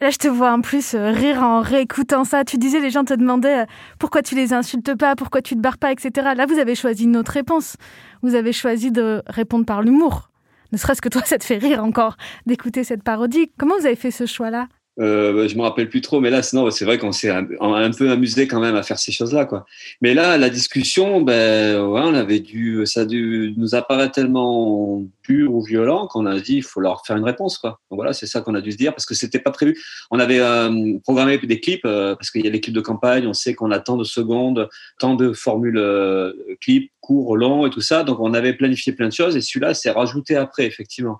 Là, 0.00 0.10
je 0.10 0.18
te 0.18 0.28
vois 0.28 0.52
en 0.52 0.60
plus 0.60 0.94
euh, 0.94 1.10
rire 1.10 1.42
en 1.42 1.62
réécoutant 1.62 2.24
ça. 2.24 2.44
Tu 2.44 2.58
disais, 2.58 2.80
les 2.80 2.90
gens 2.90 3.04
te 3.04 3.14
demandaient 3.14 3.62
euh, 3.62 3.66
pourquoi 3.98 4.22
tu 4.22 4.34
les 4.34 4.52
insultes 4.52 4.94
pas, 4.94 5.16
pourquoi 5.16 5.40
tu 5.42 5.56
te 5.56 5.60
barres 5.60 5.78
pas, 5.78 5.90
etc. 5.90 6.32
Là, 6.36 6.46
vous 6.46 6.58
avez 6.58 6.74
choisi 6.74 7.04
une 7.04 7.16
autre 7.16 7.32
réponse. 7.32 7.76
Vous 8.22 8.34
avez 8.34 8.52
choisi 8.52 8.92
de 8.92 9.22
répondre 9.26 9.64
par 9.64 9.82
l'humour. 9.82 10.28
Ne 10.72 10.76
serait-ce 10.76 11.00
que 11.00 11.08
toi, 11.08 11.22
ça 11.24 11.38
te 11.38 11.44
fait 11.44 11.58
rire 11.58 11.82
encore 11.82 12.16
d'écouter 12.46 12.84
cette 12.84 13.02
parodie. 13.02 13.50
Comment 13.58 13.76
vous 13.78 13.86
avez 13.86 13.96
fait 13.96 14.10
ce 14.10 14.26
choix-là? 14.26 14.68
Euh, 15.00 15.32
bah, 15.32 15.48
je 15.48 15.56
me 15.56 15.62
rappelle 15.62 15.88
plus 15.88 16.00
trop, 16.00 16.20
mais 16.20 16.30
là, 16.30 16.42
sinon, 16.42 16.70
c'est 16.70 16.84
vrai 16.84 16.98
qu'on 16.98 17.12
s'est 17.12 17.30
un, 17.30 17.44
peu 17.90 18.10
amusé 18.10 18.46
quand 18.46 18.60
même 18.60 18.76
à 18.76 18.82
faire 18.82 18.98
ces 18.98 19.10
choses-là, 19.10 19.44
quoi. 19.44 19.66
Mais 20.00 20.14
là, 20.14 20.38
la 20.38 20.50
discussion, 20.50 21.20
ben, 21.20 21.82
ouais, 21.84 22.02
on 22.04 22.14
avait 22.14 22.40
dû, 22.40 22.82
ça 22.86 23.00
a 23.00 23.04
dû 23.04 23.54
nous 23.56 23.74
apparaître 23.74 24.12
tellement 24.12 25.02
pur 25.22 25.52
ou 25.52 25.64
violent 25.64 26.06
qu'on 26.06 26.26
a 26.26 26.38
dit, 26.38 26.56
il 26.56 26.62
faut 26.62 26.80
leur 26.80 27.04
faire 27.04 27.16
une 27.16 27.24
réponse, 27.24 27.58
quoi. 27.58 27.80
Donc 27.90 27.98
voilà, 27.98 28.12
c'est 28.12 28.26
ça 28.26 28.40
qu'on 28.40 28.54
a 28.54 28.60
dû 28.60 28.70
se 28.70 28.76
dire 28.76 28.92
parce 28.92 29.06
que 29.06 29.14
c'était 29.14 29.40
pas 29.40 29.50
prévu. 29.50 29.76
On 30.10 30.20
avait 30.20 30.38
euh, 30.38 30.98
programmé 31.02 31.38
des 31.38 31.60
clips 31.60 31.84
euh, 31.84 32.14
parce 32.14 32.30
qu'il 32.30 32.44
y 32.44 32.48
a 32.48 32.50
les 32.50 32.60
clips 32.60 32.74
de 32.74 32.80
campagne, 32.80 33.26
on 33.26 33.32
sait 33.32 33.54
qu'on 33.54 33.70
a 33.72 33.80
tant 33.80 33.96
de 33.96 34.04
secondes, 34.04 34.68
tant 35.00 35.14
de 35.14 35.32
formules 35.32 35.78
euh, 35.78 36.32
clips 36.60 36.92
courts, 37.00 37.36
longs 37.36 37.66
et 37.66 37.70
tout 37.70 37.80
ça. 37.80 38.04
Donc 38.04 38.20
on 38.20 38.32
avait 38.34 38.52
planifié 38.52 38.92
plein 38.92 39.08
de 39.08 39.12
choses 39.12 39.36
et 39.36 39.40
celui-là 39.40 39.74
s'est 39.74 39.90
rajouté 39.90 40.36
après, 40.36 40.66
effectivement. 40.66 41.18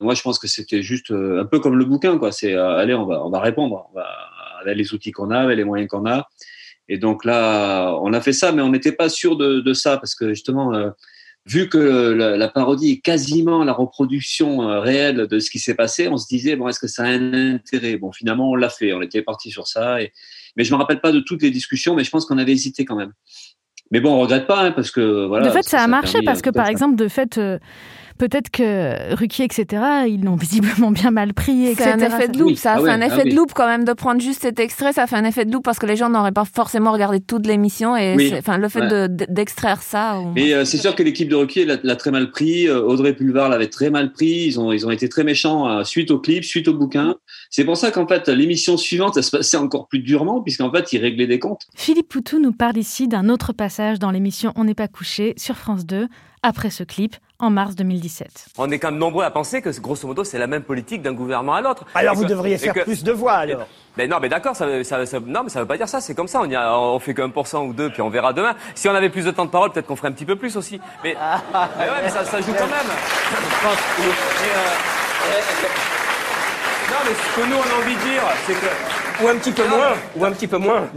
Moi, 0.00 0.14
je 0.14 0.22
pense 0.22 0.38
que 0.38 0.48
c'était 0.48 0.82
juste 0.82 1.10
euh, 1.10 1.42
un 1.42 1.44
peu 1.44 1.60
comme 1.60 1.76
le 1.76 1.84
bouquin, 1.84 2.18
quoi. 2.18 2.32
C'est 2.32 2.54
euh, 2.54 2.76
allez, 2.76 2.94
on 2.94 3.06
va, 3.06 3.24
on 3.24 3.30
va 3.30 3.40
répondre, 3.40 3.88
on 3.90 3.94
va, 3.94 4.06
avec 4.60 4.76
les 4.76 4.94
outils 4.94 5.12
qu'on 5.12 5.30
a, 5.30 5.38
avec 5.38 5.56
les 5.56 5.64
moyens 5.64 5.88
qu'on 5.88 6.06
a. 6.06 6.28
Et 6.88 6.98
donc 6.98 7.24
là, 7.24 7.96
on 8.02 8.12
a 8.12 8.20
fait 8.20 8.32
ça, 8.32 8.50
mais 8.52 8.62
on 8.62 8.70
n'était 8.70 8.92
pas 8.92 9.08
sûr 9.08 9.36
de, 9.36 9.60
de 9.60 9.72
ça 9.74 9.96
parce 9.98 10.14
que 10.14 10.30
justement, 10.30 10.74
euh, 10.74 10.90
vu 11.46 11.68
que 11.68 11.78
la, 11.78 12.36
la 12.36 12.48
parodie 12.48 12.92
est 12.92 13.00
quasiment 13.00 13.62
la 13.62 13.72
reproduction 13.72 14.68
euh, 14.68 14.80
réelle 14.80 15.26
de 15.28 15.38
ce 15.38 15.50
qui 15.50 15.58
s'est 15.58 15.74
passé, 15.74 16.08
on 16.08 16.16
se 16.16 16.26
disait 16.26 16.56
bon, 16.56 16.66
est-ce 16.68 16.80
que 16.80 16.88
ça 16.88 17.04
a 17.04 17.06
un 17.06 17.54
intérêt? 17.54 17.96
Bon, 17.96 18.10
finalement, 18.10 18.50
on 18.50 18.56
l'a 18.56 18.70
fait. 18.70 18.92
On 18.92 19.02
était 19.02 19.22
parti 19.22 19.50
sur 19.50 19.68
ça. 19.68 20.02
Et... 20.02 20.12
Mais 20.56 20.64
je 20.64 20.72
me 20.72 20.78
rappelle 20.78 21.00
pas 21.00 21.12
de 21.12 21.20
toutes 21.20 21.42
les 21.42 21.50
discussions, 21.50 21.94
mais 21.94 22.04
je 22.04 22.10
pense 22.10 22.26
qu'on 22.26 22.38
avait 22.38 22.52
hésité 22.52 22.84
quand 22.84 22.96
même. 22.96 23.12
Mais 23.92 24.00
bon, 24.00 24.14
on 24.14 24.20
regrette 24.20 24.46
pas 24.46 24.62
hein, 24.62 24.72
parce 24.72 24.90
que 24.90 25.26
voilà. 25.26 25.46
de 25.46 25.52
fait, 25.52 25.62
ça 25.62 25.82
a 25.82 25.86
marché 25.86 26.12
permis, 26.12 26.26
parce 26.26 26.42
que, 26.42 26.50
par 26.50 26.68
exemple, 26.68 26.96
de 26.96 27.08
fait, 27.08 27.38
euh, 27.38 27.58
peut-être 28.20 28.50
que 28.50 29.14
Ruquier, 29.14 29.46
etc., 29.46 29.82
ils 30.06 30.22
l'ont 30.22 30.36
visiblement 30.36 30.90
bien 30.90 31.10
mal 31.10 31.32
pris, 31.34 31.66
etc. 31.66 31.94
C'est 31.96 32.04
un 32.04 32.06
effet 32.18 32.28
de 32.28 32.38
loupe, 32.38 32.56
ça 32.56 32.72
a 32.72 32.76
Ah 32.76 32.80
fait 32.84 32.90
un 32.90 33.00
ah 33.02 33.06
effet 33.06 33.22
oui. 33.24 33.30
de 33.30 33.36
loupe 33.36 33.52
quand 33.54 33.66
même 33.66 33.84
de 33.84 33.92
prendre 33.94 34.20
juste 34.20 34.42
cet 34.42 34.60
extrait, 34.60 34.92
ça 34.92 35.06
fait 35.06 35.16
un 35.16 35.24
effet 35.24 35.44
de 35.46 35.52
loupe 35.52 35.64
parce 35.64 35.78
que 35.78 35.86
les 35.86 35.96
gens 35.96 36.10
n'auraient 36.10 36.30
pas 36.30 36.44
forcément 36.44 36.92
regardé 36.92 37.18
toute 37.20 37.46
l'émission 37.46 37.96
et 37.96 38.14
Oui. 38.16 38.32
enfin 38.36 38.58
le 38.58 38.68
fait 38.68 38.80
Ouais. 38.82 38.88
de- 38.88 39.06
de- 39.08 39.26
d'extraire 39.28 39.80
ça. 39.82 40.18
on- 40.18 40.34
Et 40.36 40.54
euh, 40.54 40.64
c'est 40.66 40.76
sûr 40.76 40.94
que 40.94 41.02
l'équipe 41.02 41.28
de 41.28 41.34
Ruquier 41.34 41.64
l'a 41.64 41.78
l'a 41.82 41.96
très 41.96 42.10
mal 42.10 42.30
pris. 42.30 42.68
euh, 42.68 42.82
Audrey 42.82 43.14
Pulvar 43.14 43.48
l'avait 43.48 43.68
très 43.68 43.90
mal 43.90 44.12
pris. 44.12 44.44
Ils 44.46 44.60
ont, 44.60 44.70
ils 44.72 44.86
ont 44.86 44.90
été 44.90 45.08
très 45.08 45.24
méchants 45.24 45.66
euh, 45.68 45.82
suite 45.84 46.10
au 46.10 46.18
clip, 46.20 46.44
suite 46.44 46.68
au 46.68 46.74
bouquin. 46.74 47.16
C'est 47.50 47.64
pour 47.64 47.76
ça 47.78 47.90
qu'en 47.90 48.06
fait, 48.06 48.28
l'émission 48.28 48.76
suivante, 48.76 49.14
ça 49.14 49.22
se 49.22 49.30
passait 49.30 49.56
encore 49.56 49.88
plus 49.88 50.00
durement, 50.00 50.42
puisqu'en 50.42 50.70
fait, 50.70 50.92
ils 50.92 50.98
réglaient 51.00 51.26
des 51.26 51.38
comptes. 51.38 51.62
Philippe 51.74 52.08
Poutou 52.08 52.38
nous 52.38 52.52
parle 52.52 52.76
ici 52.76 53.08
d'un 53.08 53.28
autre 53.30 53.52
passage 53.54 53.98
dans 53.98 54.10
l'émission 54.10 54.52
On 54.56 54.64
n'est 54.64 54.74
pas 54.74 54.88
couché 54.88 55.32
sur 55.38 55.56
France 55.56 55.86
2, 55.86 56.06
après 56.42 56.70
ce 56.70 56.84
clip, 56.84 57.16
en 57.42 57.50
mars 57.50 57.74
2017. 57.76 58.46
On 58.58 58.70
est 58.70 58.78
quand 58.78 58.90
même 58.90 58.98
nombreux 59.00 59.24
à 59.24 59.30
penser 59.30 59.62
que 59.62 59.70
grosso 59.80 60.06
modo 60.06 60.24
c'est 60.24 60.38
la 60.38 60.46
même 60.46 60.62
politique 60.62 61.02
d'un 61.02 61.12
gouvernement 61.12 61.54
à 61.54 61.60
l'autre. 61.60 61.84
Alors 61.94 62.14
Et 62.14 62.16
vous 62.16 62.22
que- 62.24 62.28
devriez 62.28 62.58
faire 62.58 62.74
que- 62.74 62.80
plus 62.80 63.02
de 63.04 63.12
voix 63.12 63.32
alors. 63.34 63.66
Mais 63.96 64.06
non, 64.06 64.18
mais 64.22 64.28
d'accord, 64.28 64.54
ça, 64.54 64.84
ça, 64.84 65.04
ça- 65.04 65.18
non, 65.20 65.42
mais 65.42 65.48
ça 65.50 65.60
veut 65.60 65.66
pas 65.66 65.76
dire 65.76 65.88
ça. 65.88 66.00
C'est 66.00 66.14
comme 66.14 66.28
ça. 66.28 66.40
On 66.40 66.44
y 66.48 66.54
a, 66.54 66.78
on 66.78 66.98
fait 67.00 67.12
qu'un 67.12 67.28
pour 67.28 67.46
cent 67.48 67.64
ou 67.64 67.72
deux, 67.72 67.90
puis 67.90 68.00
on 68.02 68.08
verra 68.08 68.32
demain. 68.32 68.54
Si 68.76 68.88
on 68.88 68.94
avait 68.94 69.10
plus 69.10 69.24
de 69.24 69.32
temps 69.32 69.44
de 69.46 69.50
parole, 69.50 69.72
peut-être 69.72 69.86
qu'on 69.88 69.96
ferait 69.96 70.08
un 70.08 70.12
petit 70.12 70.24
peu 70.24 70.36
plus 70.36 70.56
aussi. 70.56 70.80
Mais, 71.02 71.16
mais 71.78 71.84
ouais, 71.84 71.90
mais 72.04 72.08
ça, 72.08 72.24
ça 72.24 72.40
joue 72.40 72.52
quand 72.56 72.66
même. 72.66 72.70
Et, 73.98 74.02
euh, 74.02 75.40
non, 76.90 76.96
mais 77.04 77.14
ce 77.14 77.40
que 77.40 77.46
nous 77.48 77.56
on 77.56 77.62
a 77.62 77.82
envie 77.82 77.94
de 77.96 78.00
dire, 78.00 78.22
c'est 78.46 78.54
que 78.54 79.24
Ou 79.24 79.28
un 79.28 79.36
petit 79.36 79.52
peu 79.52 79.66
moins. 79.68 79.92
Ou 80.16 80.24
un 80.24 80.30
petit 80.32 80.46
peu 80.46 80.58
moins. 80.58 80.88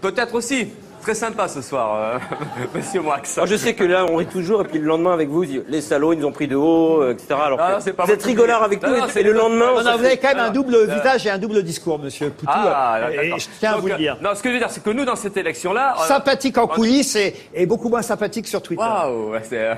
peut-être 0.00 0.34
aussi. 0.34 0.68
Très 1.02 1.14
sympa 1.14 1.48
ce 1.48 1.62
soir, 1.62 1.96
euh, 1.96 2.18
Monsieur 2.74 3.00
Moix. 3.00 3.16
Moi, 3.36 3.46
je 3.46 3.56
sais 3.56 3.74
que 3.74 3.84
là, 3.84 4.04
on 4.10 4.16
rit 4.16 4.26
toujours, 4.26 4.60
et 4.60 4.64
puis 4.64 4.78
le 4.78 4.84
lendemain 4.84 5.12
avec 5.14 5.28
vous, 5.30 5.42
les 5.42 5.80
salauds, 5.80 6.12
ils 6.12 6.18
nous 6.18 6.26
ont 6.26 6.32
pris 6.32 6.46
de 6.46 6.56
haut, 6.56 7.00
euh, 7.02 7.12
etc. 7.12 7.28
Alors 7.42 7.58
Ah, 7.60 7.68
que 7.68 7.72
non, 7.74 7.80
c'est 7.80 7.92
pas 7.94 8.04
vous 8.04 8.12
êtes 8.12 8.22
rigolard 8.22 8.62
avec 8.62 8.82
Non, 8.82 8.90
nous, 8.90 8.96
non, 8.98 9.06
et, 9.06 9.22
le 9.22 9.32
lendemain, 9.32 9.66
Non, 9.74 9.82
non, 9.82 9.96
vous 9.96 10.04
avez 10.04 10.18
quand 10.18 10.28
même 10.28 10.36
un 10.38 10.40
Alors, 10.42 10.52
double 10.52 10.74
euh, 10.74 10.84
visage 10.94 11.26
et 11.26 11.30
un 11.30 11.38
double 11.38 11.62
discours, 11.62 11.98
monsieur 11.98 12.28
Poutou. 12.30 12.52
Ah, 12.54 13.08
et 13.10 13.30
je 13.38 13.46
tiens 13.58 13.72
à 13.72 13.76
vous 13.78 13.88
le 13.88 13.96
dire. 13.96 14.18
Non, 14.20 14.34
ce 14.34 14.42
que 14.42 14.50
je 14.50 14.54
veux 14.54 14.60
dire, 14.60 14.70
c'est 14.70 14.82
que 14.82 14.90
nous, 14.90 15.06
dans 15.06 15.16
cette 15.16 15.36
élection-là. 15.38 15.94
Sympathique 16.06 16.58
en 16.58 16.66
coulisses 16.66 17.16
et, 17.16 17.34
et 17.54 17.64
beaucoup 17.64 17.88
moins 17.88 18.02
sympathique 18.02 18.46
sur 18.46 18.60
Twitter. 18.60 18.82
Waouh, 18.82 19.30
ouais, 19.30 19.40
c'est. 19.42 19.58
euh, 19.58 19.74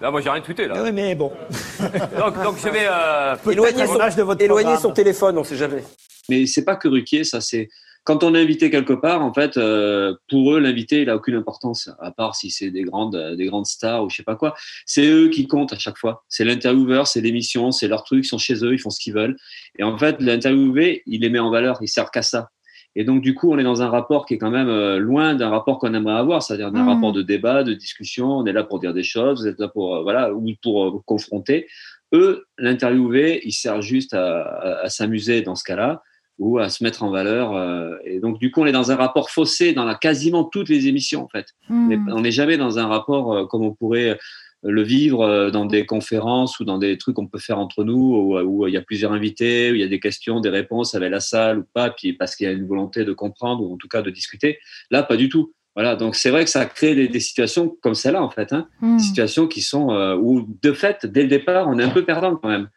Là, 0.00 0.10
moi, 0.10 0.20
j'ai 0.20 0.30
rien 0.30 0.40
tweeté, 0.40 0.66
là. 0.66 0.74
Oui, 0.82 0.90
mais 0.90 1.14
bon. 1.14 1.30
Donc, 2.18 2.42
donc 2.42 2.56
je 2.60 2.68
vais. 2.70 2.86
euh, 2.90 3.36
Éloignez 3.48 3.86
son, 3.86 3.94
de 4.16 4.22
votre 4.22 4.94
téléphone, 4.94 5.38
on 5.38 5.44
sait 5.44 5.54
jamais. 5.54 5.84
Mais 6.28 6.46
c'est 6.46 6.64
pas 6.64 6.74
que 6.76 6.88
Ruquier, 6.88 7.22
ça 7.24 7.40
c'est 7.40 7.68
quand 8.04 8.24
on 8.24 8.34
est 8.34 8.40
invité 8.40 8.70
quelque 8.70 8.92
part, 8.94 9.22
en 9.22 9.32
fait, 9.32 9.56
euh, 9.56 10.14
pour 10.28 10.54
eux, 10.54 10.58
l'invité, 10.58 11.02
il 11.02 11.10
a 11.10 11.16
aucune 11.16 11.36
importance, 11.36 11.88
à 12.00 12.10
part 12.10 12.34
si 12.34 12.50
c'est 12.50 12.70
des 12.70 12.82
grandes, 12.82 13.14
euh, 13.14 13.36
des 13.36 13.46
grandes 13.46 13.66
stars 13.66 14.04
ou 14.04 14.10
je 14.10 14.16
sais 14.16 14.22
pas 14.24 14.36
quoi. 14.36 14.54
C'est 14.86 15.06
eux 15.06 15.28
qui 15.28 15.46
comptent 15.46 15.72
à 15.72 15.78
chaque 15.78 15.98
fois. 15.98 16.24
C'est 16.28 16.44
l'intervieweur, 16.44 17.06
c'est 17.06 17.20
l'émission, 17.20 17.70
c'est 17.70 17.88
leur 17.88 18.02
truc, 18.04 18.24
ils 18.24 18.28
sont 18.28 18.38
chez 18.38 18.64
eux, 18.64 18.72
ils 18.74 18.78
font 18.80 18.90
ce 18.90 18.98
qu'ils 19.00 19.14
veulent. 19.14 19.36
Et 19.78 19.82
en 19.84 19.96
fait, 19.98 20.20
l'interviewé, 20.20 21.02
il 21.06 21.20
les 21.20 21.30
met 21.30 21.38
en 21.38 21.50
valeur, 21.50 21.78
il 21.80 21.88
sert 21.88 22.10
qu'à 22.10 22.22
ça. 22.22 22.48
Et 22.94 23.04
donc, 23.04 23.22
du 23.22 23.34
coup, 23.34 23.50
on 23.50 23.58
est 23.58 23.62
dans 23.64 23.80
un 23.82 23.88
rapport 23.88 24.26
qui 24.26 24.34
est 24.34 24.38
quand 24.38 24.50
même 24.50 24.68
euh, 24.68 24.98
loin 24.98 25.34
d'un 25.34 25.48
rapport 25.48 25.78
qu'on 25.78 25.94
aimerait 25.94 26.12
avoir, 26.18 26.42
c'est-à-dire 26.42 26.70
d'un 26.72 26.82
Mhm. 26.82 26.88
rapport 26.88 27.12
de 27.12 27.22
débat, 27.22 27.62
de 27.62 27.72
discussion. 27.72 28.26
On 28.38 28.44
est 28.44 28.52
là 28.52 28.64
pour 28.64 28.80
dire 28.80 28.92
des 28.92 29.02
choses, 29.02 29.40
vous 29.42 29.46
êtes 29.48 29.58
là 29.58 29.68
pour, 29.68 29.94
euh, 29.96 30.02
voilà, 30.02 30.34
ou 30.34 30.44
pour 30.62 30.84
euh, 30.84 30.90
confronter. 31.06 31.68
Eux, 32.12 32.44
l'interviewé, 32.58 33.40
il 33.46 33.52
sert 33.52 33.80
juste 33.80 34.12
à, 34.12 34.42
à- 34.42 34.84
à 34.84 34.88
s'amuser 34.90 35.40
dans 35.40 35.54
ce 35.54 35.64
cas-là 35.64 36.02
ou 36.38 36.58
à 36.58 36.68
se 36.68 36.82
mettre 36.82 37.02
en 37.02 37.10
valeur. 37.10 37.54
euh, 37.54 37.94
et 38.04 38.18
donc, 38.20 38.38
du 38.38 38.50
coup, 38.50 38.62
on 38.62 38.66
est 38.66 38.72
dans 38.72 38.90
un 38.90 38.96
rapport 38.96 39.30
faussé 39.30 39.72
dans 39.74 39.84
la, 39.84 39.94
quasiment 39.94 40.44
toutes 40.44 40.68
les 40.68 40.86
émissions, 40.88 41.22
en 41.22 41.28
fait. 41.28 41.46
On 41.70 41.86
n'est- 41.88 41.96
Hmm. 41.96 42.12
On 42.12 42.20
n'est 42.20 42.32
jamais 42.32 42.56
dans 42.56 42.78
un 42.78 42.86
rapport 42.86 43.32
euh, 43.34 43.46
comme 43.46 43.62
on 43.64 43.72
pourrait 43.74 44.18
le 44.64 44.82
vivre 44.82 45.22
euh, 45.22 45.50
dans 45.50 45.66
des 45.66 45.86
conférences 45.86 46.60
ou 46.60 46.64
dans 46.64 46.78
des 46.78 46.96
trucs 46.96 47.16
qu'on 47.16 47.26
peut 47.26 47.38
faire 47.40 47.58
entre 47.58 47.82
nous, 47.84 48.14
où, 48.16 48.38
où 48.38 48.66
il 48.68 48.72
y 48.74 48.76
a 48.76 48.80
plusieurs 48.82 49.12
invités, 49.12 49.70
où 49.70 49.74
il 49.74 49.80
y 49.80 49.84
a 49.84 49.88
des 49.88 50.00
questions, 50.00 50.40
des 50.40 50.50
réponses 50.50 50.94
avec 50.94 51.10
la 51.10 51.20
salle 51.20 51.58
ou 51.58 51.64
pas, 51.74 51.90
puis 51.90 52.12
parce 52.12 52.36
qu'il 52.36 52.46
y 52.46 52.48
a 52.48 52.52
une 52.52 52.66
volonté 52.66 53.04
de 53.04 53.12
comprendre 53.12 53.62
ou 53.64 53.74
en 53.74 53.76
tout 53.76 53.88
cas 53.88 54.02
de 54.02 54.10
discuter. 54.10 54.58
Là, 54.90 55.02
pas 55.02 55.16
du 55.16 55.28
tout. 55.28 55.52
Voilà, 55.74 55.96
donc 55.96 56.14
c'est 56.16 56.28
vrai 56.30 56.44
que 56.44 56.50
ça 56.50 56.66
crée 56.66 56.94
des, 56.94 57.08
des 57.08 57.18
situations 57.20 57.74
comme 57.82 57.94
celle-là, 57.94 58.22
en 58.22 58.28
fait. 58.30 58.52
Hein 58.52 58.68
Hmm. 58.80 58.98
des 58.98 59.02
situations 59.02 59.46
qui 59.48 59.62
sont 59.62 59.90
euh, 59.90 60.14
où 60.16 60.46
de 60.62 60.72
fait 60.72 61.06
dès 61.06 61.22
le 61.22 61.28
départ 61.28 61.66
on 61.68 61.78
est 61.78 61.82
un 61.84 61.88
peu 61.90 62.04
perdant 62.04 62.36
quand 62.36 62.48
même 62.48 62.68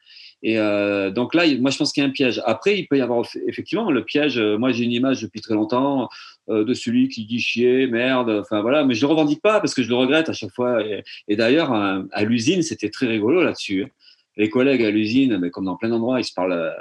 et 0.46 0.60
euh, 0.60 1.10
donc 1.10 1.34
là 1.34 1.44
moi 1.60 1.72
je 1.72 1.78
pense 1.78 1.92
qu'il 1.92 2.04
y 2.04 2.06
a 2.06 2.10
un 2.10 2.12
piège 2.12 2.40
après 2.46 2.78
il 2.78 2.88
peut 2.88 3.00
y 3.00 3.02
avoir 3.02 3.24
eff- 3.24 3.42
effectivement 3.48 3.90
le 3.90 4.06
piège 4.06 4.38
euh, 4.38 4.60
moi 4.60 4.72
j'ai 4.72 4.84
une 4.84 4.92
image 4.92 5.24
depuis 5.24 5.42
très 5.42 5.56
longtemps 5.56 6.08
euh, 6.50 6.64
de 6.64 6.74
celui 6.76 7.10
qui 7.10 7.26
dit 7.26 7.40
chier 7.40 7.88
merde 7.88 8.30
enfin 8.30 8.62
voilà 8.62 8.86
mais 8.86 8.94
je 8.94 9.02
le 9.02 9.08
revendique 9.08 9.42
pas 9.42 9.60
parce 9.60 9.74
que 9.74 9.82
je 9.82 9.90
le 9.90 9.96
regrette 9.96 10.30
à 10.30 10.34
chaque 10.34 10.52
fois 10.52 10.84
et, 11.28 11.36
d'ailleurs 11.36 11.74
à, 11.74 12.24
l'usine 12.24 12.62
c'était 12.62 12.92
très 12.92 13.08
rigolo 13.08 13.44
là-dessus 13.44 13.86
hein. 13.86 13.90
les 14.38 14.52
collègues 14.52 14.84
à 14.84 14.92
l'usine 14.92 15.40
mais 15.40 15.50
comme 15.50 15.66
dans 15.66 15.78
plein 15.78 15.90
d'endroits 15.90 16.20
ils 16.20 16.26
se 16.26 16.34
parlent 16.36 16.76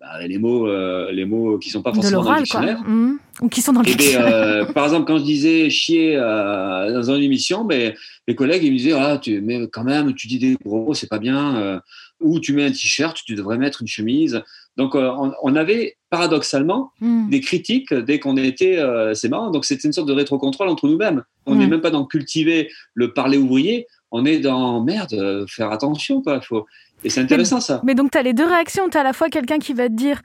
bah, 0.00 0.26
les 0.26 0.38
mots 0.38 0.66
euh, 0.66 1.10
les 1.12 1.24
mots 1.24 1.58
qui 1.58 1.70
sont 1.70 1.82
pas 1.82 1.92
forcément 1.94 2.22
dans 2.24 2.32
le 2.34 2.38
dictionnaire 2.40 2.82
Mhm. 2.82 3.18
Ou 3.40 3.48
qui 3.48 3.60
sont 3.62 3.72
dans 3.72 3.82
le 3.82 3.86
eh 3.88 3.92
ben, 3.92 3.98
dictionnaire. 3.98 4.34
euh, 4.34 4.64
par 4.72 4.84
exemple, 4.84 5.06
quand 5.06 5.18
je 5.18 5.22
disais 5.22 5.70
chier 5.70 6.16
euh, 6.16 6.92
dans 6.92 7.12
une 7.14 7.22
émission, 7.22 7.62
mais 7.64 7.94
les 8.26 8.34
collègues 8.34 8.64
ils 8.64 8.72
me 8.72 8.76
disaient 8.78 8.92
ah 8.98 9.18
tu 9.18 9.40
mais 9.40 9.68
quand 9.68 9.84
même 9.84 10.14
tu 10.14 10.26
dis 10.26 10.38
des 10.40 10.56
gros 10.64 10.84
mots, 10.86 10.94
c'est 10.94 11.08
pas 11.08 11.18
bien. 11.20 11.56
euh, 11.56 11.78
ou 12.20 12.40
tu 12.40 12.52
mets 12.52 12.64
un 12.64 12.70
t-shirt, 12.72 13.16
tu 13.24 13.36
devrais 13.36 13.58
mettre 13.58 13.80
une 13.82 13.86
chemise. 13.86 14.42
Donc 14.76 14.96
euh, 14.96 15.08
on, 15.42 15.54
avait 15.54 15.96
paradoxalement 16.10 16.90
Hmm. 17.00 17.28
des 17.30 17.40
critiques 17.40 17.94
dès 17.94 18.18
qu'on 18.18 18.36
était. 18.36 18.78
euh, 18.78 19.14
c'est 19.14 19.28
marrant. 19.28 19.50
Donc 19.52 19.64
c'était 19.64 19.86
une 19.86 19.92
sorte 19.92 20.08
de 20.08 20.12
rétro-contrôle 20.12 20.68
entre 20.68 20.88
nous-mêmes. 20.88 21.22
On 21.46 21.54
n'est 21.54 21.66
Mm. 21.66 21.70
même 21.70 21.80
pas 21.80 21.90
dans 21.90 22.04
cultiver 22.04 22.68
le 22.94 23.12
parler 23.12 23.38
ouvrier. 23.38 23.86
On 24.10 24.24
est 24.24 24.38
dans 24.40 24.82
merde, 24.82 25.12
euh, 25.14 25.46
faire 25.46 25.70
attention 25.70 26.20
quoi. 26.22 26.40
Faut... 26.40 26.66
Et 27.04 27.10
c'est 27.10 27.20
intéressant 27.20 27.60
ça. 27.60 27.80
Mais 27.84 27.94
donc, 27.94 28.10
tu 28.10 28.18
as 28.18 28.22
les 28.22 28.32
deux 28.34 28.46
réactions. 28.46 28.88
Tu 28.88 28.96
as 28.96 29.00
à 29.00 29.04
la 29.04 29.12
fois 29.12 29.28
quelqu'un 29.28 29.58
qui 29.58 29.72
va 29.74 29.88
te 29.88 29.94
dire 29.94 30.20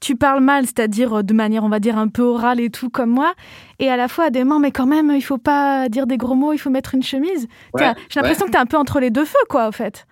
tu 0.00 0.16
parles 0.16 0.42
mal, 0.42 0.64
c'est-à-dire 0.64 1.18
euh, 1.18 1.22
de 1.22 1.34
manière, 1.34 1.62
on 1.62 1.68
va 1.68 1.78
dire, 1.78 1.98
un 1.98 2.08
peu 2.08 2.22
orale 2.22 2.58
et 2.60 2.70
tout, 2.70 2.88
comme 2.88 3.10
moi, 3.10 3.34
et 3.78 3.90
à 3.90 3.98
la 3.98 4.08
fois 4.08 4.30
des 4.30 4.44
moments, 4.44 4.58
mais 4.58 4.70
quand 4.70 4.86
même, 4.86 5.12
il 5.14 5.20
faut 5.20 5.36
pas 5.36 5.90
dire 5.90 6.06
des 6.06 6.16
gros 6.16 6.34
mots, 6.34 6.54
il 6.54 6.58
faut 6.58 6.70
mettre 6.70 6.94
une 6.94 7.02
chemise. 7.02 7.48
Ouais, 7.74 7.92
J'ai 8.08 8.20
l'impression 8.20 8.46
que 8.46 8.50
tu 8.50 8.56
es 8.56 8.60
un 8.60 8.64
peu 8.64 8.78
entre 8.78 8.98
les 8.98 9.10
deux 9.10 9.26
feux, 9.26 9.36
quoi, 9.50 9.66
en 9.66 9.72
fait. 9.72 10.06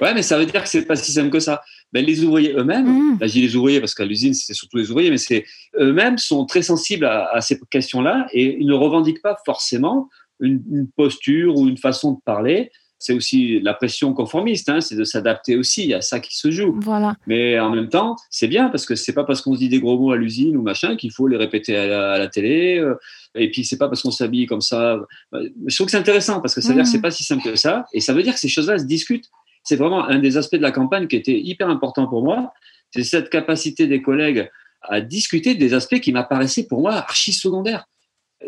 Ouais, 0.00 0.14
mais 0.14 0.22
ça 0.22 0.38
veut 0.38 0.46
dire 0.46 0.62
que 0.62 0.68
c'est 0.68 0.84
pas 0.84 0.94
si 0.94 1.10
simple 1.10 1.30
que 1.30 1.40
ça. 1.40 1.60
Ben, 1.92 2.04
les 2.04 2.22
ouvriers 2.22 2.52
eux-mêmes, 2.56 2.86
Mhm. 2.86 3.18
là 3.20 3.26
je 3.26 3.32
dis 3.32 3.40
les 3.42 3.56
ouvriers 3.56 3.80
parce 3.80 3.94
qu'à 3.94 4.04
l'usine 4.04 4.34
c'est 4.34 4.52
surtout 4.52 4.76
les 4.76 4.90
ouvriers, 4.90 5.08
mais 5.10 5.16
c'est 5.16 5.44
eux-mêmes 5.80 6.18
sont 6.18 6.44
très 6.44 6.60
sensibles 6.62 7.06
à, 7.06 7.28
à 7.32 7.40
ces 7.40 7.58
questions-là 7.70 8.26
et 8.32 8.58
ils 8.60 8.66
ne 8.66 8.74
revendiquent 8.74 9.22
pas 9.22 9.36
forcément 9.46 10.08
une, 10.40 10.62
une 10.70 10.88
posture 10.94 11.56
ou 11.56 11.66
une 11.66 11.78
façon 11.78 12.12
de 12.12 12.18
parler. 12.24 12.70
C'est 12.98 13.12
aussi 13.12 13.60
la 13.60 13.74
pression 13.74 14.12
conformiste, 14.14 14.68
hein, 14.68 14.80
c'est 14.80 14.96
de 14.96 15.04
s'adapter 15.04 15.56
aussi 15.56 15.92
à 15.92 16.00
ça 16.00 16.20
qui 16.20 16.36
se 16.36 16.50
joue. 16.50 16.78
Voilà. 16.80 17.14
Mais 17.26 17.58
en 17.60 17.70
même 17.70 17.88
temps, 17.88 18.16
c'est 18.30 18.48
bien 18.48 18.68
parce 18.68 18.86
que 18.86 18.94
c'est 18.94 19.12
pas 19.12 19.24
parce 19.24 19.42
qu'on 19.42 19.54
se 19.54 19.58
dit 19.58 19.68
des 19.68 19.80
gros 19.80 19.98
mots 19.98 20.12
à 20.12 20.16
l'usine 20.16 20.56
ou 20.56 20.62
machin 20.62 20.96
qu'il 20.96 21.12
faut 21.12 21.28
les 21.28 21.36
répéter 21.36 21.76
à 21.76 21.86
la, 21.86 22.12
à 22.12 22.18
la 22.18 22.28
télé. 22.28 22.78
euh, 22.78 22.94
et 23.34 23.50
puis 23.50 23.64
c'est 23.64 23.76
pas 23.76 23.88
parce 23.88 24.02
qu'on 24.02 24.10
s'habille 24.10 24.46
comme 24.46 24.62
ça. 24.62 24.98
Je 25.32 25.74
trouve 25.74 25.86
que 25.86 25.90
c'est 25.90 25.98
intéressant 25.98 26.40
parce 26.40 26.54
que 26.54 26.60
ça 26.60 26.68
veut 26.68 26.74
dire 26.74 26.84
que 26.84 26.90
c'est 26.90 27.02
pas 27.02 27.10
si 27.10 27.22
simple 27.22 27.42
que 27.42 27.56
ça. 27.56 27.84
Et 27.92 28.00
ça 28.00 28.14
veut 28.14 28.22
dire 28.22 28.32
que 28.32 28.40
ces 28.40 28.48
choses-là 28.48 28.78
se 28.78 28.84
discutent. 28.84 29.28
C'est 29.62 29.76
vraiment 29.76 30.06
un 30.06 30.18
des 30.18 30.36
aspects 30.36 30.56
de 30.56 30.62
la 30.62 30.70
campagne 30.70 31.06
qui 31.06 31.16
était 31.16 31.38
hyper 31.38 31.68
important 31.68 32.06
pour 32.06 32.22
moi. 32.22 32.52
C'est 32.92 33.02
cette 33.04 33.28
capacité 33.28 33.86
des 33.86 34.00
collègues 34.00 34.48
à 34.82 35.00
discuter 35.00 35.54
des 35.54 35.74
aspects 35.74 36.00
qui 36.00 36.12
m'apparaissaient 36.12 36.66
pour 36.66 36.80
moi 36.80 36.92
archi 36.94 37.32
secondaires. 37.32 37.86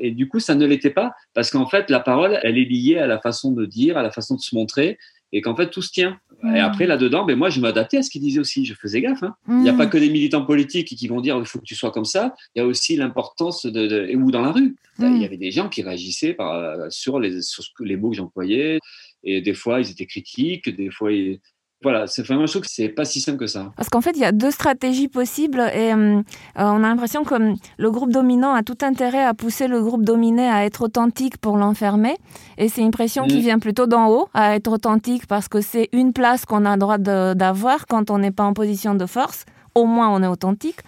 Et 0.00 0.10
du 0.12 0.28
coup, 0.28 0.40
ça 0.40 0.54
ne 0.54 0.66
l'était 0.66 0.90
pas 0.90 1.12
parce 1.34 1.50
qu'en 1.50 1.66
fait, 1.66 1.90
la 1.90 2.00
parole, 2.00 2.38
elle 2.42 2.58
est 2.58 2.64
liée 2.64 2.98
à 2.98 3.06
la 3.06 3.18
façon 3.18 3.52
de 3.52 3.64
dire, 3.66 3.96
à 3.98 4.02
la 4.02 4.10
façon 4.10 4.34
de 4.36 4.40
se 4.40 4.54
montrer, 4.54 4.98
et 5.32 5.42
qu'en 5.42 5.54
fait, 5.54 5.68
tout 5.70 5.82
se 5.82 5.90
tient. 5.92 6.18
Et 6.54 6.58
après, 6.60 6.86
là-dedans, 6.86 7.24
ben 7.26 7.36
moi, 7.36 7.50
je 7.50 7.60
m'adaptais 7.60 7.98
à 7.98 8.02
ce 8.02 8.08
qu'il 8.10 8.22
disait 8.22 8.38
aussi. 8.40 8.64
Je 8.64 8.72
faisais 8.74 9.00
gaffe. 9.02 9.22
hein. 9.24 9.34
Il 9.48 9.56
n'y 9.58 9.68
a 9.68 9.72
Mm. 9.72 9.76
pas 9.76 9.86
que 9.86 9.98
des 9.98 10.08
militants 10.08 10.44
politiques 10.46 10.88
qui 10.96 11.06
vont 11.08 11.20
dire 11.20 11.36
il 11.38 11.44
faut 11.44 11.58
que 11.58 11.64
tu 11.64 11.74
sois 11.74 11.90
comme 11.90 12.04
ça. 12.06 12.34
Il 12.54 12.60
y 12.60 12.62
a 12.62 12.66
aussi 12.66 12.96
l'importance 12.96 13.66
de, 13.66 13.86
de- 13.88 14.16
ou 14.16 14.30
dans 14.30 14.40
la 14.42 14.52
rue. 14.52 14.76
Il 15.00 15.20
y 15.20 15.24
avait 15.24 15.36
des 15.36 15.50
gens 15.50 15.68
qui 15.68 15.82
réagissaient 15.82 16.32
par, 16.34 16.52
euh, 16.54 16.86
sur, 16.90 17.18
les, 17.20 17.42
sur 17.42 17.64
les 17.80 17.96
mots 17.96 18.10
que 18.10 18.16
j'employais. 18.16 18.78
Et 19.24 19.40
des 19.42 19.52
fois, 19.54 19.80
ils 19.80 19.90
étaient 19.90 20.06
critiques. 20.06 20.68
Des 20.74 20.90
fois, 20.90 21.12
ils- 21.12 21.40
voilà. 21.82 22.06
C'est 22.06 22.22
vraiment, 22.26 22.46
je 22.46 22.52
trouve 22.52 22.62
que 22.62 22.68
c'est 22.70 22.88
pas 22.88 23.04
si 23.04 23.20
simple 23.20 23.38
que 23.38 23.46
ça. 23.46 23.72
Parce 23.76 23.88
qu'en 23.88 24.00
fait, 24.00 24.12
il 24.12 24.20
y 24.20 24.24
a 24.24 24.32
deux 24.32 24.50
stratégies 24.50 25.08
possibles 25.08 25.60
et 25.74 25.92
euh, 25.92 26.22
on 26.56 26.84
a 26.84 26.88
l'impression 26.88 27.24
que 27.24 27.34
hum, 27.34 27.54
le 27.76 27.90
groupe 27.90 28.10
dominant 28.12 28.52
a 28.54 28.62
tout 28.62 28.78
intérêt 28.82 29.22
à 29.24 29.34
pousser 29.34 29.68
le 29.68 29.80
groupe 29.82 30.04
dominé 30.04 30.48
à 30.48 30.64
être 30.64 30.82
authentique 30.82 31.38
pour 31.38 31.56
l'enfermer. 31.56 32.16
Et 32.56 32.68
c'est 32.68 32.82
une 32.82 32.90
pression 32.90 33.26
qui 33.26 33.36
Mm. 33.38 33.40
vient 33.40 33.58
plutôt 33.58 33.86
d'en 33.86 34.08
haut, 34.08 34.28
à 34.34 34.56
être 34.56 34.70
authentique 34.72 35.26
parce 35.26 35.48
que 35.48 35.60
c'est 35.60 35.88
une 35.92 36.12
place 36.12 36.44
qu'on 36.44 36.64
a 36.64 36.72
le 36.74 36.78
droit 36.80 36.98
d'avoir 36.98 37.86
quand 37.86 38.10
on 38.10 38.18
n'est 38.18 38.32
pas 38.32 38.44
en 38.44 38.54
position 38.54 38.94
de 38.94 39.06
force. 39.06 39.44
Au 39.74 39.84
moins, 39.84 40.08
on 40.10 40.22
est 40.22 40.26
authentique. 40.26 40.80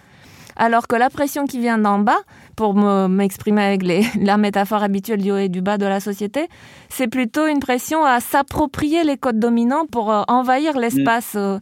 Alors 0.63 0.87
que 0.87 0.95
la 0.95 1.09
pression 1.09 1.45
qui 1.47 1.59
vient 1.59 1.79
d'en 1.79 1.97
bas, 1.99 2.19
pour 2.55 2.75
me- 2.75 3.07
m'exprimer 3.07 3.63
avec 3.63 3.81
les- 3.81 4.05
la 4.21 4.37
métaphore 4.37 4.83
habituelle 4.83 5.21
du 5.21 5.31
haut 5.31 5.37
et 5.37 5.49
du 5.49 5.61
bas 5.61 5.77
de 5.79 5.87
la 5.87 5.99
société, 5.99 6.47
c'est 6.89 7.07
plutôt 7.07 7.47
une 7.47 7.59
pression 7.59 8.05
à 8.05 8.19
s'approprier 8.19 9.03
les 9.03 9.17
codes 9.17 9.39
dominants 9.39 9.85
pour 9.91 10.11
euh, 10.11 10.21
envahir 10.27 10.77
l'espace 10.77 11.33
euh, 11.35 11.57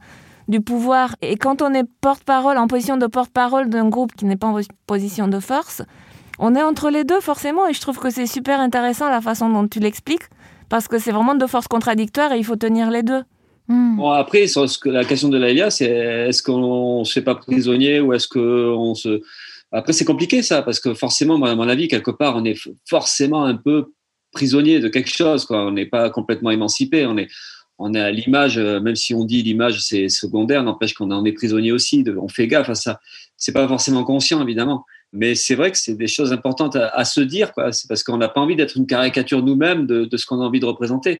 du 0.49 0.59
pouvoir. 0.59 1.15
Et 1.21 1.37
quand 1.37 1.61
on 1.61 1.73
est 1.73 1.85
porte-parole, 2.01 2.57
en 2.57 2.67
position 2.67 2.97
de 2.97 3.07
porte-parole 3.07 3.69
d'un 3.69 3.87
groupe 3.87 4.11
qui 4.17 4.25
n'est 4.25 4.35
pas 4.35 4.47
en 4.47 4.53
pos- 4.55 4.67
position 4.85 5.27
de 5.29 5.39
force, 5.39 5.81
on 6.37 6.53
est 6.55 6.63
entre 6.63 6.89
les 6.89 7.05
deux 7.05 7.21
forcément. 7.21 7.67
Et 7.67 7.73
je 7.73 7.79
trouve 7.81 7.99
que 7.99 8.09
c'est 8.09 8.25
super 8.27 8.59
intéressant 8.59 9.09
la 9.09 9.21
façon 9.21 9.47
dont 9.49 9.65
tu 9.67 9.79
l'expliques, 9.79 10.27
parce 10.67 10.87
que 10.89 10.99
c'est 10.99 11.11
vraiment 11.13 11.35
deux 11.35 11.47
forces 11.47 11.67
contradictoires 11.69 12.33
et 12.33 12.37
il 12.37 12.43
faut 12.43 12.57
tenir 12.57 12.91
les 12.91 13.03
deux. 13.03 13.23
Bon, 13.69 14.09
après, 14.09 14.47
sur 14.47 14.67
ce 14.67 14.79
que, 14.79 14.89
la 14.89 15.05
question 15.05 15.29
de 15.29 15.37
Laïlia, 15.37 15.69
c'est 15.69 15.85
est-ce 15.85 16.41
qu'on 16.41 17.01
ne 17.01 17.03
se 17.03 17.13
fait 17.13 17.21
pas 17.21 17.35
prisonnier 17.35 17.99
ou 17.99 18.13
est-ce 18.13 18.27
qu'on 18.27 18.95
se. 18.95 19.21
Après, 19.71 19.93
c'est 19.93 20.05
compliqué 20.05 20.41
ça, 20.41 20.63
parce 20.63 20.79
que 20.79 20.95
forcément, 20.95 21.35
à 21.45 21.55
mon 21.55 21.67
avis, 21.69 21.87
quelque 21.87 22.09
part, 22.09 22.35
on 22.35 22.43
est 22.45 22.59
forcément 22.87 23.45
un 23.45 23.55
peu 23.55 23.93
prisonnier 24.31 24.79
de 24.79 24.87
quelque 24.87 25.15
chose. 25.15 25.45
Quoi. 25.45 25.67
On 25.67 25.71
n'est 25.71 25.85
pas 25.85 26.09
complètement 26.09 26.49
émancipé. 26.49 27.05
On 27.05 27.17
est, 27.17 27.27
on 27.77 27.89
l'image, 27.91 28.57
euh, 28.57 28.79
même 28.79 28.95
si 28.95 29.13
on 29.13 29.23
dit 29.23 29.43
l'image 29.43 29.79
c'est 29.79 30.09
secondaire, 30.09 30.63
n'empêche 30.63 30.93
qu'on 30.93 31.11
en 31.11 31.23
est 31.23 31.31
prisonnier 31.31 31.71
aussi. 31.71 32.03
de- 32.03 32.17
on 32.17 32.27
fait 32.27 32.47
gaffe 32.47 32.69
à 32.69 32.75
ça. 32.75 32.99
C'est 33.37 33.53
pas 33.53 33.67
forcément 33.67 34.03
conscient, 34.03 34.41
évidemment. 34.41 34.85
Mais 35.13 35.35
c'est 35.35 35.55
vrai 35.55 35.71
que 35.71 35.77
c'est 35.77 35.95
des 35.95 36.07
choses 36.07 36.33
importantes 36.33 36.75
à, 36.75 37.05
se 37.05 37.21
dire. 37.21 37.51
C'est 37.71 37.87
parce 37.87 38.03
qu'on 38.03 38.17
n'a 38.17 38.29
pas 38.29 38.41
envie 38.41 38.55
d'être 38.55 38.77
une 38.77 38.85
caricature 38.85 39.43
nous-mêmes 39.43 39.87
de 39.87 40.17
ce 40.17 40.25
qu'on 40.25 40.41
a 40.41 40.45
envie 40.45 40.59
de 40.59 40.65
représenter. 40.65 41.17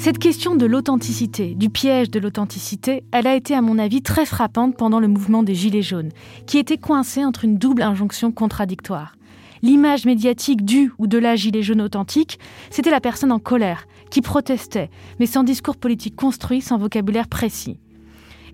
Cette 0.00 0.20
question 0.20 0.54
de 0.54 0.64
l'authenticité, 0.64 1.56
du 1.56 1.70
piège 1.70 2.08
de 2.08 2.20
l'authenticité, 2.20 3.02
elle 3.10 3.26
a 3.26 3.34
été 3.34 3.52
à 3.54 3.60
mon 3.60 3.80
avis 3.80 4.00
très 4.00 4.24
frappante 4.24 4.76
pendant 4.76 5.00
le 5.00 5.08
mouvement 5.08 5.42
des 5.42 5.56
Gilets 5.56 5.82
jaunes, 5.82 6.12
qui 6.46 6.58
était 6.58 6.78
coincé 6.78 7.24
entre 7.24 7.44
une 7.44 7.58
double 7.58 7.82
injonction 7.82 8.30
contradictoire. 8.30 9.16
L'image 9.60 10.04
médiatique 10.04 10.64
du 10.64 10.92
ou 10.98 11.08
de 11.08 11.18
la 11.18 11.34
gilet 11.34 11.62
jaune 11.62 11.82
authentique, 11.82 12.38
c'était 12.70 12.92
la 12.92 13.00
personne 13.00 13.32
en 13.32 13.40
colère, 13.40 13.88
qui 14.08 14.22
protestait, 14.22 14.88
mais 15.18 15.26
sans 15.26 15.42
discours 15.42 15.76
politique 15.76 16.14
construit, 16.14 16.60
sans 16.60 16.78
vocabulaire 16.78 17.26
précis. 17.26 17.80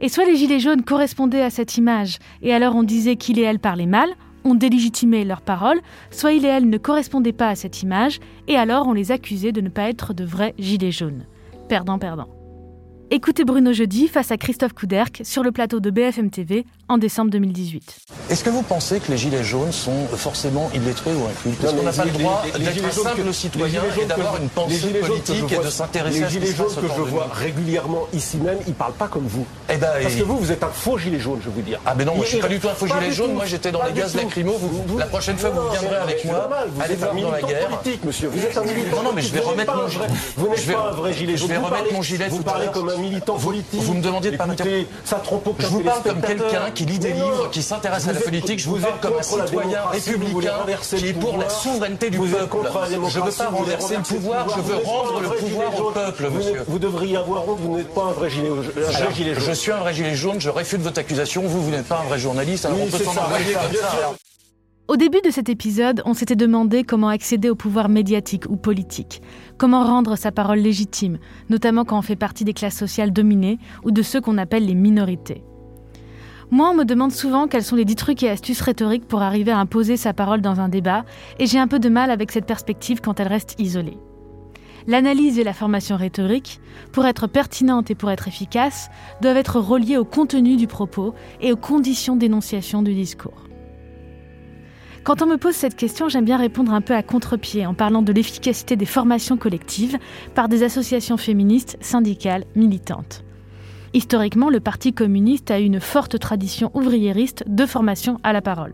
Et 0.01 0.09
soit 0.09 0.25
les 0.25 0.37
gilets 0.37 0.61
jaunes 0.61 0.83
correspondaient 0.83 1.43
à 1.43 1.51
cette 1.51 1.77
image, 1.77 2.21
et 2.41 2.55
alors 2.55 2.75
on 2.75 2.83
disait 2.83 3.17
qu'il 3.17 3.39
et 3.39 3.43
elle 3.43 3.61
parlaient 3.61 3.85
mal, 3.85 4.09
on 4.45 4.55
délégitimait 4.55 5.25
leurs 5.25 5.43
paroles, 5.43 5.81
soit 6.11 6.33
il 6.33 6.47
et 6.47 6.49
elle 6.49 6.71
ne 6.71 6.79
correspondaient 6.79 7.33
pas 7.33 7.51
à 7.51 7.55
cette 7.55 7.83
image, 7.83 8.19
et 8.49 8.57
alors 8.57 8.87
on 8.89 8.95
les 8.95 9.13
accusait 9.13 9.53
de 9.53 9.61
ne 9.61 9.69
pas 9.69 9.91
être 9.91 10.15
de 10.15 10.25
vrais 10.25 10.55
gilets 10.59 10.91
jaunes. 10.91 11.27
Perdant-perdant. 11.69 12.44
Écoutez 13.11 13.45
Bruno 13.45 13.73
Jeudi 13.73 14.09
face 14.09 14.31
à 14.33 14.37
Christophe 14.37 14.73
Couderc 14.73 15.21
sur 15.23 15.43
le 15.43 15.53
plateau 15.53 15.79
de 15.79 15.91
BFM 15.91 16.31
TV 16.31 16.65
en 16.89 16.99
décembre 16.99 17.31
2018. 17.31 17.97
Est-ce 18.31 18.43
que 18.43 18.51
vous 18.51 18.63
pensez 18.63 18.99
que 18.99 19.11
les 19.13 19.19
gilets 19.19 19.45
jaunes 19.45 19.73
sont 19.73 20.07
forcément 20.17 20.71
illettrés 20.75 21.13
ou 21.15 21.25
incultes? 21.27 21.63
Non, 21.63 21.75
qu'on 21.75 21.83
n'a 21.85 21.93
pas 21.93 22.05
le 22.05 22.11
les- 22.11 22.19
droit 22.19 22.43
les- 22.45 22.53
les 22.59 22.65
d'être 22.65 22.75
gilets 22.75 22.87
un 22.87 22.91
jaunes 22.91 23.05
simple 23.05 23.23
que- 23.23 23.33
citoyen 23.33 23.83
les 23.97 24.03
et 24.03 24.07
d'avoir 24.07 24.37
une 24.37 24.43
les 24.45 24.49
pensée 24.49 24.75
gilets 24.77 24.93
jaunes 24.93 25.03
que 25.03 25.07
politique 25.07 25.37
je 25.37 25.45
et 25.45 25.57
vois- 25.57 25.65
de 25.65 25.71
s'intéresser 25.71 26.17
à 26.19 26.21
Les 26.21 26.27
ce 26.27 26.39
qui 26.39 26.45
gilets 26.47 26.57
jaunes 26.57 26.75
que 26.75 26.89
je 26.97 27.03
vois 27.03 27.29
régulièrement 27.33 28.07
ici 28.13 28.37
même, 28.39 28.59
ils 28.67 28.75
parlent 28.75 28.93
pas 28.95 29.07
comme 29.09 29.27
vous. 29.27 29.47
Eh 29.73 29.77
ben, 29.77 29.87
Parce 30.03 30.15
et- 30.15 30.19
que 30.19 30.25
vous, 30.25 30.39
vous 30.39 30.51
êtes 30.53 30.65
un 30.65 30.69
faux 30.69 30.99
gilet 30.99 31.21
jaune, 31.21 31.41
je 31.45 31.51
veux 31.51 31.63
dire. 31.63 31.81
Ah 31.87 31.95
mais 31.97 32.05
non, 32.05 32.15
moi 32.17 32.25
je 32.25 32.31
suis 32.31 32.39
Et- 32.39 32.41
pas 32.43 32.49
du 32.49 32.59
tout 32.59 32.69
un 32.69 32.75
faux 32.75 32.87
gilet 32.87 33.13
jaune, 33.13 33.35
moi 33.35 33.45
j'étais 33.47 33.71
dans 33.71 33.83
les 33.85 33.93
gaz 33.93 34.17
vous, 34.17 34.99
la 34.99 35.07
prochaine 35.07 35.37
fois 35.39 35.51
vous 35.51 35.71
viendrez 35.71 35.97
avec 35.97 36.25
moi, 36.25 36.49
vous 36.75 36.81
allez 36.83 36.95
êtes 36.95 37.03
un 37.03 37.07
voir 37.07 37.15
dans 37.15 37.31
la 37.31 37.37
militant 37.37 37.49
guerre. 37.49 37.69
politique, 37.81 38.05
monsieur. 38.05 38.29
Vous 38.29 38.43
êtes 38.43 38.57
un 38.59 38.65
militant 38.65 38.97
Non, 38.97 39.03
non, 39.05 39.13
mais 39.15 39.23
je 39.23 39.33
vais 39.33 39.41
politique. 39.41 39.51
remettre 39.71 39.73
Vous 39.75 39.81
mon 39.83 39.89
gilet. 39.89 40.07
Vous 40.37 40.45
Je 40.47 40.51
n'êtes 40.51 40.61
vais- 40.67 40.73
pas 40.75 40.89
un 40.89 40.93
vrai 40.93 41.13
gilet 41.13 41.33
je 41.35 41.37
jaune. 41.39 41.49
vais 41.49 41.55
Vous 41.59 41.65
remettre 41.67 41.83
parlez- 41.83 41.95
mon 41.97 42.03
gilet 42.03 42.29
Vous 42.29 42.37
tout 42.37 42.43
à 42.49 42.53
parlez 42.53 42.65
l'heure. 42.67 42.73
Comme 42.95 43.01
un 43.01 43.09
militant 43.09 43.39
politique. 43.39 43.81
Vous 43.81 43.95
me 43.95 44.03
demandiez 44.03 44.31
de 44.31 44.37
pas 44.37 44.47
Écoutez, 44.47 44.87
ça 45.05 45.17
trompe 45.17 45.47
aucun 45.47 45.63
Je 45.63 45.69
vous 45.69 45.81
parle 45.81 46.03
comme 46.03 46.21
quelqu'un 46.21 46.71
qui 46.75 46.85
lit 46.85 46.99
des 46.99 47.15
non. 47.15 47.31
livres, 47.31 47.51
qui 47.51 47.63
s'intéresse 47.63 48.09
à 48.09 48.13
la 48.13 48.21
politique. 48.21 48.61
Je 48.61 48.69
vous 48.69 48.77
vous 48.77 48.83
parle 48.83 49.01
comme 49.01 49.19
un 49.19 49.23
citoyen 49.23 49.87
républicain 49.91 50.53
qui 50.97 51.09
est 51.09 51.13
pour 51.13 51.39
la 51.39 51.49
souveraineté 51.49 52.11
du 52.11 52.19
peuple. 52.19 52.57
Je 53.11 53.19
ne 53.19 53.25
veux 53.25 53.31
pas 53.33 53.49
renverser 53.49 53.97
le 53.97 54.03
pouvoir, 54.03 54.49
je 54.49 54.61
veux 54.61 54.77
rendre 54.77 55.21
le 55.21 55.29
pouvoir 55.29 55.81
au 55.81 55.91
peuple, 55.91 56.31
monsieur. 56.31 56.65
Vous 56.69 56.79
devriez 56.79 57.17
avoir 57.17 57.49
honte, 57.49 57.59
vous 57.61 57.77
n'êtes 57.77 57.93
pas 57.95 58.05
un 58.05 58.13
vrai 58.13 58.31
gilet 58.31 58.49
jaune. 58.49 59.45
je 59.47 59.53
suis 59.53 59.73
un 59.73 59.79
vrai 59.79 59.95
gilet 59.95 60.15
jaune, 60.15 60.41
je 60.41 60.51
réfute 60.51 60.81
votre 60.81 60.99
accusation. 60.99 61.43
Vous, 61.43 61.63
vous 61.63 61.71
n'êtes 61.71 61.87
pas 61.87 62.01
un 62.05 62.09
vrai 62.09 62.19
journaliste, 62.19 62.67
alors 62.67 62.79
on 62.83 62.87
peut 62.87 63.03
s'en 63.03 63.11
envoyer 63.11 63.55
comme 63.55 63.77
ça. 63.81 64.15
Au 64.87 64.97
début 64.97 65.23
de 65.25 65.31
cet 65.31 65.49
épisode, 65.49 66.03
on 66.05 66.13
s'était 66.13 66.37
demandé 66.37 66.85
comment 66.85 67.09
accéder 67.09 67.49
au 67.49 67.55
pouvoir 67.55 67.89
médiatique 67.89 68.45
ou 68.51 68.57
politique, 68.57 69.23
comment 69.57 69.83
rendre 69.83 70.15
sa 70.15 70.31
parole 70.31 70.59
légitime, 70.59 71.17
notamment 71.49 71.87
quand 71.87 71.99
on 71.99 72.03
fait 72.03 72.17
partie 72.17 72.45
des 72.45 72.53
classes 72.53 72.77
sociales 72.77 73.11
dominées 73.11 73.59
ou 73.83 73.93
de 73.93 74.03
ceux 74.03 74.21
qu'on 74.21 74.37
appelle 74.37 74.67
les 74.67 74.75
minorités. 74.75 75.43
Moi, 76.51 76.69
on 76.69 76.75
me 76.75 76.85
demande 76.85 77.13
souvent 77.13 77.49
quels 77.49 77.65
sont 77.65 77.77
les 77.77 77.87
10 77.87 77.95
trucs 77.95 78.23
et 78.23 78.29
astuces 78.29 78.61
rhétoriques 78.61 79.09
pour 79.09 79.23
arriver 79.23 79.53
à 79.53 79.59
imposer 79.59 79.97
sa 79.97 80.13
parole 80.13 80.43
dans 80.43 80.61
un 80.61 80.69
débat, 80.69 81.07
et 81.39 81.47
j'ai 81.47 81.59
un 81.59 81.67
peu 81.67 81.79
de 81.79 81.89
mal 81.89 82.11
avec 82.11 82.31
cette 82.31 82.45
perspective 82.45 83.01
quand 83.01 83.21
elle 83.21 83.29
reste 83.29 83.55
isolée. 83.59 83.97
L'analyse 84.87 85.39
et 85.39 85.45
la 85.45 85.55
formation 85.55 85.97
rhétorique, 85.97 86.61
pour 86.93 87.07
être 87.07 87.27
pertinentes 87.27 87.91
et 87.91 87.95
pour 87.95 88.11
être 88.11 88.29
efficaces, 88.29 88.91
doivent 89.23 89.39
être 89.39 89.61
reliées 89.61 89.97
au 89.97 90.05
contenu 90.05 90.57
du 90.59 90.67
propos 90.67 91.15
et 91.41 91.53
aux 91.53 91.57
conditions 91.57 92.17
d'énonciation 92.17 92.83
du 92.83 92.93
discours. 92.93 93.44
Quand 95.05 95.21
on 95.21 95.27
me 95.27 95.37
pose 95.37 95.55
cette 95.55 95.77
question, 95.77 96.09
j'aime 96.09 96.25
bien 96.25 96.39
répondre 96.39 96.73
un 96.73 96.81
peu 96.81 96.95
à 96.95 97.03
contre-pied 97.03 97.67
en 97.67 97.75
parlant 97.75 98.01
de 98.01 98.11
l'efficacité 98.11 98.75
des 98.75 98.87
formations 98.87 99.37
collectives 99.37 99.99
par 100.35 100.49
des 100.49 100.63
associations 100.63 101.19
féministes, 101.19 101.77
syndicales, 101.83 102.47
militantes. 102.57 103.23
Historiquement, 103.93 104.49
le 104.49 104.61
Parti 104.61 104.95
communiste 104.95 105.51
a 105.51 105.61
eu 105.61 105.65
une 105.65 105.79
forte 105.79 106.19
tradition 106.19 106.71
ouvriériste 106.73 107.45
de 107.47 107.67
formation 107.67 108.19
à 108.23 108.33
la 108.33 108.41
parole. 108.41 108.73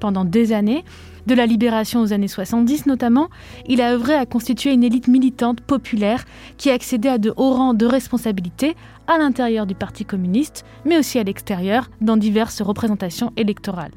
Pendant 0.00 0.24
des 0.24 0.52
années, 0.52 0.84
de 1.26 1.34
la 1.36 1.46
libération 1.46 2.00
aux 2.00 2.12
années 2.12 2.26
70 2.26 2.86
notamment, 2.86 3.28
il 3.68 3.80
a 3.80 3.92
œuvré 3.92 4.14
à 4.14 4.26
constituer 4.26 4.72
une 4.72 4.82
élite 4.82 5.06
militante 5.06 5.60
populaire 5.60 6.24
qui 6.56 6.70
accédait 6.70 7.08
à 7.08 7.18
de 7.18 7.32
hauts 7.36 7.52
rangs 7.52 7.74
de 7.74 7.86
responsabilité 7.86 8.74
à 9.06 9.16
l'intérieur 9.16 9.64
du 9.64 9.76
Parti 9.76 10.04
communiste, 10.04 10.64
mais 10.84 10.98
aussi 10.98 11.20
à 11.20 11.22
l'extérieur, 11.22 11.88
dans 12.00 12.16
diverses 12.16 12.62
représentations 12.62 13.32
électorales 13.36 13.92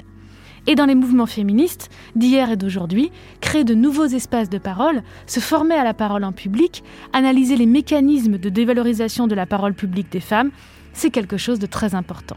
et 0.66 0.74
dans 0.74 0.86
les 0.86 0.94
mouvements 0.94 1.26
féministes 1.26 1.90
d'hier 2.16 2.50
et 2.50 2.56
d'aujourd'hui, 2.56 3.10
créer 3.40 3.64
de 3.64 3.74
nouveaux 3.74 4.06
espaces 4.06 4.50
de 4.50 4.58
parole, 4.58 5.02
se 5.26 5.40
former 5.40 5.74
à 5.74 5.84
la 5.84 5.94
parole 5.94 6.24
en 6.24 6.32
public, 6.32 6.82
analyser 7.12 7.56
les 7.56 7.66
mécanismes 7.66 8.38
de 8.38 8.48
dévalorisation 8.48 9.26
de 9.26 9.34
la 9.34 9.46
parole 9.46 9.74
publique 9.74 10.10
des 10.10 10.20
femmes, 10.20 10.50
c'est 10.92 11.10
quelque 11.10 11.36
chose 11.36 11.58
de 11.58 11.66
très 11.66 11.94
important. 11.94 12.36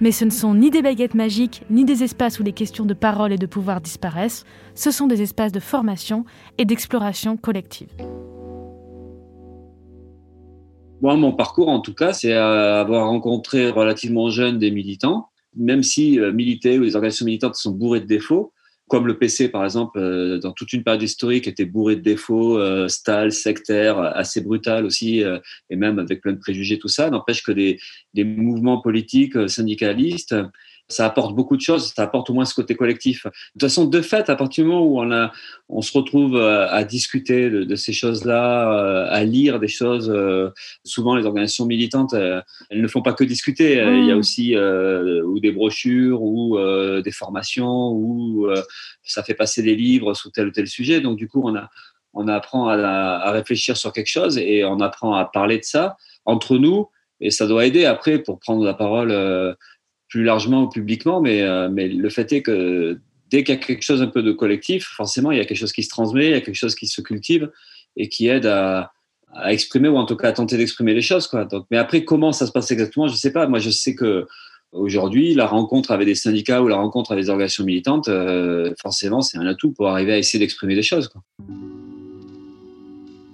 Mais 0.00 0.12
ce 0.12 0.26
ne 0.26 0.30
sont 0.30 0.54
ni 0.54 0.70
des 0.70 0.82
baguettes 0.82 1.14
magiques, 1.14 1.62
ni 1.70 1.84
des 1.84 2.02
espaces 2.02 2.38
où 2.38 2.42
les 2.42 2.52
questions 2.52 2.84
de 2.84 2.92
parole 2.92 3.32
et 3.32 3.38
de 3.38 3.46
pouvoir 3.46 3.80
disparaissent, 3.80 4.44
ce 4.74 4.90
sont 4.90 5.06
des 5.06 5.22
espaces 5.22 5.52
de 5.52 5.60
formation 5.60 6.26
et 6.58 6.66
d'exploration 6.66 7.38
collective. 7.38 7.88
Moi, 11.00 11.16
mon 11.16 11.32
parcours, 11.32 11.68
en 11.68 11.80
tout 11.80 11.94
cas, 11.94 12.12
c'est 12.12 12.32
euh, 12.32 12.80
avoir 12.80 13.06
rencontré 13.08 13.70
relativement 13.70 14.28
jeune 14.30 14.58
des 14.58 14.70
militants, 14.70 15.28
même 15.56 15.82
si 15.82 16.20
euh, 16.20 16.32
militer 16.32 16.78
ou 16.78 16.82
les 16.82 16.96
organisations 16.96 17.26
militantes 17.26 17.56
sont 17.56 17.72
bourrées 17.72 18.00
de 18.00 18.06
défauts. 18.06 18.52
comme 18.88 19.08
le 19.08 19.18
PC 19.18 19.48
par 19.48 19.64
exemple, 19.64 19.98
euh, 19.98 20.38
dans 20.38 20.52
toute 20.52 20.72
une 20.72 20.84
période 20.84 21.02
historique, 21.02 21.48
était 21.48 21.64
bourré 21.64 21.96
de 21.96 22.02
défauts, 22.02 22.58
euh, 22.58 22.86
stale, 22.88 23.32
sectaire, 23.32 23.98
assez 23.98 24.40
brutal 24.40 24.84
aussi, 24.84 25.24
euh, 25.24 25.38
et 25.70 25.76
même 25.76 25.98
avec 25.98 26.20
plein 26.20 26.32
de 26.32 26.38
préjugés, 26.38 26.78
tout 26.78 26.88
ça. 26.88 27.10
N'empêche 27.10 27.42
que 27.42 27.52
des, 27.52 27.78
mouvements 28.24 28.80
politiques 28.80 29.36
euh, 29.36 29.48
syndicalistes, 29.48 30.36
ça 30.88 31.06
apporte 31.06 31.34
beaucoup 31.34 31.56
de 31.56 31.60
choses, 31.60 31.92
ça 31.94 32.02
apporte 32.04 32.30
au 32.30 32.34
moins 32.34 32.44
ce 32.44 32.54
côté 32.54 32.74
collectif. 32.76 33.24
De 33.24 33.30
toute 33.54 33.62
façon, 33.62 33.86
de 33.86 34.00
fait, 34.00 34.30
à 34.30 34.36
partir 34.36 34.64
du 34.64 34.70
moment 34.70 34.84
où 34.84 35.00
on, 35.00 35.10
a, 35.10 35.32
on 35.68 35.82
se 35.82 35.96
retrouve 35.96 36.36
à, 36.36 36.66
à 36.72 36.84
discuter 36.84 37.50
de, 37.50 37.64
de 37.64 37.74
ces 37.76 37.92
choses-là, 37.92 38.72
euh, 38.72 39.06
à 39.10 39.24
lire 39.24 39.58
des 39.58 39.68
choses, 39.68 40.08
euh, 40.14 40.50
souvent 40.84 41.16
les 41.16 41.26
organisations 41.26 41.66
militantes, 41.66 42.14
euh, 42.14 42.40
elles 42.70 42.80
ne 42.82 42.88
font 42.88 43.02
pas 43.02 43.14
que 43.14 43.24
discuter. 43.24 43.80
Euh, 43.80 43.98
Il 43.98 44.06
y 44.06 44.10
a 44.10 44.14
Mm. 44.14 44.18
aussi 44.18 44.54
euh, 44.56 45.22
ou 45.24 45.40
des 45.40 45.52
brochures 45.52 46.22
ou 46.22 46.56
euh, 46.58 47.02
des 47.02 47.10
formations 47.12 47.88
ou 47.90 48.46
euh, 48.46 48.62
ça 49.02 49.22
fait 49.22 49.34
passer 49.34 49.62
des 49.62 49.74
livres 49.74 50.14
sous 50.14 50.30
tel 50.30 50.46
ou 50.48 50.50
tel 50.50 50.66
sujet. 50.68 51.00
Donc 51.00 51.16
du 51.18 51.28
coup, 51.28 51.42
on 51.44 51.56
a 51.56 51.68
on 52.18 52.28
apprend 52.28 52.68
à, 52.68 52.76
à 52.78 53.30
réfléchir 53.30 53.76
sur 53.76 53.92
quelque 53.92 54.06
chose 54.06 54.38
et 54.38 54.64
on 54.64 54.80
apprend 54.80 55.14
à 55.14 55.24
parler 55.26 55.58
de 55.58 55.64
ça 55.64 55.96
entre 56.24 56.56
nous 56.56 56.88
et 57.20 57.30
ça 57.30 57.46
doit 57.46 57.66
aider 57.66 57.84
après 57.84 58.18
pour 58.20 58.38
prendre 58.38 58.64
la 58.64 58.72
parole 58.72 59.10
euh, 59.10 59.52
plus 60.08 60.24
largement 60.24 60.64
ou 60.64 60.68
publiquement. 60.68 61.20
Mais, 61.20 61.42
euh, 61.42 61.68
mais 61.70 61.88
le 61.88 62.08
fait 62.08 62.32
est 62.32 62.42
que 62.42 62.98
dès 63.30 63.44
qu'il 63.44 63.54
y 63.54 63.58
a 63.58 63.60
quelque 63.60 63.82
chose 63.82 64.02
un 64.02 64.06
peu 64.06 64.22
de 64.22 64.32
collectif, 64.32 64.84
forcément, 64.84 65.30
il 65.30 65.38
y 65.38 65.40
a 65.40 65.44
quelque 65.44 65.58
chose 65.58 65.72
qui 65.72 65.82
se 65.82 65.88
transmet, 65.88 66.26
il 66.26 66.30
y 66.30 66.34
a 66.34 66.40
quelque 66.40 66.56
chose 66.56 66.74
qui 66.74 66.86
se 66.86 67.00
cultive 67.00 67.50
et 67.96 68.08
qui 68.08 68.28
aide 68.28 68.46
à, 68.46 68.92
exprimer 69.48 69.88
ou 69.88 69.96
en 69.96 70.06
tout 70.06 70.16
cas 70.16 70.28
à 70.28 70.32
tenter 70.32 70.56
d'exprimer 70.56 70.94
les 70.94 71.02
choses. 71.02 71.30
Mais 71.70 71.76
après, 71.76 72.04
comment 72.04 72.32
ça 72.32 72.46
se 72.46 72.52
passe 72.52 72.70
exactement, 72.70 73.06
je 73.08 73.16
sais 73.16 73.32
pas. 73.32 73.46
Moi, 73.46 73.58
je 73.58 73.68
sais 73.68 73.94
que 73.94 74.26
aujourd'hui, 74.72 75.34
la 75.34 75.46
rencontre 75.46 75.90
avec 75.90 76.06
des 76.06 76.14
syndicats 76.14 76.62
ou 76.62 76.68
la 76.68 76.76
rencontre 76.76 77.12
avec 77.12 77.24
des 77.24 77.30
organisations 77.30 77.64
militantes, 77.64 78.08
euh, 78.08 78.72
forcément, 78.80 79.20
c'est 79.20 79.36
un 79.36 79.46
atout 79.46 79.72
pour 79.72 79.88
arriver 79.88 80.12
à 80.12 80.18
essayer 80.18 80.38
d'exprimer 80.38 80.74
des 80.74 80.82
choses. 80.82 81.10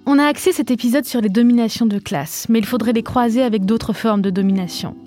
On 0.05 0.19
a 0.19 0.25
axé 0.25 0.51
cet 0.51 0.71
épisode 0.71 1.05
sur 1.05 1.21
les 1.21 1.29
dominations 1.29 1.85
de 1.85 1.99
classe, 1.99 2.47
mais 2.49 2.59
il 2.59 2.65
faudrait 2.65 2.91
les 2.91 3.03
croiser 3.03 3.41
avec 3.41 3.63
d'autres 3.63 3.93
formes 3.93 4.21
de 4.21 4.29
domination. 4.29 4.97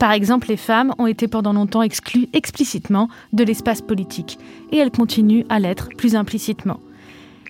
Par 0.00 0.12
exemple, 0.12 0.48
les 0.48 0.56
femmes 0.56 0.94
ont 0.96 1.06
été 1.06 1.28
pendant 1.28 1.52
longtemps 1.52 1.82
exclues 1.82 2.26
explicitement 2.32 3.10
de 3.34 3.44
l'espace 3.44 3.82
politique, 3.82 4.38
et 4.72 4.78
elles 4.78 4.90
continuent 4.90 5.44
à 5.50 5.60
l'être 5.60 5.90
plus 5.94 6.16
implicitement. 6.16 6.80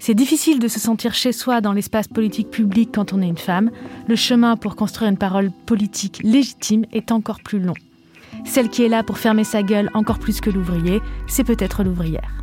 C'est 0.00 0.14
difficile 0.14 0.58
de 0.58 0.66
se 0.66 0.80
sentir 0.80 1.14
chez 1.14 1.30
soi 1.30 1.60
dans 1.60 1.72
l'espace 1.72 2.08
politique 2.08 2.50
public 2.50 2.90
quand 2.92 3.12
on 3.12 3.22
est 3.22 3.28
une 3.28 3.38
femme. 3.38 3.70
Le 4.08 4.16
chemin 4.16 4.56
pour 4.56 4.74
construire 4.74 5.10
une 5.10 5.16
parole 5.16 5.52
politique 5.64 6.20
légitime 6.24 6.86
est 6.92 7.12
encore 7.12 7.38
plus 7.40 7.60
long. 7.60 7.74
Celle 8.44 8.68
qui 8.68 8.82
est 8.82 8.88
là 8.88 9.04
pour 9.04 9.18
fermer 9.18 9.44
sa 9.44 9.62
gueule 9.62 9.88
encore 9.94 10.18
plus 10.18 10.40
que 10.40 10.50
l'ouvrier, 10.50 11.00
c'est 11.28 11.44
peut-être 11.44 11.84
l'ouvrière. 11.84 12.39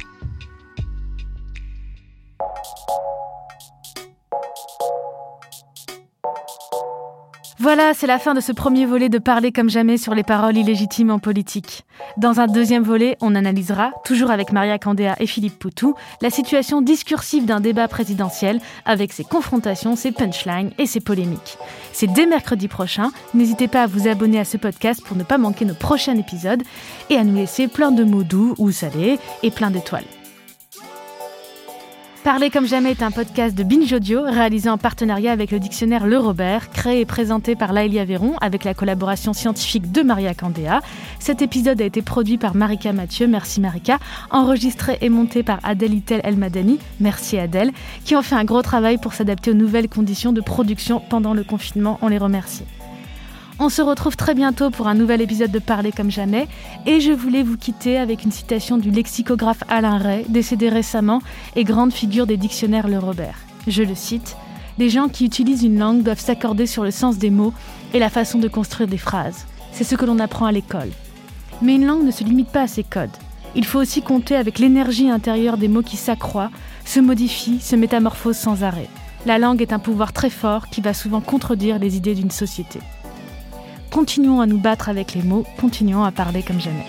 Voilà, 7.60 7.96
c'est 7.96 8.06
la 8.06 8.20
fin 8.20 8.36
de 8.36 8.40
ce 8.40 8.52
premier 8.52 8.86
volet 8.86 9.10
de 9.10 9.18
Parler 9.18 9.52
comme 9.52 9.70
jamais 9.70 9.98
sur 9.98 10.14
les 10.14 10.22
paroles 10.22 10.58
illégitimes 10.58 11.10
en 11.10 11.18
politique. 11.18 11.86
Dans 12.16 12.40
un 12.40 12.46
deuxième 12.46 12.84
volet, 12.84 13.18
on 13.20 13.34
analysera, 13.34 13.94
toujours 14.06 14.30
avec 14.30 14.52
Maria 14.52 14.78
Candéa 14.78 15.16
et 15.20 15.26
Philippe 15.26 15.58
Poutou, 15.58 15.96
la 16.22 16.30
situation 16.30 16.84
discursive 16.84 17.46
d'un 17.46 17.60
débat 17.60 17.88
présidentiel 17.88 18.60
avec 18.86 19.12
ses 19.12 19.24
confrontations, 19.24 19.96
ses 19.96 20.12
punchlines 20.12 20.70
et 20.78 20.86
ses 20.86 21.00
polémiques. 21.00 21.58
C'est 21.94 22.14
dès 22.14 22.28
mercredi 22.28 22.68
prochain. 22.68 23.10
N'hésitez 23.34 23.68
pas 23.68 23.84
à 23.84 23.88
vous 23.88 24.08
abonner 24.08 24.40
à 24.40 24.46
ce 24.46 24.58
podcast 24.58 25.02
pour 25.04 25.18
ne 25.18 25.24
pas 25.24 25.40
manquer 25.40 25.66
nos 25.66 25.74
prochains 25.74 26.16
épisodes 26.16 26.62
et 27.10 27.16
à 27.16 27.24
nous 27.24 27.36
laisser 27.36 27.68
plein 27.68 27.92
de 27.92 28.04
mots 28.04 28.24
doux 28.24 28.54
ou 28.60 28.70
salés 28.70 29.18
et 29.42 29.50
plein 29.50 29.72
d'étoiles. 29.72 30.06
Parler 32.28 32.50
comme 32.50 32.68
jamais 32.68 32.92
est 32.92 33.04
un 33.04 33.12
podcast 33.12 33.58
de 33.58 33.64
Binge 33.64 33.94
Audio 33.94 34.24
réalisé 34.24 34.70
en 34.70 34.78
partenariat 34.78 35.32
avec 35.32 35.50
le 35.50 35.60
dictionnaire 35.60 36.06
Le 36.06 36.18
Robert, 36.18 36.72
créé 36.72 37.00
et 37.00 37.06
présenté 37.06 37.56
par 37.56 37.72
Laëlia 37.72 38.04
Véron 38.04 38.36
avec 38.42 38.66
la 38.66 38.74
collaboration 38.74 39.32
scientifique 39.32 39.94
de 39.94 40.02
Maria 40.02 40.34
Candéa. 40.34 40.82
Cet 41.20 41.42
épisode 41.42 41.82
a 41.82 41.86
été 41.86 42.02
produit 42.02 42.38
par 42.38 42.54
Marika 42.54 42.92
Mathieu, 42.92 43.28
merci 43.28 43.62
Marika, 43.62 43.98
enregistré 44.30 44.98
et 45.00 45.08
monté 45.08 45.42
par 45.42 45.60
Adèle 45.64 45.94
Itel 45.94 46.20
Elmadani, 46.26 46.80
merci 47.00 47.38
Adèle, 47.38 47.72
qui 48.04 48.18
ont 48.18 48.22
fait 48.22 48.36
un 48.36 48.44
gros 48.44 48.62
travail 48.62 48.98
pour 48.98 49.14
s'adapter 49.14 49.52
aux 49.52 49.54
nouvelles 49.54 49.88
conditions 49.88 50.34
de 50.34 50.42
production 50.42 51.00
pendant 51.00 51.34
le 51.34 51.46
confinement, 51.46 51.98
on 52.02 52.10
les 52.10 52.18
remercie. 52.18 52.66
On 53.60 53.70
se 53.70 53.82
retrouve 53.82 54.16
très 54.16 54.36
bientôt 54.36 54.70
pour 54.70 54.88
un 54.88 54.94
nouvel 54.94 55.20
épisode 55.20 55.50
de 55.50 55.58
Parler 55.58 55.92
comme 55.92 56.12
jamais. 56.12 56.48
Et 56.86 57.00
je 57.02 57.12
voulais 57.12 57.42
vous 57.42 57.58
quitter 57.58 57.98
avec 57.98 58.24
une 58.24 58.32
citation 58.32 58.78
du 58.78 58.92
lexicographe 58.92 59.64
Alain 59.68 59.98
Ray, 59.98 60.26
décédé 60.30 60.70
récemment 60.70 61.24
et 61.56 61.64
grande 61.64 61.92
figure 61.92 62.28
des 62.28 62.38
dictionnaires 62.38 62.88
Le 62.88 63.00
Robert. 63.00 63.40
Je 63.66 63.82
le 63.82 63.96
cite 63.96 64.38
Les 64.78 64.92
gens 64.92 65.08
qui 65.08 65.26
utilisent 65.26 65.64
une 65.64 65.80
langue 65.80 66.04
doivent 66.04 66.20
s'accorder 66.20 66.68
sur 66.68 66.84
le 66.84 66.92
sens 66.92 67.18
des 67.18 67.32
mots 67.32 67.54
et 67.96 68.00
la 68.00 68.12
façon 68.12 68.38
de 68.38 68.48
construire 68.48 68.88
des 68.88 69.00
phrases. 69.00 69.48
C'est 69.72 69.84
ce 69.84 69.96
que 69.96 70.06
l'on 70.06 70.20
apprend 70.20 70.46
à 70.46 70.52
l'école. 70.52 70.92
Mais 71.64 71.76
une 71.76 71.88
langue 71.88 72.06
ne 72.06 72.12
se 72.12 72.24
limite 72.24 72.50
pas 72.50 72.62
à 72.62 72.68
ses 72.68 72.84
codes. 72.84 73.10
Il 73.56 73.66
faut 73.66 73.80
aussi 73.80 74.04
compter 74.04 74.36
avec 74.36 74.60
l'énergie 74.60 75.10
intérieure 75.10 75.58
des 75.58 75.68
mots 75.68 75.82
qui 75.82 75.98
s'accroît, 75.98 76.52
se 76.86 77.00
modifient, 77.00 77.60
se 77.60 77.76
métamorphosent 77.76 78.38
sans 78.38 78.64
arrêt. 78.64 78.90
La 79.26 79.40
langue 79.40 79.64
est 79.64 79.74
un 79.74 79.80
pouvoir 79.80 80.14
très 80.14 80.30
fort 80.30 80.68
qui 80.68 80.82
va 80.82 80.94
souvent 80.94 81.22
contredire 81.22 81.80
les 81.80 81.98
idées 81.98 82.14
d'une 82.14 82.30
société. 82.30 82.80
Continuons 83.92 84.42
à 84.42 84.46
nous 84.46 84.60
battre 84.60 84.90
avec 84.90 85.14
les 85.14 85.24
mots, 85.24 85.46
continuons 85.60 86.04
à 86.04 86.12
parler 86.12 86.44
comme 86.44 86.60
jamais. 86.60 86.86